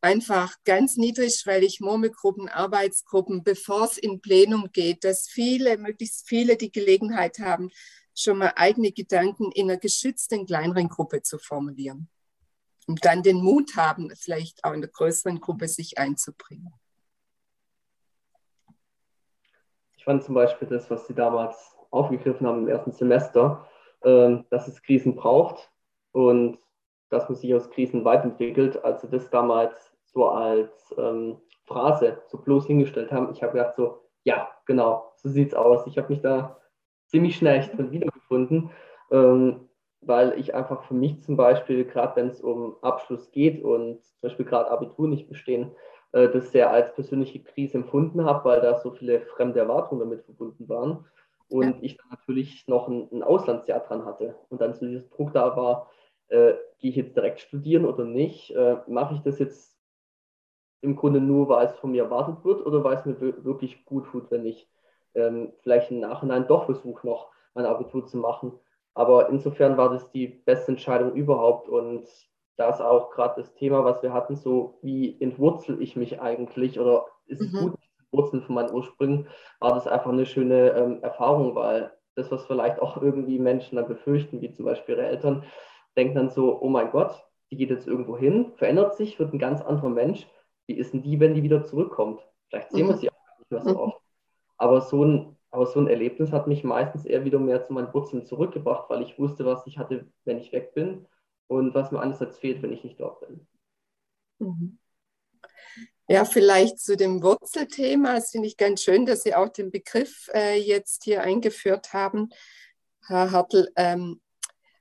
einfach 0.02 0.54
ganz 0.64 0.95
niedrigschwellig 0.95 1.80
Murmelgruppen, 1.80 2.50
Arbeitsgruppen, 2.50 3.43
bevor 3.43 3.86
es 3.86 3.98
in 3.98 4.22
Plenum 4.22 4.70
geht, 4.72 5.04
dass 5.04 5.28
viele, 5.28 5.78
möglichst 5.78 6.28
viele 6.28 6.56
die 6.56 6.72
Gelegenheit 6.72 7.39
haben, 7.39 7.72
schon 8.18 8.39
mal 8.39 8.53
eigene 8.55 8.91
Gedanken 8.91 9.51
in 9.51 9.70
einer 9.70 9.80
geschützten 9.80 10.45
kleineren 10.45 10.89
Gruppe 10.89 11.22
zu 11.22 11.38
formulieren. 11.38 12.09
Und 12.88 13.03
dann 13.05 13.22
den 13.22 13.38
Mut 13.38 13.76
haben, 13.76 14.09
vielleicht 14.15 14.63
auch 14.63 14.74
in 14.74 14.82
der 14.82 14.89
größeren 14.89 15.39
Gruppe 15.39 15.68
sich 15.68 15.97
einzubringen. 15.97 16.74
Ich 19.97 20.05
fand 20.05 20.24
zum 20.24 20.36
Beispiel 20.36 20.68
das, 20.70 20.89
was 20.89 21.05
Sie 21.05 21.13
damals 21.13 21.76
aufgegriffen 21.91 22.47
haben 22.47 22.59
im 22.59 22.68
ersten 22.70 22.93
Semester, 22.93 23.68
ähm, 24.03 24.45
dass 24.49 24.68
es 24.68 24.82
Krisen 24.82 25.15
braucht 25.15 25.70
und 26.11 26.59
dass 27.09 27.28
man 27.30 27.38
sich 27.38 27.53
aus 27.53 27.70
Krisen 27.70 28.05
weiterentwickelt. 28.05 28.84
Als 28.84 29.01
Sie 29.01 29.09
das 29.09 29.30
damals 29.30 29.91
so 30.05 30.30
als 30.30 30.95
ähm, 30.97 31.41
Phrase 31.65 32.22
so 32.28 32.38
bloß 32.38 32.68
hingestellt 32.68 33.11
haben, 33.11 33.32
ich 33.34 33.43
habe 33.43 33.53
gedacht 33.53 33.76
so, 33.76 34.01
ja, 34.24 34.49
genau, 34.65 35.11
so 35.18 35.30
sieht 35.30 35.49
es 35.49 35.53
aus. 35.53 35.86
Ich 35.88 35.97
habe 35.97 36.09
mich 36.09 36.22
da 36.22 36.57
ziemlich 37.08 37.36
schnell 37.36 37.68
drin 37.76 37.91
wiedergefunden, 37.91 38.70
ähm, 39.12 39.68
weil 40.01 40.38
ich 40.39 40.53
einfach 40.53 40.84
für 40.84 40.93
mich 40.93 41.22
zum 41.24 41.36
Beispiel, 41.36 41.86
gerade 41.86 42.16
wenn 42.16 42.28
es 42.28 42.41
um 42.41 42.76
Abschluss 42.82 43.32
geht 43.32 43.64
und 43.64 44.03
zum 44.03 44.22
Beispiel 44.22 44.45
gerade 44.45 44.70
Abitur 44.70 45.08
nicht 45.08 45.28
bestehen, 45.28 45.72
äh, 46.12 46.30
das 46.30 46.51
sehr 46.51 46.72
als 46.72 46.93
persönliche 46.93 47.41
Krise 47.43 47.78
empfunden 47.78 48.26
habe, 48.26 48.45
weil 48.45 48.62
da 48.62 48.80
so 48.80 48.91
viele 48.91 49.22
fremde 49.22 49.60
Erwartungen 49.60 50.01
damit 50.01 50.24
verbunden 50.24 50.70
waren 50.70 51.05
und 51.49 51.64
ja. 51.64 51.78
ich 51.82 51.97
dann 51.97 52.10
natürlich 52.10 52.68
noch 52.68 52.88
ein, 52.88 53.08
ein, 53.12 53.24
Auslandsjahr 53.24 53.80
dran 53.80 54.05
hatte. 54.05 54.36
Und 54.49 54.62
dann 54.62 54.74
so 54.74 54.86
dieses 54.86 55.10
Druck 55.10 55.34
da 55.34 55.55
war, 55.55 55.89
äh, 56.28 56.53
gehe 56.80 56.91
ich 56.91 56.95
jetzt 56.95 57.16
direkt 57.16 57.39
studieren 57.39 57.86
oder 57.86 58.03
nicht, 58.03 58.51
äh, 58.51 58.78
mache 58.88 59.16
ich 59.16 59.22
das 59.22 59.39
jetzt 59.39 59.78
im 60.82 60.95
Grunde 60.95 61.22
nur, 61.22 61.49
weil 61.49 61.68
es 61.68 61.76
von 61.78 61.91
mir 61.91 62.03
erwartet 62.03 62.43
wird 62.43 62.66
oder 62.66 62.84
weil 62.84 62.97
es 62.97 63.05
mir 63.05 63.20
wirklich 63.43 63.84
gut 63.86 64.05
tut, 64.08 64.30
wenn 64.30 64.45
ich 64.45 64.70
ähm, 65.16 65.53
vielleicht 65.62 65.91
im 65.91 65.99
Nachhinein 65.99 66.47
doch 66.47 66.66
versuche, 66.66 67.05
noch 67.05 67.32
mein 67.53 67.66
Abitur 67.66 68.05
zu 68.05 68.18
machen. 68.18 68.53
Aber 68.93 69.30
insofern 69.30 69.78
war 69.78 69.89
das 69.89 70.12
die 70.12 70.28
beste 70.28 70.72
Entscheidung 70.72 71.14
überhaupt 71.14 71.70
und 71.70 72.08
da 72.55 72.70
ist 72.70 72.82
auch 72.82 73.12
gerade 73.12 73.41
das 73.41 73.53
Thema, 73.53 73.86
was 73.86 74.01
wir 74.01 74.12
hatten, 74.12 74.36
so 74.36 74.80
wie 74.82 75.22
entwurzel 75.22 75.82
ich 75.82 75.95
mich 75.95 76.20
eigentlich 76.20 76.80
oder 76.80 77.05
ist 77.28 77.41
es 77.41 77.51
mhm. 77.51 77.60
gut, 77.60 77.74
Wurzeln 78.12 78.41
von 78.41 78.55
meinen 78.55 78.74
Ursprüngen, 78.74 79.28
war 79.60 79.74
das 79.74 79.88
einfach 79.88 80.12
eine 80.12 80.26
schöne 80.26 80.72
ähm, 80.72 81.03
Erfahrung, 81.03 81.55
weil 81.55 81.91
das, 82.16 82.32
was 82.32 82.45
vielleicht 82.45 82.82
auch 82.82 82.99
irgendwie 83.01 83.38
Menschen 83.38 83.76
dann 83.76 83.88
befürchten, 83.88 84.41
wie 84.41 84.51
zum 84.51 84.66
Beispiel 84.66 84.95
ihre 84.95 85.05
Eltern, 85.05 85.43
denken 85.95 86.16
dann 86.16 86.30
so, 86.30 86.60
oh 86.62 86.70
mein 86.70 86.89
Gott, 86.91 87.24
die 87.51 87.58
geht 87.58 87.70
jetzt 87.70 87.88
irgendwo 87.88 88.18
hin, 88.18 88.53
verändert 88.55 88.95
sich, 88.95 89.20
wird 89.20 89.34
ein 89.34 89.39
ganz 89.39 89.62
anderer 89.62 89.89
Mensch. 89.89 90.28
Wie 90.66 90.74
ist 90.74 90.93
denn 90.93 91.03
die, 91.03 91.20
wenn 91.20 91.34
die 91.34 91.43
wieder 91.43 91.64
zurückkommt? 91.64 92.20
Vielleicht 92.49 92.72
sehen 92.72 92.88
mhm. 92.88 92.89
wir 92.89 92.97
sie 92.97 93.10
auch 93.10 93.39
nicht 93.39 93.51
mehr 93.51 93.62
so 93.62 93.70
mhm. 93.70 93.78
oft. 93.78 94.01
Aber 94.58 94.82
so 94.82 95.03
ein, 95.03 95.38
aber 95.51 95.68
so 95.68 95.80
ein 95.80 95.88
Erlebnis 95.88 96.32
hat 96.32 96.47
mich 96.47 96.64
meistens 96.64 97.05
eher 97.05 97.26
wieder 97.26 97.39
mehr 97.39 97.66
zu 97.66 97.74
meinen 97.74 97.93
Wurzeln 97.93 98.26
zurückgebracht, 98.26 98.89
weil 98.89 99.01
ich 99.01 99.18
wusste, 99.18 99.45
was 99.45 99.66
ich 99.68 99.78
hatte, 99.78 100.08
wenn 100.26 100.38
ich 100.38 100.51
weg 100.51 100.74
bin 100.74 101.05
und 101.47 101.74
was 101.74 101.91
mir 101.91 101.99
einerseits 101.99 102.38
fehlt, 102.38 102.62
wenn 102.62 102.74
ich 102.74 102.84
nicht 102.84 102.99
dort 102.99 103.22
bin. 103.22 103.47
Mhm. 104.39 104.80
Ja, 106.10 106.24
vielleicht 106.24 106.80
zu 106.80 106.95
dem 106.95 107.22
Wurzelthema. 107.22 108.16
Es 108.16 108.32
finde 108.32 108.47
ich 108.47 108.55
ganz 108.55 108.82
schön, 108.82 109.05
dass 109.05 109.24
Sie 109.24 109.36
auch 109.36 109.49
den 109.49 109.72
Begriff 109.72 110.30
äh, 110.34 110.58
jetzt 110.58 111.03
hier 111.03 111.22
eingeführt 111.22 111.91
haben, 111.91 112.30
Herr 113.08 113.32
Hartl. 113.32 113.70
Ähm, 113.76 114.22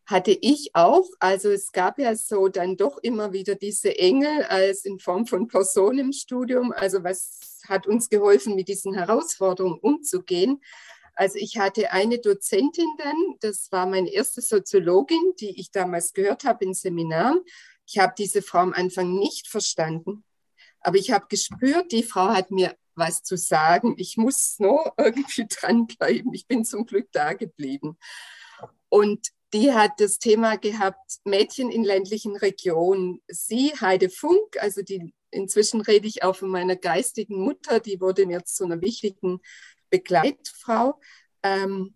hatte 0.07 0.31
ich 0.41 0.71
auch. 0.75 1.09
Also 1.19 1.51
es 1.51 1.73
gab 1.73 1.99
ja 1.99 2.15
so 2.15 2.49
dann 2.49 2.77
doch 2.77 2.99
immer 2.99 3.33
wieder 3.33 3.57
diese 3.57 3.99
Engel 3.99 4.45
als 4.45 4.85
in 4.85 4.99
Form 4.99 5.27
von 5.27 5.49
Person 5.49 5.99
im 5.99 6.13
Studium. 6.13 6.73
Also 6.73 7.03
was 7.05 7.61
hat 7.69 7.87
uns 7.87 8.09
geholfen, 8.09 8.55
mit 8.55 8.69
diesen 8.69 8.95
Herausforderungen 8.95 9.79
umzugehen? 9.81 10.63
Also 11.15 11.39
ich 11.39 11.59
hatte 11.59 11.93
eine 11.93 12.19
Dozentin 12.19 12.89
dann, 12.99 13.17
das 13.41 13.73
war 13.73 13.87
meine 13.87 14.13
erste 14.13 14.43
Soziologin, 14.43 15.35
die 15.41 15.59
ich 15.59 15.71
damals 15.71 16.13
gehört 16.13 16.45
habe 16.45 16.65
in 16.67 16.75
Seminaren. 16.75 17.41
Ich 17.87 17.99
habe 17.99 18.15
diese 18.17 18.43
Frau 18.43 18.59
am 18.59 18.75
Anfang 18.75 19.15
nicht 19.15 19.49
verstanden, 19.49 20.25
aber 20.81 20.99
ich 20.99 21.11
habe 21.11 21.27
gespürt, 21.29 21.91
die 21.91 22.03
Frau 22.03 22.29
hat 22.29 22.51
mir 22.51 22.77
was 22.95 23.23
zu 23.23 23.37
sagen. 23.37 23.95
Ich 23.99 24.17
muss 24.17 24.57
nur 24.59 24.93
irgendwie 24.99 25.47
dranbleiben. 25.49 26.33
Ich 26.35 26.47
bin 26.47 26.65
zum 26.65 26.87
Glück 26.87 27.09
da 27.13 27.33
geblieben. 27.33 27.99
Und 28.89 29.29
die 29.53 29.73
hat 29.73 30.01
das 30.01 30.19
Thema 30.19 30.57
gehabt, 30.57 31.19
Mädchen 31.25 31.71
in 31.71 31.85
ländlichen 31.85 32.37
Regionen. 32.37 33.23
Sie, 33.29 33.73
Heide 33.81 34.11
Funk, 34.11 34.57
also 34.61 34.83
die, 34.83 35.15
inzwischen 35.31 35.81
rede 35.81 36.09
ich 36.09 36.23
auch 36.23 36.37
von 36.37 36.51
meiner 36.51 36.77
geistigen 36.77 37.41
Mutter, 37.41 37.81
die 37.81 38.01
wurde 38.01 38.27
mir 38.27 38.45
zu 38.45 38.65
einer 38.65 38.81
wichtigen 38.81 39.41
Begleitfrau. 39.91 40.99
Ähm, 41.43 41.95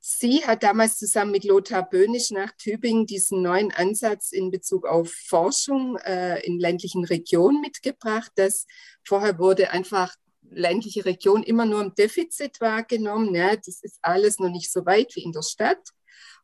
sie 0.00 0.44
hat 0.46 0.62
damals 0.62 0.98
zusammen 0.98 1.32
mit 1.32 1.44
Lothar 1.44 1.88
Böhnisch 1.88 2.30
nach 2.30 2.52
Tübingen 2.56 3.06
diesen 3.06 3.42
neuen 3.42 3.70
Ansatz 3.72 4.32
in 4.32 4.50
Bezug 4.50 4.86
auf 4.86 5.12
Forschung 5.12 5.96
äh, 5.98 6.44
in 6.46 6.58
ländlichen 6.58 7.04
Regionen 7.04 7.60
mitgebracht. 7.60 8.32
Das 8.36 8.66
vorher 9.04 9.38
wurde 9.38 9.70
einfach 9.70 10.14
ländliche 10.50 11.04
Region 11.04 11.42
immer 11.42 11.66
nur 11.66 11.82
im 11.82 11.94
Defizit 11.94 12.60
wahrgenommen. 12.60 13.34
Ja, 13.34 13.56
das 13.56 13.82
ist 13.82 13.98
alles 14.02 14.38
noch 14.38 14.50
nicht 14.50 14.72
so 14.72 14.86
weit 14.86 15.14
wie 15.16 15.22
in 15.22 15.32
der 15.32 15.42
Stadt. 15.42 15.92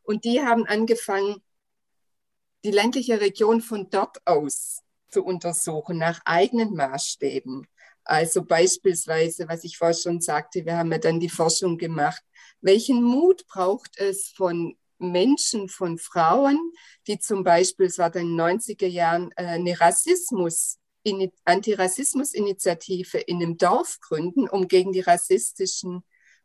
Und 0.09 0.25
die 0.25 0.41
haben 0.41 0.65
angefangen, 0.65 1.39
die 2.63 2.71
ländliche 2.71 3.21
Region 3.21 3.61
von 3.61 3.91
dort 3.91 4.17
aus 4.25 4.81
zu 5.07 5.23
untersuchen, 5.23 5.99
nach 5.99 6.19
eigenen 6.25 6.73
Maßstäben. 6.73 7.67
Also 8.05 8.43
beispielsweise, 8.43 9.47
was 9.47 9.63
ich 9.63 9.77
vorher 9.77 9.95
schon 9.95 10.19
sagte, 10.19 10.65
wir 10.65 10.77
haben 10.77 10.91
ja 10.91 10.97
dann 10.97 11.19
die 11.19 11.29
Forschung 11.29 11.77
gemacht. 11.77 12.23
Welchen 12.59 13.03
Mut 13.03 13.45
braucht 13.45 13.99
es 13.99 14.29
von 14.29 14.75
Menschen, 14.97 15.69
von 15.69 15.99
Frauen, 15.99 16.57
die 17.05 17.19
zum 17.19 17.43
Beispiel, 17.43 17.85
es 17.85 17.99
war 17.99 18.09
dann 18.09 18.23
in 18.23 18.35
den 18.35 18.59
90er 18.59 18.87
Jahren, 18.87 19.31
äh, 19.35 19.45
eine 19.45 19.79
Rassismus, 19.79 20.79
Antirassismus-Initiative 21.45 23.19
in 23.19 23.43
einem 23.43 23.57
Dorf 23.57 23.99
gründen, 23.99 24.49
um 24.49 24.67
gegen 24.67 24.91
die 24.91 25.01
rassistischen 25.01 26.03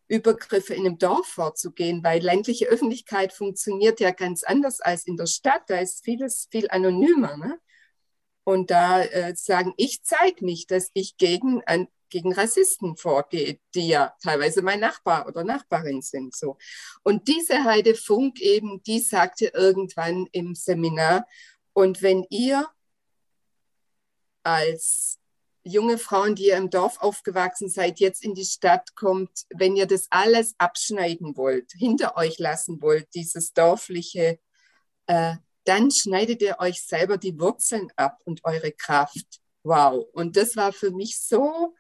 Übergriffe 0.09 0.75
in 0.75 0.87
einem 0.87 0.99
Dorf 0.99 1.27
vorzugehen, 1.27 2.03
weil 2.05 2.23
ländliche 2.23 2.67
Öffentlichkeit 2.67 3.33
funktioniert 3.33 4.01
ja 4.01 4.11
ganz 4.11 4.45
anders 4.45 4.81
als 4.81 5.07
in 5.07 5.17
der 5.17 5.27
Stadt. 5.27 5.63
Da 5.69 5.79
ist 5.79 6.05
vieles 6.05 6.49
viel 6.51 6.69
anonymer. 6.71 7.37
Ne? 7.37 7.59
Und 8.45 8.71
da 8.71 9.03
äh, 9.03 9.35
sagen, 9.35 9.73
ich 9.77 10.03
zeige 10.05 10.45
mich, 10.45 10.67
dass 10.67 10.91
ich 10.93 11.17
gegen, 11.17 11.63
an, 11.65 11.89
gegen 12.11 12.33
Rassisten 12.35 12.97
vorgehe, 12.97 13.59
die 13.75 13.89
ja 13.89 14.15
teilweise 14.23 14.61
mein 14.61 14.81
Nachbar 14.81 15.27
oder 15.27 15.43
Nachbarin 15.43 16.03
sind. 16.03 16.37
So. 16.37 16.59
Und 17.03 17.29
diese 17.29 17.65
Heide 17.65 17.95
Funk 17.95 18.41
eben, 18.41 18.83
die 18.83 19.01
sagte 19.01 19.47
irgendwann 19.55 20.27
im 20.33 20.55
Seminar, 20.55 21.27
und 21.73 22.03
wenn 22.03 22.25
ihr 22.31 22.69
als 24.45 25.19
junge 25.65 25.99
Frauen, 25.99 26.35
die 26.35 26.49
ihr 26.49 26.57
im 26.57 26.71
Dorf 26.71 26.99
aufgewachsen 27.01 27.69
seid, 27.69 27.99
jetzt 27.99 28.23
in 28.23 28.35
die 28.35 28.45
Stadt 28.45 28.95
kommt, 28.95 29.47
wenn 29.51 29.77
ihr 29.77 29.87
das 29.87 30.07
alles 30.11 30.55
abschneiden 30.59 31.37
wollt, 31.37 31.73
hinter 31.73 32.17
euch 32.17 32.39
lassen 32.39 32.81
wollt, 32.83 33.09
dieses 33.15 33.53
dorfliche, 33.53 34.39
äh, 35.07 35.35
dann 35.65 35.91
schneidet 35.91 36.43
ihr 36.43 36.57
euch 36.59 36.83
selber 36.83 37.17
die 37.17 37.39
Wurzeln 37.41 37.91
ab 37.97 38.21
und 38.25 38.45
eure 38.45 38.73
Kraft. 38.73 39.41
Wow. 39.63 40.07
Und 40.13 40.37
das 40.37 40.57
war 40.57 40.73
für 40.73 40.91
mich 40.91 41.19
so, 41.19 41.75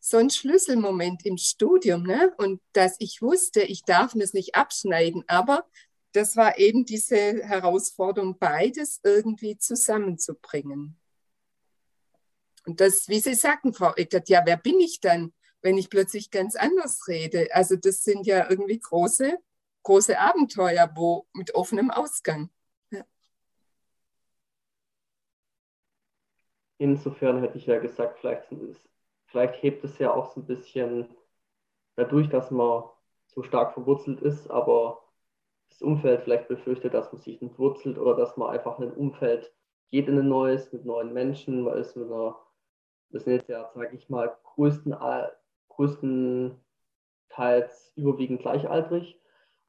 so 0.00 0.16
ein 0.16 0.30
Schlüsselmoment 0.30 1.24
im 1.24 1.36
Studium. 1.36 2.02
Ne? 2.02 2.34
Und 2.38 2.60
dass 2.72 2.96
ich 2.98 3.22
wusste, 3.22 3.62
ich 3.62 3.84
darf 3.84 4.14
mir 4.16 4.24
es 4.24 4.34
nicht 4.34 4.56
abschneiden, 4.56 5.22
aber 5.28 5.64
das 6.12 6.36
war 6.36 6.58
eben 6.58 6.84
diese 6.84 7.16
Herausforderung, 7.16 8.38
beides 8.38 9.00
irgendwie 9.04 9.58
zusammenzubringen. 9.58 10.98
Und 12.68 12.82
das, 12.82 13.08
wie 13.08 13.18
Sie 13.18 13.32
sagten, 13.32 13.72
Frau 13.72 13.94
Eckert, 13.94 14.28
ja, 14.28 14.42
wer 14.44 14.58
bin 14.58 14.78
ich 14.78 15.00
dann, 15.00 15.32
wenn 15.62 15.78
ich 15.78 15.88
plötzlich 15.88 16.30
ganz 16.30 16.54
anders 16.54 17.08
rede? 17.08 17.48
Also 17.52 17.76
das 17.76 18.04
sind 18.04 18.26
ja 18.26 18.50
irgendwie 18.50 18.78
große, 18.78 19.38
große 19.84 20.18
Abenteuer, 20.18 20.92
wo 20.94 21.26
mit 21.32 21.54
offenem 21.54 21.90
Ausgang. 21.90 22.50
Ja. 22.90 23.04
Insofern 26.76 27.40
hätte 27.40 27.56
ich 27.56 27.64
ja 27.64 27.78
gesagt, 27.78 28.18
vielleicht, 28.18 28.54
vielleicht 29.28 29.62
hebt 29.62 29.82
es 29.82 29.98
ja 29.98 30.12
auch 30.12 30.34
so 30.34 30.40
ein 30.40 30.46
bisschen 30.46 31.08
dadurch, 31.96 32.28
dass 32.28 32.50
man 32.50 32.84
so 33.28 33.42
stark 33.42 33.72
verwurzelt 33.72 34.20
ist, 34.20 34.50
aber 34.50 35.02
das 35.70 35.80
Umfeld 35.80 36.20
vielleicht 36.24 36.48
befürchtet, 36.48 36.92
dass 36.92 37.10
man 37.14 37.22
sich 37.22 37.40
entwurzelt 37.40 37.96
oder 37.96 38.14
dass 38.14 38.36
man 38.36 38.50
einfach 38.50 38.78
in 38.78 38.90
ein 38.90 38.94
Umfeld 38.94 39.54
geht 39.90 40.06
in 40.06 40.18
ein 40.18 40.28
neues 40.28 40.70
mit 40.70 40.84
neuen 40.84 41.14
Menschen, 41.14 41.64
weil 41.64 41.78
es 41.78 41.96
mit 41.96 42.12
einer 42.12 42.36
das 43.10 43.24
sind 43.24 43.34
jetzt 43.34 43.48
ja, 43.48 43.70
sage 43.74 43.96
ich 43.96 44.08
mal, 44.08 44.36
größten, 44.44 44.96
größtenteils 45.68 47.92
überwiegend 47.96 48.40
gleichaltrig. 48.40 49.20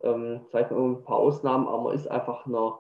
Ähm, 0.02 0.46
vielleicht 0.50 0.72
mal 0.72 0.82
ein 0.82 1.04
paar 1.04 1.18
Ausnahmen, 1.18 1.68
aber 1.68 1.84
man 1.84 1.96
ist 1.96 2.08
einfach 2.08 2.48
in 2.48 2.56
einer 2.56 2.80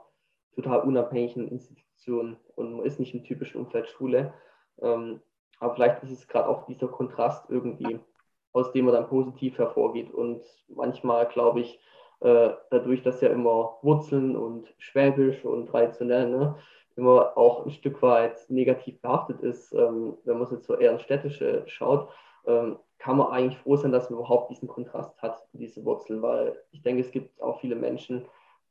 total 0.56 0.82
unabhängigen 0.82 1.50
Institution 1.50 2.38
und 2.56 2.78
man 2.78 2.86
ist 2.86 3.00
nicht 3.00 3.14
im 3.14 3.24
typischen 3.24 3.62
Umfeld 3.62 3.88
Schule. 3.90 4.34
Ähm, 4.82 5.22
aber 5.60 5.76
vielleicht 5.76 6.04
ist 6.04 6.12
es 6.12 6.28
gerade 6.28 6.48
auch 6.48 6.66
dieser 6.66 6.88
Kontrast 6.88 7.50
irgendwie, 7.50 8.00
aus 8.54 8.72
dem 8.72 8.86
man 8.86 8.94
dann 8.94 9.08
positiv 9.08 9.58
hervorgeht. 9.58 10.12
Und 10.12 10.42
manchmal, 10.68 11.28
glaube 11.28 11.62
ich, 11.62 11.80
äh, 12.22 12.52
dadurch, 12.70 13.04
dass 13.04 13.22
ja 13.22 13.30
immer 13.30 13.78
Wurzeln 13.82 14.36
und 14.36 14.74
Schwäbisch 14.78 15.44
und 15.46 15.68
traditionell 15.68 16.30
ne, 16.30 16.56
immer 17.00 17.38
auch 17.38 17.66
ein 17.66 17.72
Stück 17.72 18.02
weit 18.02 18.38
negativ 18.50 19.02
behaftet 19.02 19.42
ist, 19.42 19.74
ähm, 19.74 20.18
wenn 20.26 20.38
man 20.38 20.52
jetzt 20.52 20.66
so 20.66 20.76
eher 20.76 20.92
ins 20.92 21.02
Städtische 21.02 21.64
schaut, 21.68 22.10
ähm, 22.46 22.78
kann 22.98 23.18
man 23.18 23.28
eigentlich 23.28 23.58
froh 23.60 23.78
sein, 23.78 23.92
dass 23.92 24.10
man 24.10 24.20
überhaupt 24.20 24.52
diesen 24.52 24.68
Kontrast 24.68 25.22
hat, 25.22 25.48
diese 25.54 25.84
Wurzeln, 25.86 26.22
weil 26.22 26.62
ich 26.72 26.82
denke, 26.82 27.02
es 27.02 27.12
gibt 27.12 27.42
auch 27.42 27.60
viele 27.62 27.76
Menschen, 27.76 28.26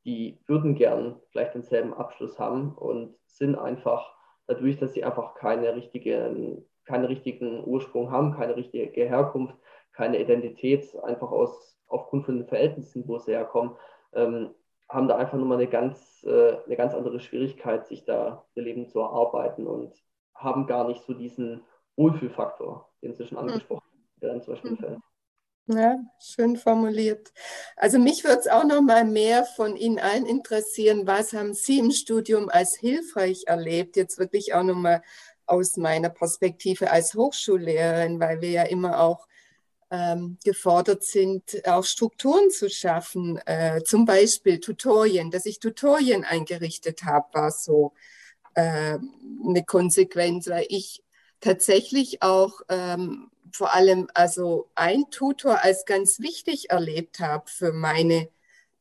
die 0.05 0.39
würden 0.45 0.75
gern 0.75 1.19
vielleicht 1.31 1.55
denselben 1.55 1.93
Abschluss 1.93 2.39
haben 2.39 2.73
und 2.75 3.15
sind 3.25 3.55
einfach 3.55 4.13
dadurch, 4.47 4.77
dass 4.77 4.93
sie 4.93 5.03
einfach 5.03 5.35
keine 5.35 5.75
richtigen, 5.75 6.65
keinen 6.85 7.05
richtigen 7.05 7.63
Ursprung 7.65 8.11
haben, 8.11 8.33
keine 8.33 8.55
richtige 8.55 9.05
Herkunft, 9.05 9.55
keine 9.93 10.19
Identität, 10.19 10.95
einfach 11.03 11.31
aus, 11.31 11.77
aufgrund 11.87 12.25
von 12.25 12.37
den 12.37 12.47
Verhältnissen, 12.47 13.07
wo 13.07 13.17
sie 13.17 13.31
herkommen, 13.31 13.75
ähm, 14.13 14.51
haben 14.89 15.07
da 15.07 15.17
einfach 15.17 15.37
nochmal 15.37 15.59
eine 15.59 15.67
ganz, 15.67 16.23
äh, 16.23 16.57
eine 16.65 16.75
ganz 16.75 16.93
andere 16.93 17.19
Schwierigkeit, 17.19 17.87
sich 17.87 18.05
da 18.05 18.45
ihr 18.55 18.63
Leben 18.63 18.87
zu 18.87 18.99
erarbeiten 18.99 19.67
und 19.67 19.93
haben 20.33 20.67
gar 20.67 20.87
nicht 20.87 21.03
so 21.03 21.13
diesen 21.13 21.63
Wohlfühlfaktor, 21.95 22.89
den 23.03 23.13
Sie 23.13 23.25
schon 23.27 23.37
hm. 23.37 23.47
angesprochen 23.47 23.83
haben, 23.91 24.09
der 24.21 24.29
dann 24.29 24.41
zum 24.41 24.53
Beispiel 24.53 24.77
fällt. 24.77 24.99
Ja, 25.71 25.99
schön 26.19 26.57
formuliert. 26.57 27.31
Also 27.75 27.99
mich 27.99 28.23
würde 28.23 28.39
es 28.39 28.47
auch 28.47 28.63
noch 28.63 28.81
mal 28.81 29.05
mehr 29.05 29.45
von 29.45 29.75
Ihnen 29.75 29.99
allen 29.99 30.25
interessieren. 30.25 31.05
Was 31.05 31.31
haben 31.33 31.53
Sie 31.53 31.77
im 31.77 31.91
Studium 31.91 32.49
als 32.49 32.75
hilfreich 32.75 33.43
erlebt? 33.45 33.95
Jetzt 33.95 34.17
wirklich 34.17 34.55
auch 34.55 34.63
noch 34.63 34.75
mal 34.75 35.03
aus 35.45 35.77
meiner 35.77 36.09
Perspektive 36.09 36.89
als 36.89 37.13
Hochschullehrerin, 37.13 38.19
weil 38.19 38.41
wir 38.41 38.49
ja 38.49 38.63
immer 38.63 38.99
auch 38.99 39.27
ähm, 39.91 40.37
gefordert 40.43 41.03
sind, 41.03 41.67
auch 41.67 41.83
Strukturen 41.83 42.51
zu 42.51 42.69
schaffen. 42.69 43.37
Äh, 43.45 43.83
zum 43.83 44.05
Beispiel 44.05 44.59
Tutorien, 44.59 45.31
dass 45.31 45.45
ich 45.45 45.59
Tutorien 45.59 46.23
eingerichtet 46.23 47.03
habe, 47.03 47.27
war 47.33 47.51
so 47.51 47.93
äh, 48.53 48.97
eine 49.47 49.63
Konsequenz, 49.65 50.47
weil 50.47 50.65
ich 50.69 51.03
tatsächlich 51.39 52.21
auch 52.21 52.61
ähm, 52.69 53.31
vor 53.51 53.73
allem 53.73 54.09
also 54.13 54.69
ein 54.75 55.09
Tutor 55.09 55.63
als 55.63 55.85
ganz 55.85 56.19
wichtig 56.19 56.69
erlebt 56.69 57.19
habe 57.19 57.49
für 57.49 57.71
meine, 57.71 58.29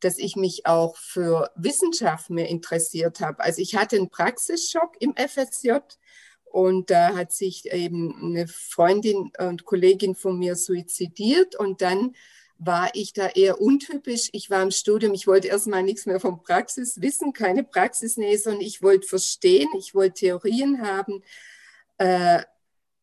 dass 0.01 0.19
ich 0.19 0.37
mich 0.37 0.67
auch 0.67 0.97
für 0.97 1.51
Wissenschaft 1.57 2.31
mehr 2.31 2.49
interessiert 2.49 3.21
habe. 3.21 3.43
Also 3.43 3.63
ich 3.63 3.77
hatte 3.77 3.97
einen 3.97 4.11
Praxisschock 4.11 4.97
im 5.01 5.15
FSJ 5.17 5.79
und 6.51 6.90
da 6.90 7.14
hat 7.14 7.32
sich 7.32 7.70
eben 7.72 8.14
eine 8.22 8.49
Freundin 8.49 9.32
und 9.38 9.64
Kollegin 9.64 10.14
von 10.14 10.38
mir 10.38 10.57
suizidiert 10.57 11.57
und 11.57 11.82
dann 11.82 12.14
war 12.59 12.90
ich 12.94 13.12
da 13.12 13.28
eher 13.28 13.61
untypisch. 13.61 14.28
Ich 14.32 14.51
war 14.51 14.62
im 14.62 14.72
Studium, 14.72 15.14
ich 15.14 15.26
wollte 15.26 15.49
erstmal 15.49 15.84
nichts 15.84 16.07
mehr 16.07 16.18
von 16.18 16.42
Praxis 16.42 17.01
wissen, 17.01 17.32
keine 17.32 17.62
Praxisnähe, 17.62 18.36
sondern 18.36 18.62
ich 18.62 18.82
wollte 18.82 19.07
verstehen, 19.07 19.68
ich 19.78 19.94
wollte 19.94 20.20
Theorien 20.20 20.82
haben. 20.82 21.22
Äh, 21.99 22.42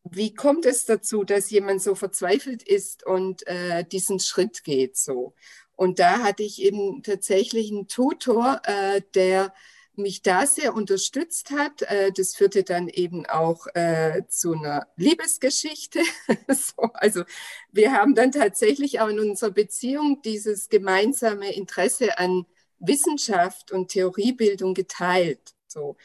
wie 0.04 0.34
kommt 0.34 0.66
es 0.66 0.84
dazu, 0.84 1.24
dass 1.24 1.50
jemand 1.50 1.82
so 1.82 1.94
verzweifelt 1.94 2.62
ist 2.62 3.04
und 3.04 3.46
äh, 3.46 3.84
diesen 3.84 4.20
Schritt 4.20 4.62
geht 4.62 4.96
so? 4.96 5.34
Und 5.74 5.98
da 5.98 6.22
hatte 6.22 6.42
ich 6.42 6.62
eben 6.62 7.02
tatsächlich 7.02 7.70
einen 7.70 7.88
Tutor, 7.88 8.60
äh, 8.64 9.02
der 9.14 9.52
mich 9.98 10.22
da 10.22 10.46
sehr 10.46 10.74
unterstützt 10.74 11.50
hat. 11.50 11.82
Äh, 11.82 12.12
das 12.12 12.34
führte 12.34 12.62
dann 12.62 12.88
eben 12.88 13.26
auch 13.26 13.66
äh, 13.74 14.22
zu 14.28 14.52
einer 14.52 14.86
Liebesgeschichte. 14.96 16.00
so, 16.48 16.90
also 16.94 17.24
wir 17.72 17.92
haben 17.92 18.14
dann 18.14 18.32
tatsächlich 18.32 19.00
auch 19.00 19.08
in 19.08 19.20
unserer 19.20 19.50
Beziehung 19.50 20.22
dieses 20.22 20.68
gemeinsame 20.68 21.52
Interesse 21.54 22.18
an 22.18 22.46
Wissenschaft 22.78 23.72
und 23.72 23.88
Theoriebildung 23.88 24.74
geteilt. 24.74 25.54
So. 25.66 25.96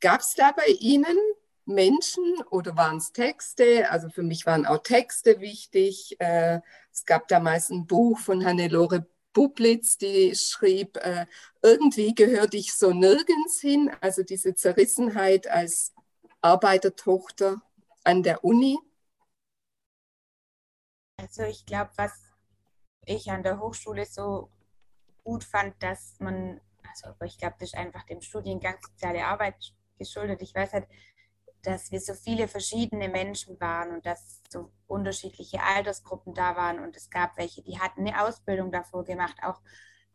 Gab 0.00 0.20
es 0.20 0.34
da 0.34 0.52
bei 0.52 0.66
Ihnen 0.66 1.16
Menschen 1.66 2.22
oder 2.50 2.76
waren 2.76 2.98
es 2.98 3.12
Texte? 3.12 3.90
Also 3.90 4.08
für 4.08 4.22
mich 4.22 4.46
waren 4.46 4.66
auch 4.66 4.82
Texte 4.82 5.40
wichtig. 5.40 6.16
Äh, 6.18 6.60
es 6.92 7.06
gab 7.06 7.28
damals 7.28 7.70
ein 7.70 7.86
Buch 7.86 8.18
von 8.18 8.44
Hannelore 8.44 9.06
Bublitz, 9.34 9.98
die 9.98 10.34
schrieb, 10.34 10.96
äh, 10.98 11.26
irgendwie 11.62 12.14
gehörte 12.14 12.56
ich 12.56 12.72
so 12.74 12.92
nirgends 12.92 13.60
hin. 13.60 13.90
Also 14.00 14.22
diese 14.22 14.54
Zerrissenheit 14.54 15.46
als 15.48 15.92
Arbeitertochter 16.40 17.60
an 18.04 18.22
der 18.22 18.44
Uni. 18.44 18.78
Also 21.18 21.42
ich 21.42 21.66
glaube, 21.66 21.90
was 21.96 22.12
ich 23.06 23.30
an 23.30 23.42
der 23.42 23.60
Hochschule 23.60 24.06
so 24.06 24.50
gut 25.24 25.44
fand, 25.44 25.74
dass 25.82 26.16
man, 26.20 26.60
also 26.88 27.14
ich 27.24 27.38
glaube, 27.38 27.56
das 27.58 27.70
ist 27.70 27.76
einfach 27.76 28.04
dem 28.04 28.20
Studiengang 28.20 28.76
soziale 28.82 29.24
Arbeit 29.26 29.74
geschuldet. 29.98 30.42
Ich 30.42 30.54
weiß 30.54 30.72
halt, 30.72 30.86
dass 31.64 31.90
wir 31.90 32.00
so 32.00 32.14
viele 32.14 32.46
verschiedene 32.46 33.08
Menschen 33.08 33.58
waren 33.60 33.92
und 33.92 34.06
dass 34.06 34.42
so 34.50 34.70
unterschiedliche 34.86 35.62
Altersgruppen 35.62 36.34
da 36.34 36.56
waren 36.56 36.78
und 36.78 36.96
es 36.96 37.10
gab 37.10 37.36
welche, 37.36 37.62
die 37.62 37.78
hatten 37.80 38.06
eine 38.06 38.22
Ausbildung 38.22 38.70
davor 38.70 39.04
gemacht, 39.04 39.36
auch 39.42 39.60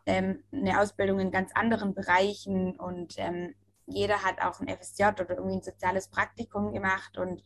ähm, 0.05 0.43
eine 0.51 0.79
Ausbildung 0.79 1.19
in 1.19 1.31
ganz 1.31 1.51
anderen 1.53 1.93
Bereichen 1.93 2.79
und 2.79 3.15
ähm, 3.17 3.55
jeder 3.87 4.23
hat 4.23 4.41
auch 4.41 4.59
ein 4.59 4.67
FSJ 4.67 5.03
oder 5.05 5.31
irgendwie 5.31 5.57
ein 5.57 5.63
soziales 5.63 6.07
Praktikum 6.07 6.71
gemacht 6.71 7.17
und 7.17 7.43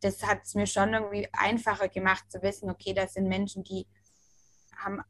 das 0.00 0.22
hat 0.26 0.40
es 0.44 0.54
mir 0.54 0.66
schon 0.66 0.94
irgendwie 0.94 1.28
einfacher 1.32 1.88
gemacht 1.88 2.30
zu 2.32 2.42
wissen, 2.42 2.70
okay, 2.70 2.94
das 2.94 3.14
sind 3.14 3.28
Menschen, 3.28 3.62
die 3.62 3.86
haben 4.76 5.02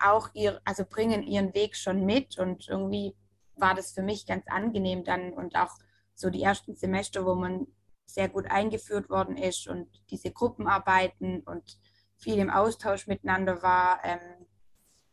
auch 0.00 0.28
ihr, 0.34 0.60
also 0.64 0.84
bringen 0.84 1.22
ihren 1.22 1.54
Weg 1.54 1.76
schon 1.76 2.04
mit 2.04 2.38
und 2.38 2.68
irgendwie 2.68 3.14
war 3.56 3.74
das 3.74 3.92
für 3.92 4.02
mich 4.02 4.26
ganz 4.26 4.46
angenehm 4.48 5.04
dann 5.04 5.32
und 5.32 5.56
auch 5.56 5.78
so 6.14 6.30
die 6.30 6.42
ersten 6.42 6.74
Semester, 6.74 7.24
wo 7.24 7.34
man 7.34 7.66
sehr 8.06 8.28
gut 8.28 8.46
eingeführt 8.46 9.10
worden 9.10 9.36
ist 9.36 9.66
und 9.66 9.88
diese 10.10 10.30
Gruppenarbeiten 10.30 11.40
und 11.40 11.78
viel 12.16 12.38
im 12.38 12.50
Austausch 12.50 13.06
miteinander 13.06 13.62
war, 13.62 14.00
ähm, 14.04 14.46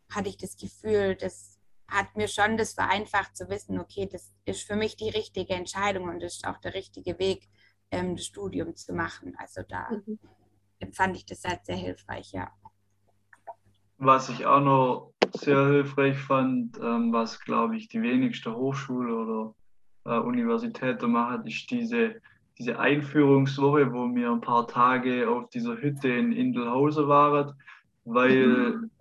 hatte 0.10 0.30
ich 0.30 0.38
das 0.38 0.58
Gefühl, 0.58 1.16
das 1.16 1.58
hat 1.88 2.16
mir 2.16 2.28
schon 2.28 2.58
das 2.58 2.74
vereinfacht 2.74 3.36
zu 3.36 3.50
wissen, 3.50 3.80
okay, 3.80 4.08
das 4.12 4.34
ist 4.46 4.66
für 4.66 4.76
mich 4.76 4.96
die 4.96 5.10
richtige 5.10 5.54
Entscheidung 5.54 6.10
und 6.10 6.22
das 6.22 6.36
ist 6.36 6.48
auch 6.48 6.58
der 6.58 6.74
richtige 6.74 7.20
Weg, 7.20 7.50
ähm, 7.92 8.16
das 8.16 8.26
Studium 8.26 8.76
zu 8.76 8.94
machen. 8.94 9.36
Also 9.38 9.62
da 9.68 9.90
mhm. 9.90 10.20
empfand 10.80 11.18
ich 11.18 11.26
das 11.26 11.44
halt 11.44 11.66
sehr 11.66 11.76
hilfreich, 11.76 12.32
ja. 12.32 12.52
Was 13.98 14.30
ich 14.30 14.46
auch 14.46 14.62
noch 14.62 15.14
sehr 15.34 15.68
hilfreich 15.68 16.18
fand, 16.18 16.78
ähm, 16.78 17.12
was 17.14 17.40
glaube 17.40 17.78
ich 17.78 17.88
die 17.88 18.02
wenigste 18.02 18.56
Hochschule 18.56 19.14
oder 19.14 19.56
äh, 20.06 20.18
Universität 20.18 21.02
machen, 21.02 21.46
ist 21.46 21.70
diese, 21.70 22.16
diese 22.58 22.80
Einführungswoche, 22.80 23.92
wo 23.92 24.14
wir 24.14 24.32
ein 24.32 24.42
paar 24.42 24.68
Tage 24.68 25.30
auf 25.30 25.50
dieser 25.50 25.78
Hütte 25.78 26.10
in 26.10 26.32
Indelhausen 26.32 27.08
waren, 27.08 27.54
weil 28.06 28.48
mhm. 28.48 28.92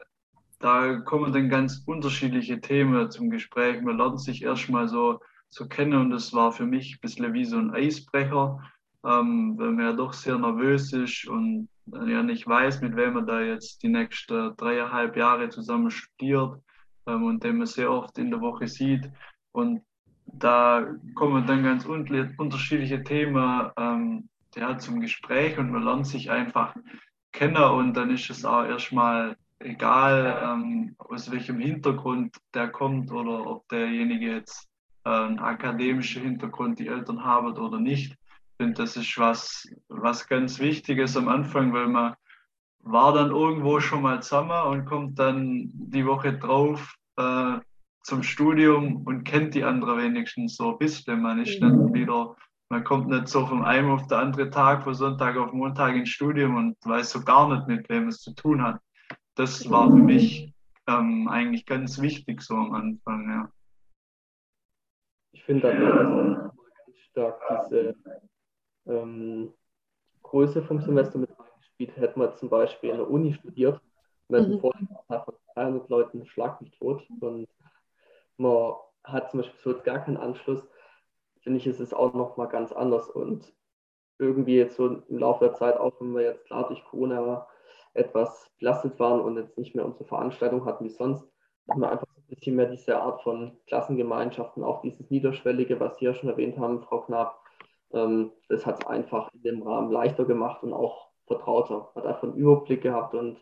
da 0.58 1.00
kommen 1.00 1.32
dann 1.32 1.48
ganz 1.48 1.82
unterschiedliche 1.86 2.60
Themen 2.60 3.10
zum 3.10 3.30
Gespräch. 3.30 3.80
Man 3.82 3.98
lernt 3.98 4.20
sich 4.20 4.42
erstmal 4.42 4.88
so, 4.88 5.20
so 5.48 5.66
kennen 5.66 6.00
und 6.00 6.10
das 6.10 6.32
war 6.32 6.52
für 6.52 6.66
mich 6.66 6.94
ein 6.96 7.00
bisschen 7.00 7.32
wie 7.32 7.44
so 7.44 7.56
ein 7.56 7.72
Eisbrecher, 7.72 8.60
ähm, 9.04 9.54
weil 9.58 9.72
man 9.72 9.84
ja 9.84 9.92
doch 9.92 10.12
sehr 10.12 10.38
nervös 10.38 10.92
ist 10.92 11.26
und 11.26 11.68
ja 11.92 12.22
nicht 12.22 12.46
weiß, 12.46 12.82
mit 12.82 12.94
wem 12.96 13.14
man 13.14 13.26
da 13.26 13.40
jetzt 13.40 13.82
die 13.82 13.88
nächsten 13.88 14.54
dreieinhalb 14.56 15.16
Jahre 15.16 15.48
zusammen 15.48 15.90
studiert 15.90 16.60
ähm, 17.06 17.24
und 17.24 17.42
den 17.42 17.58
man 17.58 17.66
sehr 17.66 17.90
oft 17.90 18.18
in 18.18 18.30
der 18.30 18.40
Woche 18.40 18.68
sieht. 18.68 19.10
Und 19.52 19.82
da 20.32 20.86
kommen 21.14 21.46
dann 21.46 21.62
ganz 21.62 21.84
unterschiedliche 21.84 23.02
Themen 23.02 23.70
ähm, 23.76 24.28
ja, 24.56 24.78
zum 24.78 25.00
Gespräch 25.00 25.58
und 25.58 25.70
man 25.70 25.82
lernt 25.82 26.06
sich 26.06 26.30
einfach 26.30 26.74
kennen 27.32 27.62
und 27.62 27.94
dann 27.94 28.10
ist 28.10 28.30
es 28.30 28.44
auch 28.44 28.64
erstmal 28.64 29.36
egal, 29.60 30.40
ähm, 30.42 30.94
aus 30.98 31.30
welchem 31.30 31.58
Hintergrund 31.58 32.36
der 32.54 32.68
kommt 32.68 33.12
oder 33.12 33.46
ob 33.46 33.68
derjenige 33.68 34.32
jetzt 34.32 34.68
einen 35.04 35.38
akademischen 35.38 36.22
Hintergrund 36.22 36.78
die 36.78 36.88
Eltern 36.88 37.24
haben 37.24 37.56
oder 37.56 37.78
nicht. 37.78 38.12
Ich 38.12 38.56
finde, 38.56 38.74
das 38.74 38.96
ist 38.96 39.18
was, 39.18 39.68
was 39.88 40.26
ganz 40.26 40.58
Wichtiges 40.58 41.16
am 41.16 41.28
Anfang, 41.28 41.72
weil 41.72 41.88
man 41.88 42.14
war 42.82 43.12
dann 43.12 43.30
irgendwo 43.30 43.80
schon 43.80 44.02
mal 44.02 44.22
zusammen 44.22 44.66
und 44.72 44.86
kommt 44.86 45.18
dann 45.18 45.70
die 45.72 46.06
Woche 46.06 46.38
drauf 46.38 46.96
äh, 47.16 47.58
zum 48.10 48.24
Studium 48.24 49.06
und 49.06 49.22
kennt 49.22 49.54
die 49.54 49.62
andere 49.62 49.96
wenigstens 49.96 50.56
so 50.56 50.72
ein 50.72 50.78
bisschen. 50.78 51.22
Man 51.22 51.40
ist 51.40 51.62
dann 51.62 51.76
mhm. 51.76 51.94
wieder, 51.94 52.36
man 52.68 52.82
kommt 52.82 53.06
nicht 53.06 53.28
so 53.28 53.46
vom 53.46 53.62
einen 53.62 53.88
auf 53.88 54.08
den 54.08 54.18
anderen 54.18 54.50
Tag, 54.50 54.82
von 54.82 54.94
Sonntag 54.94 55.36
auf 55.36 55.52
Montag 55.52 55.94
ins 55.94 56.08
Studium 56.08 56.56
und 56.56 56.76
weiß 56.84 57.12
so 57.12 57.22
gar 57.22 57.48
nicht, 57.48 57.68
mit 57.68 57.88
wem 57.88 58.08
es 58.08 58.18
zu 58.18 58.34
tun 58.34 58.62
hat. 58.62 58.80
Das 59.36 59.70
war 59.70 59.88
für 59.88 59.96
mich 59.96 60.52
ähm, 60.88 61.28
eigentlich 61.28 61.64
ganz 61.66 62.00
wichtig 62.00 62.42
so 62.42 62.54
am 62.54 62.74
Anfang, 62.74 63.30
ja. 63.30 63.52
Ich 65.32 65.44
finde 65.44 65.68
dann 65.68 66.50
ganz 66.84 66.98
stark 67.10 67.40
diese 67.70 67.94
ähm, 68.86 69.54
Größe 70.24 70.64
vom 70.64 70.80
Semester 70.80 71.16
mit 71.16 71.30
reingespielt. 71.30 71.96
Hätte 71.96 72.18
man 72.18 72.36
zum 72.36 72.48
Beispiel 72.48 72.90
in 72.90 72.96
der 72.96 73.08
Uni 73.08 73.34
studiert, 73.34 73.80
Man 74.28 74.50
mhm. 74.50 74.58
vorher 74.58 75.24
von 75.24 75.34
300 75.54 75.88
Leuten 75.88 76.26
schlag 76.26 76.60
mich 76.60 76.72
tot 76.72 77.06
und 77.20 77.46
man 78.40 78.74
hat 79.04 79.30
zum 79.30 79.40
Beispiel 79.40 79.60
so 79.60 79.80
gar 79.82 80.00
keinen 80.00 80.16
Anschluss, 80.16 80.66
finde 81.42 81.58
ich, 81.58 81.66
ist 81.66 81.80
es 81.80 81.94
auch 81.94 82.12
nochmal 82.14 82.48
ganz 82.48 82.72
anders 82.72 83.08
und 83.08 83.52
irgendwie 84.18 84.56
jetzt 84.56 84.76
so 84.76 84.86
im 84.86 85.18
Laufe 85.18 85.46
der 85.46 85.54
Zeit, 85.54 85.78
auch 85.78 85.92
wenn 86.00 86.14
wir 86.14 86.22
jetzt 86.22 86.44
klar 86.46 86.68
durch 86.68 86.84
Corona 86.84 87.46
etwas 87.94 88.50
belastet 88.58 88.98
waren 88.98 89.20
und 89.20 89.36
jetzt 89.36 89.58
nicht 89.58 89.74
mehr 89.74 89.84
unsere 89.84 90.04
Veranstaltung 90.04 90.64
hatten 90.64 90.84
wie 90.84 90.90
sonst, 90.90 91.26
haben 91.68 91.80
wir 91.80 91.90
einfach 91.90 92.06
ein 92.06 92.34
bisschen 92.34 92.56
mehr 92.56 92.66
diese 92.66 93.00
Art 93.00 93.22
von 93.22 93.56
Klassengemeinschaften, 93.66 94.62
auch 94.62 94.82
dieses 94.82 95.10
Niederschwellige, 95.10 95.80
was 95.80 95.98
Sie 95.98 96.04
ja 96.04 96.14
schon 96.14 96.28
erwähnt 96.28 96.58
haben, 96.58 96.82
Frau 96.82 97.00
Knapp. 97.02 97.40
Ähm, 97.92 98.32
das 98.48 98.66
hat 98.66 98.82
es 98.82 98.86
einfach 98.86 99.32
in 99.32 99.42
dem 99.42 99.62
Rahmen 99.62 99.90
leichter 99.90 100.24
gemacht 100.24 100.62
und 100.62 100.72
auch 100.72 101.08
vertrauter. 101.26 101.90
Man 101.94 102.04
hat 102.04 102.06
einfach 102.06 102.24
einen 102.24 102.36
Überblick 102.36 102.82
gehabt 102.82 103.14
und 103.14 103.38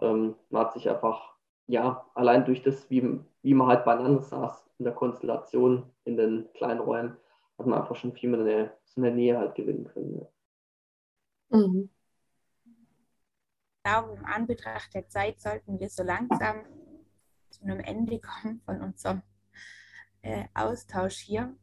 ähm, 0.00 0.34
man 0.50 0.66
hat 0.66 0.72
sich 0.74 0.88
einfach, 0.88 1.34
ja, 1.66 2.06
allein 2.14 2.44
durch 2.44 2.62
das, 2.62 2.90
wie, 2.90 3.20
wie 3.42 3.54
man 3.54 3.68
halt 3.68 3.84
beieinander 3.84 4.22
saß 4.22 4.70
in 4.78 4.84
der 4.84 4.94
Konstellation 4.94 5.90
in 6.04 6.16
den 6.16 6.52
kleinen 6.54 6.80
Räumen, 6.80 7.16
hat 7.58 7.66
man 7.66 7.80
einfach 7.80 7.96
schon 7.96 8.12
viel 8.12 8.30
mehr 8.30 8.40
eine, 8.40 8.72
so 8.84 9.00
eine 9.00 9.12
Nähe 9.12 9.38
halt 9.38 9.54
gewinnen 9.54 9.84
können. 9.84 10.20
Ja. 10.20 11.58
Mhm. 11.58 11.90
Ich 12.64 13.84
glaube, 13.84 14.12
im 14.14 14.24
Anbetracht 14.24 14.94
der 14.94 15.08
Zeit 15.08 15.40
sollten 15.40 15.78
wir 15.80 15.88
so 15.88 16.02
langsam 16.02 16.64
zu 17.50 17.62
einem 17.62 17.80
Ende 17.80 18.20
kommen 18.20 18.60
von 18.64 18.80
unserem 18.80 19.22
äh, 20.22 20.44
Austausch 20.54 21.16
hier. 21.16 21.56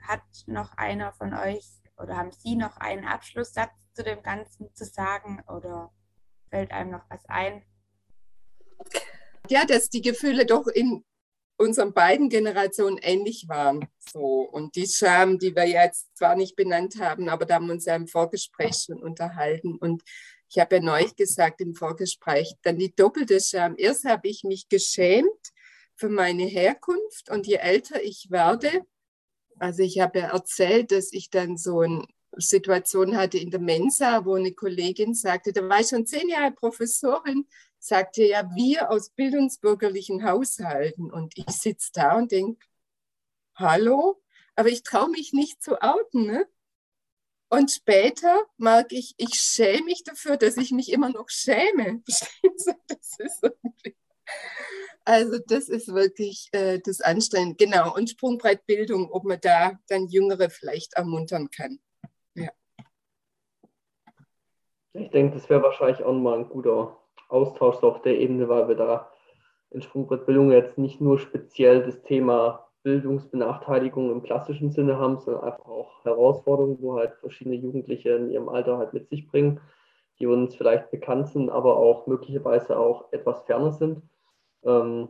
Hat 0.00 0.22
noch 0.46 0.72
einer 0.76 1.12
von 1.12 1.34
euch 1.34 1.82
oder 1.98 2.16
haben 2.16 2.32
Sie 2.32 2.56
noch 2.56 2.76
einen 2.78 3.04
Abschlusssatz 3.04 3.72
zu 3.92 4.02
dem 4.02 4.22
Ganzen 4.22 4.72
zu 4.74 4.84
sagen 4.84 5.42
oder 5.48 5.92
fällt 6.50 6.70
einem 6.70 6.90
noch 6.90 7.04
was 7.08 7.24
ein? 7.26 7.62
Ja, 9.48 9.64
dass 9.64 9.90
die 9.90 10.02
Gefühle 10.02 10.46
doch 10.46 10.66
in 10.66 11.04
unseren 11.58 11.92
beiden 11.92 12.28
Generationen 12.28 12.98
ähnlich 12.98 13.46
waren. 13.48 13.86
So. 14.12 14.42
Und 14.42 14.76
die 14.76 14.86
Scham, 14.86 15.38
die 15.38 15.54
wir 15.54 15.66
jetzt 15.66 16.16
zwar 16.16 16.36
nicht 16.36 16.56
benannt 16.56 17.00
haben, 17.00 17.28
aber 17.28 17.46
da 17.46 17.54
haben 17.54 17.66
wir 17.66 17.74
uns 17.74 17.86
ja 17.86 17.96
im 17.96 18.06
Vorgespräch 18.06 18.84
schon 18.86 19.02
unterhalten. 19.02 19.76
Und 19.76 20.02
ich 20.48 20.58
habe 20.58 20.76
ja 20.76 20.82
neulich 20.82 21.16
gesagt 21.16 21.60
im 21.60 21.74
Vorgespräch, 21.74 22.54
dann 22.62 22.78
die 22.78 22.94
doppelte 22.94 23.40
Scham. 23.40 23.74
Erst 23.76 24.04
habe 24.04 24.28
ich 24.28 24.44
mich 24.44 24.68
geschämt 24.68 25.28
für 25.96 26.08
meine 26.08 26.44
Herkunft 26.44 27.30
und 27.30 27.46
je 27.46 27.56
älter 27.56 28.02
ich 28.02 28.30
werde, 28.30 28.82
also 29.58 29.82
ich 29.82 29.98
habe 30.00 30.18
ja 30.18 30.26
erzählt, 30.32 30.92
dass 30.92 31.12
ich 31.12 31.30
dann 31.30 31.56
so 31.56 31.80
eine 31.80 32.04
Situation 32.36 33.16
hatte 33.16 33.38
in 33.38 33.50
der 33.50 33.60
Mensa, 33.60 34.24
wo 34.24 34.34
eine 34.34 34.52
Kollegin 34.52 35.14
sagte, 35.14 35.52
da 35.52 35.66
war 35.66 35.80
ich 35.80 35.88
schon 35.88 36.06
zehn 36.06 36.28
Jahre 36.28 36.52
Professorin, 36.52 37.46
sagte 37.78 38.24
ja, 38.24 38.50
wir 38.54 38.90
aus 38.90 39.10
bildungsbürgerlichen 39.10 40.24
Haushalten. 40.24 41.12
Und 41.12 41.36
ich 41.36 41.48
sitze 41.48 41.90
da 41.92 42.16
und 42.16 42.32
denke, 42.32 42.66
hallo, 43.54 44.22
aber 44.54 44.68
ich 44.68 44.82
traue 44.82 45.10
mich 45.10 45.32
nicht 45.32 45.62
zu 45.62 45.80
outen. 45.82 46.26
Ne? 46.26 46.46
Und 47.48 47.70
später 47.70 48.44
merke 48.56 48.96
ich, 48.96 49.14
ich 49.18 49.34
schäme 49.34 49.84
mich 49.84 50.02
dafür, 50.04 50.36
dass 50.36 50.56
ich 50.56 50.72
mich 50.72 50.92
immer 50.92 51.10
noch 51.10 51.28
schäme. 51.28 52.02
Das 52.88 53.18
ist 53.18 53.42
irgendwie 53.42 53.96
also 55.06 55.38
das 55.46 55.68
ist 55.68 55.94
wirklich 55.94 56.48
äh, 56.52 56.80
das 56.80 57.00
Anstrengende. 57.00 57.64
Genau, 57.64 57.94
und 57.94 58.10
Sprungbreitbildung, 58.10 59.10
ob 59.12 59.24
man 59.24 59.38
da 59.40 59.78
dann 59.88 60.08
Jüngere 60.08 60.50
vielleicht 60.50 60.94
ermuntern 60.94 61.48
kann. 61.50 61.78
Ja. 62.34 62.50
Ich 64.94 65.10
denke, 65.10 65.36
das 65.36 65.48
wäre 65.48 65.62
wahrscheinlich 65.62 66.02
auch 66.02 66.12
mal 66.12 66.40
ein 66.40 66.48
guter 66.48 67.00
Austausch 67.28 67.82
auf 67.82 68.02
der 68.02 68.18
Ebene, 68.18 68.48
weil 68.48 68.68
wir 68.68 68.76
da 68.76 69.10
in 69.70 69.82
Sprungbrettbildung 69.82 70.52
jetzt 70.52 70.78
nicht 70.78 71.00
nur 71.00 71.18
speziell 71.18 71.82
das 71.82 72.02
Thema 72.02 72.66
Bildungsbenachteiligung 72.82 74.12
im 74.12 74.22
klassischen 74.22 74.70
Sinne 74.70 74.96
haben, 74.98 75.18
sondern 75.18 75.42
einfach 75.42 75.66
auch 75.66 76.04
Herausforderungen, 76.04 76.78
wo 76.80 76.94
halt 76.94 77.14
verschiedene 77.16 77.56
Jugendliche 77.56 78.10
in 78.10 78.30
ihrem 78.30 78.48
Alter 78.48 78.78
halt 78.78 78.92
mit 78.92 79.08
sich 79.08 79.26
bringen, 79.26 79.60
die 80.20 80.26
uns 80.26 80.54
vielleicht 80.54 80.90
bekannt 80.92 81.28
sind, 81.28 81.50
aber 81.50 81.76
auch 81.76 82.06
möglicherweise 82.06 82.78
auch 82.78 83.12
etwas 83.12 83.42
ferner 83.42 83.72
sind. 83.72 84.02
Ähm, 84.64 85.08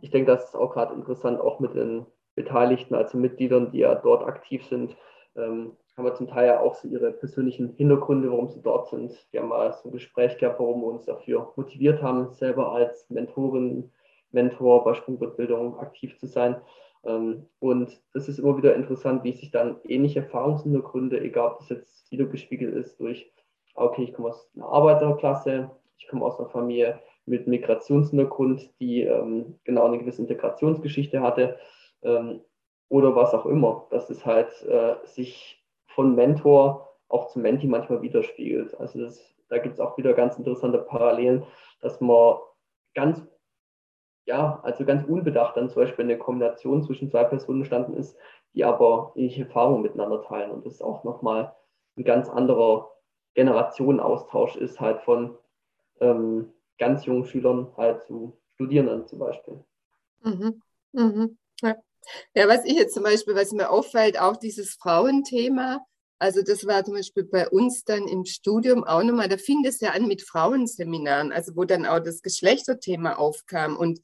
ich 0.00 0.10
denke, 0.10 0.30
das 0.30 0.44
ist 0.44 0.54
auch 0.54 0.72
gerade 0.72 0.94
interessant, 0.94 1.40
auch 1.40 1.58
mit 1.58 1.74
den 1.74 2.06
Beteiligten, 2.34 2.94
also 2.94 3.18
Mitgliedern, 3.18 3.72
die 3.72 3.78
ja 3.78 3.94
dort 3.96 4.24
aktiv 4.24 4.64
sind, 4.66 4.96
ähm, 5.36 5.76
haben 5.96 6.04
wir 6.04 6.14
zum 6.14 6.28
Teil 6.28 6.46
ja 6.46 6.60
auch 6.60 6.74
so 6.74 6.88
ihre 6.88 7.12
persönlichen 7.12 7.74
Hintergründe, 7.74 8.30
warum 8.30 8.48
sie 8.48 8.62
dort 8.62 8.88
sind. 8.88 9.12
Wir 9.30 9.40
haben 9.40 9.48
mal 9.48 9.72
so 9.72 9.88
ein 9.88 9.92
Gespräch 9.92 10.38
gehabt, 10.38 10.58
warum 10.58 10.80
wir 10.80 10.86
uns 10.86 11.04
dafür 11.04 11.52
motiviert 11.56 12.02
haben, 12.02 12.30
selber 12.30 12.72
als 12.72 13.08
Mentorin, 13.10 13.90
Mentor 14.30 14.84
bei 14.84 14.94
Sprungwortbildung 14.94 15.78
aktiv 15.78 16.18
zu 16.18 16.26
sein. 16.26 16.56
Ähm, 17.04 17.46
und 17.58 18.00
das 18.14 18.28
ist 18.28 18.38
immer 18.38 18.56
wieder 18.56 18.74
interessant, 18.74 19.24
wie 19.24 19.32
sich 19.32 19.50
dann 19.50 19.80
ähnliche 19.84 20.20
Erfahrungshintergründe, 20.20 21.20
egal 21.20 21.52
ob 21.52 21.58
das 21.58 21.68
jetzt 21.68 22.10
wiedergespiegelt 22.10 22.74
ist 22.74 22.98
durch, 22.98 23.30
okay, 23.74 24.04
ich 24.04 24.14
komme 24.14 24.28
aus 24.28 24.50
einer 24.54 24.66
Arbeiterklasse, 24.66 25.70
ich 25.98 26.08
komme 26.08 26.24
aus 26.24 26.38
einer 26.38 26.48
Familie, 26.48 27.00
mit 27.24 27.46
Migrationshintergrund, 27.46 28.70
die 28.80 29.02
ähm, 29.02 29.58
genau 29.64 29.86
eine 29.86 29.98
gewisse 29.98 30.22
Integrationsgeschichte 30.22 31.20
hatte 31.20 31.56
ähm, 32.02 32.40
oder 32.88 33.14
was 33.14 33.32
auch 33.32 33.46
immer, 33.46 33.86
dass 33.90 34.10
es 34.10 34.26
halt 34.26 34.50
äh, 34.62 34.96
sich 35.04 35.61
von 35.94 36.14
Mentor 36.14 36.96
auch 37.08 37.28
zum 37.28 37.42
Menti 37.42 37.66
manchmal 37.66 38.02
widerspiegelt. 38.02 38.78
Also 38.80 39.00
das, 39.00 39.22
da 39.48 39.58
gibt 39.58 39.74
es 39.74 39.80
auch 39.80 39.96
wieder 39.98 40.14
ganz 40.14 40.36
interessante 40.38 40.78
Parallelen, 40.78 41.44
dass 41.80 42.00
man 42.00 42.36
ganz, 42.94 43.22
ja, 44.24 44.60
also 44.62 44.84
ganz 44.84 45.04
unbedacht 45.06 45.56
dann 45.56 45.68
zum 45.68 45.82
Beispiel 45.82 46.04
eine 46.04 46.18
Kombination 46.18 46.82
zwischen 46.82 47.10
zwei 47.10 47.24
Personen 47.24 47.60
entstanden 47.60 47.94
ist, 47.94 48.16
die 48.54 48.64
aber 48.64 49.12
ähnliche 49.14 49.42
Erfahrungen 49.42 49.82
miteinander 49.82 50.22
teilen. 50.22 50.50
Und 50.50 50.64
das 50.66 50.80
auch 50.80 51.04
nochmal 51.04 51.54
ein 51.96 52.04
ganz 52.04 52.28
anderer 52.28 52.90
Generationenaustausch 53.34 54.56
ist 54.56 54.80
halt 54.80 55.00
von 55.00 55.36
ähm, 56.00 56.52
ganz 56.78 57.04
jungen 57.06 57.24
Schülern 57.24 57.68
halt 57.76 58.02
zu 58.02 58.38
Studierenden 58.54 59.06
zum 59.06 59.18
Beispiel. 59.18 59.64
Mhm. 60.22 60.62
Mhm. 60.92 61.38
Ja. 61.62 61.76
Ja, 62.34 62.48
was 62.48 62.64
ich 62.64 62.74
jetzt 62.74 62.94
zum 62.94 63.02
Beispiel, 63.02 63.34
was 63.34 63.52
mir 63.52 63.70
auffällt, 63.70 64.18
auch 64.18 64.36
dieses 64.36 64.74
Frauenthema, 64.74 65.84
also 66.22 66.40
das 66.40 66.64
war 66.66 66.84
zum 66.84 66.94
Beispiel 66.94 67.24
bei 67.24 67.48
uns 67.48 67.82
dann 67.82 68.06
im 68.06 68.24
Studium 68.24 68.84
auch 68.84 69.02
nochmal, 69.02 69.28
da 69.28 69.36
fing 69.36 69.64
das 69.64 69.80
ja 69.80 69.90
an 69.90 70.06
mit 70.06 70.22
Frauenseminaren, 70.22 71.32
also 71.32 71.56
wo 71.56 71.64
dann 71.64 71.84
auch 71.84 71.98
das 71.98 72.22
Geschlechterthema 72.22 73.14
aufkam. 73.14 73.76
Und 73.76 74.00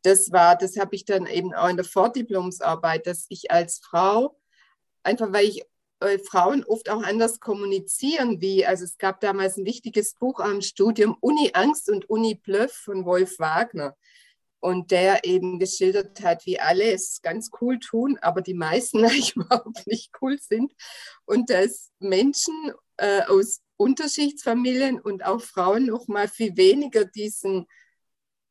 das 0.00 0.32
war, 0.32 0.56
das 0.56 0.78
habe 0.78 0.94
ich 0.94 1.04
dann 1.04 1.26
eben 1.26 1.52
auch 1.52 1.68
in 1.68 1.76
der 1.76 1.84
Vordiplomsarbeit, 1.84 3.06
dass 3.06 3.26
ich 3.28 3.50
als 3.50 3.80
Frau, 3.84 4.40
einfach 5.02 5.30
weil 5.34 5.44
ich 5.44 5.62
äh, 6.00 6.18
Frauen 6.18 6.64
oft 6.64 6.88
auch 6.88 7.02
anders 7.02 7.38
kommunizieren, 7.38 8.40
wie, 8.40 8.64
also 8.64 8.84
es 8.84 8.96
gab 8.96 9.20
damals 9.20 9.58
ein 9.58 9.66
wichtiges 9.66 10.14
Buch 10.14 10.40
am 10.40 10.62
Studium, 10.62 11.18
Uni 11.20 11.50
Angst 11.52 11.90
und 11.90 12.08
Uni 12.08 12.34
Bluff 12.34 12.72
von 12.72 13.04
Wolf 13.04 13.38
Wagner. 13.38 13.94
Und 14.60 14.90
der 14.90 15.24
eben 15.24 15.58
geschildert 15.58 16.20
hat, 16.22 16.44
wie 16.44 16.58
alle 16.58 16.92
es 16.92 17.22
ganz 17.22 17.50
cool 17.60 17.78
tun, 17.78 18.18
aber 18.20 18.42
die 18.42 18.54
meisten 18.54 18.98
eigentlich 19.04 19.36
überhaupt 19.36 19.86
nicht 19.86 20.10
cool 20.20 20.38
sind. 20.40 20.72
Und 21.24 21.50
dass 21.50 21.90
Menschen 22.00 22.72
äh, 22.96 23.22
aus 23.22 23.60
Unterschichtsfamilien 23.76 25.00
und 25.00 25.24
auch 25.24 25.40
Frauen 25.40 25.86
noch 25.86 26.08
mal 26.08 26.26
viel 26.28 26.56
weniger 26.56 27.04
diesen 27.04 27.66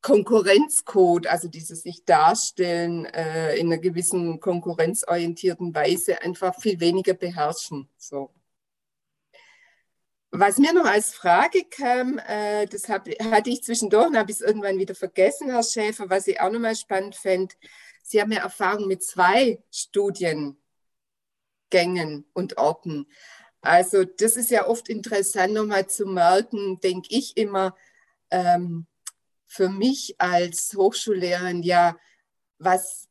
Konkurrenzcode, 0.02 1.28
also 1.28 1.50
dieses 1.50 1.82
sich 1.82 2.06
darstellen 2.06 3.06
äh, 3.06 3.56
in 3.58 3.68
einer 3.68 3.78
gewissen 3.78 4.40
konkurrenzorientierten 4.40 5.76
Weise, 5.76 6.22
einfach 6.22 6.56
viel 6.62 6.80
weniger 6.80 7.14
beherrschen. 7.14 7.90
So. 7.98 8.32
Was 10.32 10.58
mir 10.58 10.74
noch 10.74 10.86
als 10.86 11.14
Frage 11.14 11.64
kam, 11.70 12.20
äh, 12.20 12.66
das 12.66 12.90
hab, 12.90 13.08
hatte 13.08 13.50
ich 13.50 13.64
zwischendurch 13.64 14.08
und 14.08 14.18
habe 14.18 14.32
es 14.32 14.42
irgendwann 14.42 14.78
wieder 14.78 14.94
vergessen, 14.94 15.50
Herr 15.50 15.64
Schäfer, 15.64 16.10
was 16.10 16.28
ich 16.28 16.42
auch 16.42 16.52
nochmal 16.52 16.76
spannend 16.76 17.16
fände. 17.16 17.56
Sie 18.04 18.22
haben 18.22 18.32
ja 18.32 18.42
Erfahrung 18.42 18.88
mit 18.88 19.04
zwei 19.04 19.64
Studiengängen 19.72 20.58
und 22.34 22.58
Orten. 22.58 23.08
Also 23.62 24.04
das 24.04 24.36
ist 24.36 24.52
ja 24.52 24.68
oft 24.68 24.90
interessant 24.90 25.54
nochmal 25.54 25.88
zu 25.88 26.06
merken, 26.06 26.80
denke 26.82 27.08
ich 27.12 27.38
immer, 27.38 27.76
ähm, 28.30 28.86
für 29.46 29.70
mich 29.70 30.16
als 30.20 30.74
Hochschullehrerin 30.76 31.64
ja, 31.64 31.98
was 32.60 33.10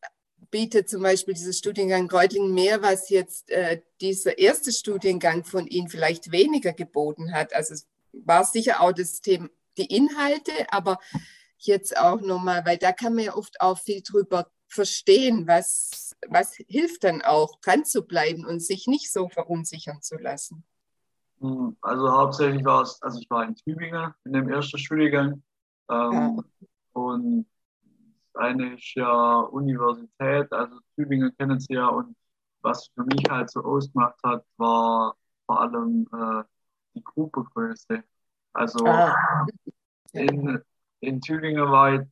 bietet 0.51 0.88
zum 0.88 1.03
Beispiel 1.03 1.34
dieser 1.34 1.53
Studiengang 1.53 2.11
Reutlingen 2.11 2.55
mehr, 2.55 2.82
was 2.82 3.11
jetzt 3.11 3.51
äh, 3.51 3.82
dieser 4.01 4.38
erste 4.38 4.72
Studiengang 4.72 5.44
von 5.44 5.66
Ihnen 5.66 5.88
vielleicht 5.88 6.32
weniger 6.32 6.72
geboten 6.72 7.32
hat. 7.32 7.55
Also 7.55 7.74
es 7.74 7.88
war 8.12 8.44
sicher 8.44 8.80
auch 8.80 8.92
das 8.92 9.20
Thema, 9.20 9.49
die 9.78 9.86
Inhalte, 9.86 10.53
aber 10.70 10.99
jetzt 11.59 11.97
auch 11.97 12.20
nochmal, 12.20 12.64
weil 12.64 12.78
da 12.78 12.92
kann 12.92 13.14
man 13.14 13.24
ja 13.24 13.34
oft 13.34 13.61
auch 13.61 13.78
viel 13.78 14.03
drüber 14.03 14.51
verstehen, 14.68 15.47
was, 15.47 16.16
was 16.28 16.55
hilft 16.68 17.05
dann 17.05 17.22
auch, 17.22 17.61
dran 17.61 17.84
zu 17.84 18.07
bleiben 18.07 18.44
und 18.44 18.61
sich 18.61 18.86
nicht 18.86 19.12
so 19.12 19.28
verunsichern 19.28 20.03
zu 20.03 20.16
lassen. 20.16 20.64
Hm, 21.40 21.76
also 21.80 22.11
hauptsächlich 22.11 22.64
war 22.64 22.82
es, 22.82 23.01
also 23.03 23.20
ich 23.20 23.30
war 23.30 23.44
in 23.44 23.55
Tübingen 23.55 24.14
in 24.24 24.32
dem 24.32 24.49
ersten 24.49 24.78
Studiengang 24.78 25.42
Ähm, 25.88 26.12
ja. 26.12 26.36
Und 26.94 27.47
ja 28.95 29.41
Universität, 29.41 30.53
also 30.53 30.78
Tübingen 30.95 31.34
kennen 31.37 31.61
Sie 31.61 31.74
ja. 31.74 31.89
Und 31.89 32.16
was 32.62 32.89
für 32.95 33.05
mich 33.05 33.22
halt 33.30 33.51
so 33.51 33.62
ausgemacht 33.62 34.18
hat, 34.24 34.45
war 34.57 35.16
vor 35.47 35.61
allem 35.61 36.09
äh, 36.12 36.45
die 36.95 37.05
Gruppengröße. 37.05 38.03
Also 38.53 38.84
ah. 38.87 39.47
in, 40.12 40.62
in 41.01 41.20
Tübingen 41.20 41.70
war 41.70 41.95
ich, 41.95 42.09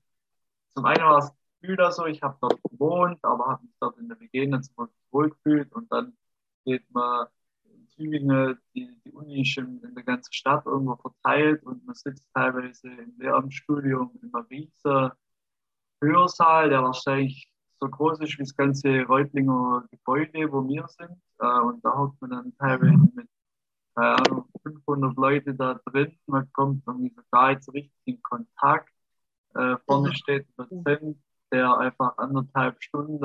zum 0.70 0.84
einen 0.84 1.04
war 1.04 1.18
es 1.18 1.32
Gefühl 1.60 1.92
so, 1.92 2.06
ich 2.06 2.22
habe 2.22 2.36
dort 2.40 2.62
gewohnt, 2.62 3.18
aber 3.22 3.46
habe 3.46 3.62
mich 3.64 3.74
dort 3.80 3.98
in 3.98 4.08
der 4.08 4.20
WG 4.20 4.46
nicht 4.46 4.64
so 4.64 4.88
wohl 5.10 5.30
gefühlt 5.30 5.72
und 5.72 5.90
dann 5.90 6.14
geht 6.64 6.84
man 6.92 7.26
in 7.64 7.88
Tübingen, 7.90 8.58
die, 8.74 8.94
die 9.04 9.12
Uni 9.12 9.42
ist 9.42 9.56
in, 9.56 9.82
in 9.82 9.94
der 9.94 10.04
ganzen 10.04 10.32
Stadt 10.32 10.66
irgendwo 10.66 10.96
verteilt 10.96 11.62
und 11.64 11.84
man 11.86 11.94
sitzt 11.94 12.28
teilweise 12.34 12.88
im 12.88 13.14
Lehramtsstudium 13.18 14.18
in 14.22 14.34
einer 14.34 14.48
riesen 14.50 15.10
Hörsaal, 16.02 16.70
der 16.70 16.82
wahrscheinlich 16.82 17.48
so 17.80 17.88
groß 17.88 18.20
ist 18.20 18.34
wie 18.38 18.42
das 18.42 18.56
ganze 18.56 19.02
Reutlinger 19.04 19.84
Gebäude, 19.90 20.50
wo 20.52 20.66
wir 20.66 20.86
sind. 20.88 21.20
Äh, 21.38 21.60
und 21.60 21.84
da 21.84 21.96
hockt 21.96 22.20
man 22.20 22.30
dann 22.30 22.56
teilweise 22.58 23.10
mit 23.14 23.28
keine 23.94 24.16
Ahnung, 24.18 24.48
500 24.62 25.16
Leute 25.16 25.54
da 25.54 25.80
drin. 25.86 26.18
Man 26.26 26.50
kommt 26.52 26.82
irgendwie 26.86 27.14
so 27.14 27.46
nicht 27.46 27.62
so 27.62 27.72
richtig 27.72 27.92
in 28.06 28.22
Kontakt. 28.22 28.92
Äh, 29.54 29.76
vorne 29.86 30.08
mhm. 30.08 30.14
steht 30.14 30.46
ein 30.58 30.84
Dozent, 30.84 31.18
der 31.52 31.78
einfach 31.78 32.16
anderthalb 32.18 32.82
Stunden 32.82 33.20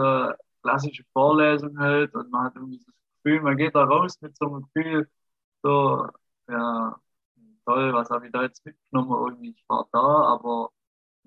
klassische 0.62 1.04
Vorlesung 1.14 1.78
hält 1.80 2.14
und 2.16 2.32
man 2.32 2.46
hat 2.46 2.56
irgendwie 2.56 2.78
das 2.80 2.94
Gefühl, 3.24 3.42
man 3.42 3.58
geht 3.58 3.76
da 3.76 3.84
raus 3.86 4.20
mit 4.22 4.38
so 4.38 4.46
einem 4.46 4.70
Gefühl, 4.74 5.10
so, 5.64 6.08
ja, 6.50 7.00
toll, 7.66 7.94
was 7.94 8.10
habe 8.10 8.28
ich 8.28 8.32
da 8.32 8.44
jetzt 8.44 8.66
mitgenommen? 8.66 9.12
Irgendwie, 9.12 9.52
ich 9.52 9.64
war 9.68 9.88
da, 9.92 10.00
aber 10.00 10.72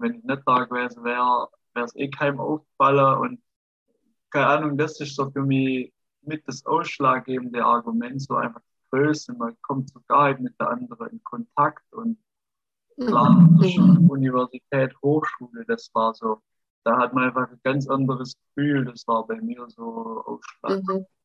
wenn 0.02 0.14
ich 0.14 0.24
nicht 0.24 0.42
da 0.46 0.64
gewesen 0.64 1.04
wäre, 1.04 1.48
wäre 1.74 1.86
es 1.86 1.96
eh 1.96 2.10
keinem 2.10 2.40
aufgefallen 2.40 3.18
und 3.18 3.42
keine 4.30 4.46
Ahnung, 4.46 4.78
das 4.78 5.00
ist 5.00 5.14
so 5.16 5.30
für 5.30 5.42
mich 5.42 5.92
mit 6.22 6.46
das 6.46 6.64
ausschlaggebende 6.64 7.64
Argument, 7.64 8.20
so 8.20 8.34
einfach 8.36 8.62
Größe, 8.90 9.32
man 9.34 9.56
kommt 9.62 9.90
sogar 9.90 10.24
halt 10.24 10.40
mit 10.40 10.58
der 10.60 10.70
anderen 10.70 11.08
in 11.08 11.24
Kontakt 11.24 11.92
und 11.92 12.18
klar, 13.00 13.30
mhm. 13.30 14.10
Universität, 14.10 14.94
Hochschule, 15.02 15.64
das 15.66 15.90
war 15.94 16.14
so, 16.14 16.42
da 16.84 16.98
hat 16.98 17.14
man 17.14 17.24
einfach 17.24 17.50
ein 17.50 17.60
ganz 17.62 17.88
anderes 17.88 18.34
Gefühl, 18.36 18.84
das 18.84 19.06
war 19.06 19.26
bei 19.26 19.40
mir 19.40 19.66
so 19.68 20.22
ausschlaggebend. 20.26 21.00
Mhm. 21.00 21.21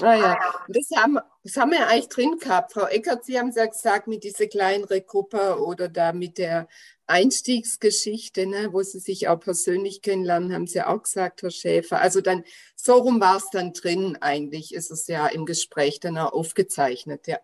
Ah 0.00 0.14
ja, 0.14 0.38
das 0.68 0.90
haben, 0.96 1.18
das 1.42 1.56
haben 1.56 1.72
wir 1.72 1.86
eigentlich 1.88 2.08
drin 2.08 2.38
gehabt. 2.38 2.72
Frau 2.72 2.86
Eckert, 2.86 3.24
Sie 3.24 3.38
haben 3.38 3.48
es 3.48 3.56
ja 3.56 3.66
gesagt, 3.66 4.06
mit 4.06 4.22
dieser 4.22 4.46
kleineren 4.46 5.04
Gruppe 5.04 5.60
oder 5.60 5.88
da 5.88 6.12
mit 6.12 6.38
der 6.38 6.68
Einstiegsgeschichte, 7.06 8.46
ne, 8.46 8.68
wo 8.72 8.82
Sie 8.82 9.00
sich 9.00 9.28
auch 9.28 9.40
persönlich 9.40 10.02
kennenlernen, 10.02 10.52
haben 10.52 10.66
Sie 10.66 10.82
auch 10.82 11.02
gesagt, 11.02 11.42
Herr 11.42 11.50
Schäfer. 11.50 12.00
Also 12.00 12.20
dann, 12.20 12.44
so 12.76 12.94
rum 12.94 13.20
war 13.20 13.38
es 13.38 13.48
dann 13.50 13.72
drin 13.72 14.16
eigentlich, 14.20 14.74
ist 14.74 14.90
es 14.90 15.06
ja 15.08 15.26
im 15.26 15.46
Gespräch 15.46 16.00
dann 16.00 16.18
auch 16.18 16.32
aufgezeichnet, 16.32 17.26
ja. 17.26 17.38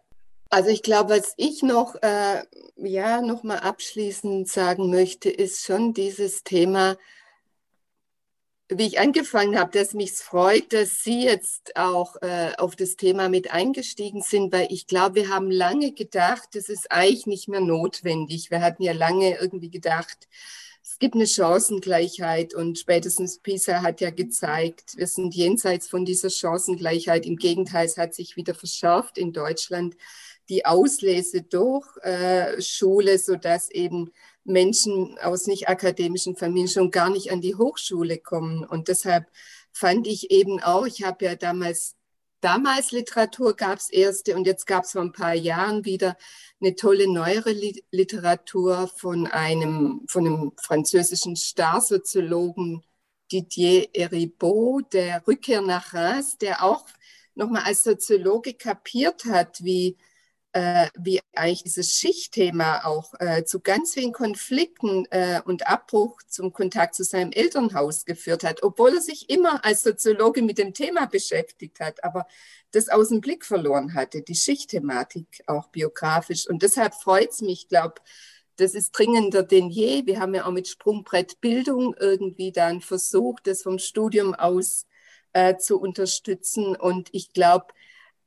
Also 0.50 0.70
ich 0.70 0.82
glaube, 0.82 1.16
was 1.16 1.34
ich 1.36 1.62
noch, 1.62 1.96
äh, 2.02 2.44
ja, 2.76 3.22
noch 3.22 3.42
mal 3.42 3.58
abschließend 3.58 4.48
sagen 4.48 4.90
möchte, 4.90 5.28
ist 5.28 5.64
schon 5.64 5.94
dieses 5.94 6.44
Thema, 6.44 6.96
wie 8.78 8.86
ich 8.86 8.98
angefangen 8.98 9.58
habe, 9.58 9.70
dass 9.76 9.94
mich 9.94 10.12
freut, 10.12 10.72
dass 10.72 11.02
Sie 11.02 11.24
jetzt 11.24 11.76
auch 11.76 12.16
äh, 12.22 12.52
auf 12.58 12.76
das 12.76 12.96
Thema 12.96 13.28
mit 13.28 13.52
eingestiegen 13.52 14.22
sind, 14.22 14.52
weil 14.52 14.68
ich 14.70 14.86
glaube, 14.86 15.16
wir 15.16 15.28
haben 15.28 15.50
lange 15.50 15.92
gedacht, 15.92 16.50
das 16.54 16.68
ist 16.68 16.90
eigentlich 16.90 17.26
nicht 17.26 17.48
mehr 17.48 17.60
notwendig. 17.60 18.50
Wir 18.50 18.60
hatten 18.60 18.82
ja 18.82 18.92
lange 18.92 19.38
irgendwie 19.38 19.70
gedacht, 19.70 20.28
es 20.82 20.98
gibt 20.98 21.14
eine 21.14 21.26
Chancengleichheit 21.26 22.54
und 22.54 22.78
spätestens 22.78 23.38
PISA 23.38 23.82
hat 23.82 24.00
ja 24.00 24.10
gezeigt, 24.10 24.96
wir 24.96 25.06
sind 25.06 25.34
jenseits 25.34 25.88
von 25.88 26.04
dieser 26.04 26.30
Chancengleichheit. 26.30 27.26
Im 27.26 27.36
Gegenteil, 27.36 27.86
es 27.86 27.96
hat 27.96 28.14
sich 28.14 28.36
wieder 28.36 28.54
verschärft 28.54 29.18
in 29.18 29.32
Deutschland 29.32 29.96
die 30.48 30.66
Auslese 30.66 31.42
durch 31.42 31.86
äh, 32.02 32.60
Schule, 32.60 33.18
sodass 33.18 33.70
eben 33.70 34.12
Menschen 34.44 35.18
aus 35.22 35.46
nicht 35.46 35.68
akademischen 35.68 36.36
Familien 36.36 36.68
schon 36.68 36.90
gar 36.90 37.10
nicht 37.10 37.32
an 37.32 37.40
die 37.40 37.54
Hochschule 37.54 38.18
kommen. 38.18 38.64
Und 38.64 38.88
deshalb 38.88 39.26
fand 39.72 40.06
ich 40.06 40.30
eben 40.30 40.62
auch, 40.62 40.86
ich 40.86 41.02
habe 41.02 41.24
ja 41.24 41.34
damals, 41.34 41.96
damals 42.40 42.92
Literatur 42.92 43.56
gab 43.56 43.78
es 43.78 43.90
erste 43.90 44.36
und 44.36 44.46
jetzt 44.46 44.66
gab 44.66 44.84
es 44.84 44.92
vor 44.92 45.02
ein 45.02 45.12
paar 45.12 45.34
Jahren 45.34 45.84
wieder 45.84 46.16
eine 46.60 46.76
tolle 46.76 47.10
neuere 47.10 47.54
Literatur 47.90 48.88
von 48.96 49.26
einem, 49.26 50.02
von 50.08 50.26
einem 50.26 50.52
französischen 50.62 51.36
Starsoziologen 51.36 52.84
Didier 53.32 53.88
Eribot, 53.94 54.92
der 54.92 55.26
Rückkehr 55.26 55.62
nach 55.62 55.94
Reims, 55.94 56.36
der 56.38 56.62
auch 56.62 56.84
nochmal 57.34 57.62
als 57.64 57.82
Soziologe 57.82 58.54
kapiert 58.54 59.24
hat, 59.24 59.64
wie 59.64 59.96
äh, 60.54 60.86
wie 60.96 61.20
eigentlich 61.34 61.64
dieses 61.64 61.98
Schichtthema 61.98 62.84
auch 62.84 63.12
äh, 63.18 63.44
zu 63.44 63.58
ganz 63.58 63.94
vielen 63.94 64.12
Konflikten 64.12 65.04
äh, 65.10 65.40
und 65.44 65.66
Abbruch 65.66 66.22
zum 66.28 66.52
Kontakt 66.52 66.94
zu 66.94 67.02
seinem 67.02 67.32
Elternhaus 67.32 68.04
geführt 68.04 68.44
hat, 68.44 68.62
obwohl 68.62 68.94
er 68.94 69.00
sich 69.00 69.28
immer 69.30 69.64
als 69.64 69.82
Soziologe 69.82 70.42
mit 70.42 70.58
dem 70.58 70.72
Thema 70.72 71.06
beschäftigt 71.06 71.80
hat, 71.80 72.04
aber 72.04 72.28
das 72.70 72.88
aus 72.88 73.08
dem 73.08 73.20
Blick 73.20 73.44
verloren 73.44 73.94
hatte, 73.94 74.22
die 74.22 74.36
Schichtthematik 74.36 75.42
auch 75.48 75.68
biografisch. 75.68 76.48
Und 76.48 76.62
deshalb 76.62 76.94
freut 76.94 77.32
es 77.32 77.40
mich, 77.40 77.68
glaube 77.68 77.96
das 78.56 78.74
ist 78.74 78.92
dringender 78.92 79.42
denn 79.42 79.68
je. 79.68 80.06
Wir 80.06 80.20
haben 80.20 80.32
ja 80.36 80.46
auch 80.46 80.52
mit 80.52 80.68
Sprungbrett 80.68 81.40
Bildung 81.40 81.96
irgendwie 81.98 82.52
dann 82.52 82.80
versucht, 82.80 83.48
das 83.48 83.62
vom 83.62 83.80
Studium 83.80 84.32
aus 84.32 84.86
äh, 85.32 85.56
zu 85.56 85.80
unterstützen. 85.80 86.76
Und 86.76 87.08
ich 87.10 87.32
glaube, 87.32 87.66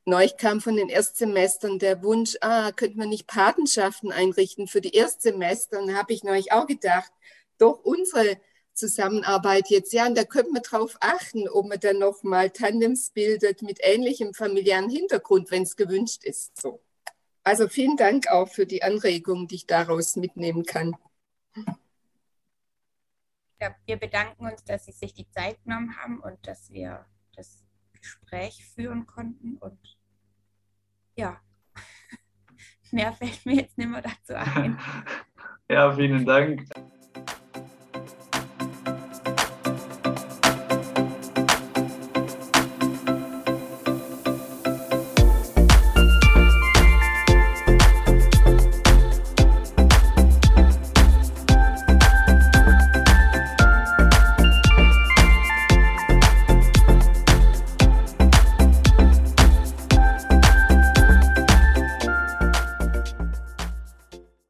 Neulich 0.09 0.37
kam 0.37 0.61
von 0.61 0.77
den 0.77 0.87
Erstsemestern 0.87 1.79
der 1.79 2.01
Wunsch, 2.01 2.37
ah, 2.39 2.71
könnte 2.71 2.97
man 2.97 3.09
nicht 3.09 3.27
Patenschaften 3.27 4.09
einrichten 4.09 4.69
für 4.69 4.79
die 4.79 4.95
Erstsemester? 4.95 5.81
Und 5.81 5.97
habe 5.97 6.13
ich 6.13 6.23
neulich 6.23 6.53
auch 6.53 6.65
gedacht, 6.65 7.11
doch 7.57 7.83
unsere 7.83 8.39
Zusammenarbeit 8.71 9.69
jetzt, 9.69 9.91
ja, 9.91 10.07
und 10.07 10.17
da 10.17 10.23
könnte 10.23 10.53
man 10.53 10.61
drauf 10.61 10.95
achten, 11.01 11.49
ob 11.49 11.67
man 11.67 11.81
dann 11.81 11.99
nochmal 11.99 12.51
Tandems 12.51 13.09
bildet 13.09 13.61
mit 13.63 13.79
ähnlichem 13.81 14.33
familiären 14.33 14.89
Hintergrund, 14.89 15.51
wenn 15.51 15.63
es 15.63 15.75
gewünscht 15.75 16.23
ist. 16.23 16.55
So. 16.61 16.81
Also 17.43 17.67
vielen 17.67 17.97
Dank 17.97 18.29
auch 18.29 18.47
für 18.47 18.65
die 18.65 18.83
Anregung, 18.83 19.49
die 19.49 19.55
ich 19.55 19.67
daraus 19.67 20.15
mitnehmen 20.15 20.63
kann. 20.63 20.95
Ja, 23.59 23.75
wir 23.85 23.97
bedanken 23.97 24.45
uns, 24.45 24.63
dass 24.63 24.85
Sie 24.85 24.93
sich 24.93 25.13
die 25.13 25.29
Zeit 25.31 25.61
genommen 25.65 25.97
haben 25.97 26.21
und 26.21 26.37
dass 26.47 26.71
wir 26.71 27.05
das 27.35 27.61
Gespräch 27.91 28.65
führen 28.73 29.05
konnten. 29.05 29.57
Und 29.57 29.96
ja, 31.17 31.37
mehr 32.91 33.11
fällt 33.13 33.45
mir 33.45 33.55
jetzt 33.55 33.77
nicht 33.77 33.89
mehr 33.89 34.01
dazu 34.01 34.35
ein. 34.35 34.79
Ja, 35.69 35.91
vielen 35.91 36.25
Dank. 36.25 36.63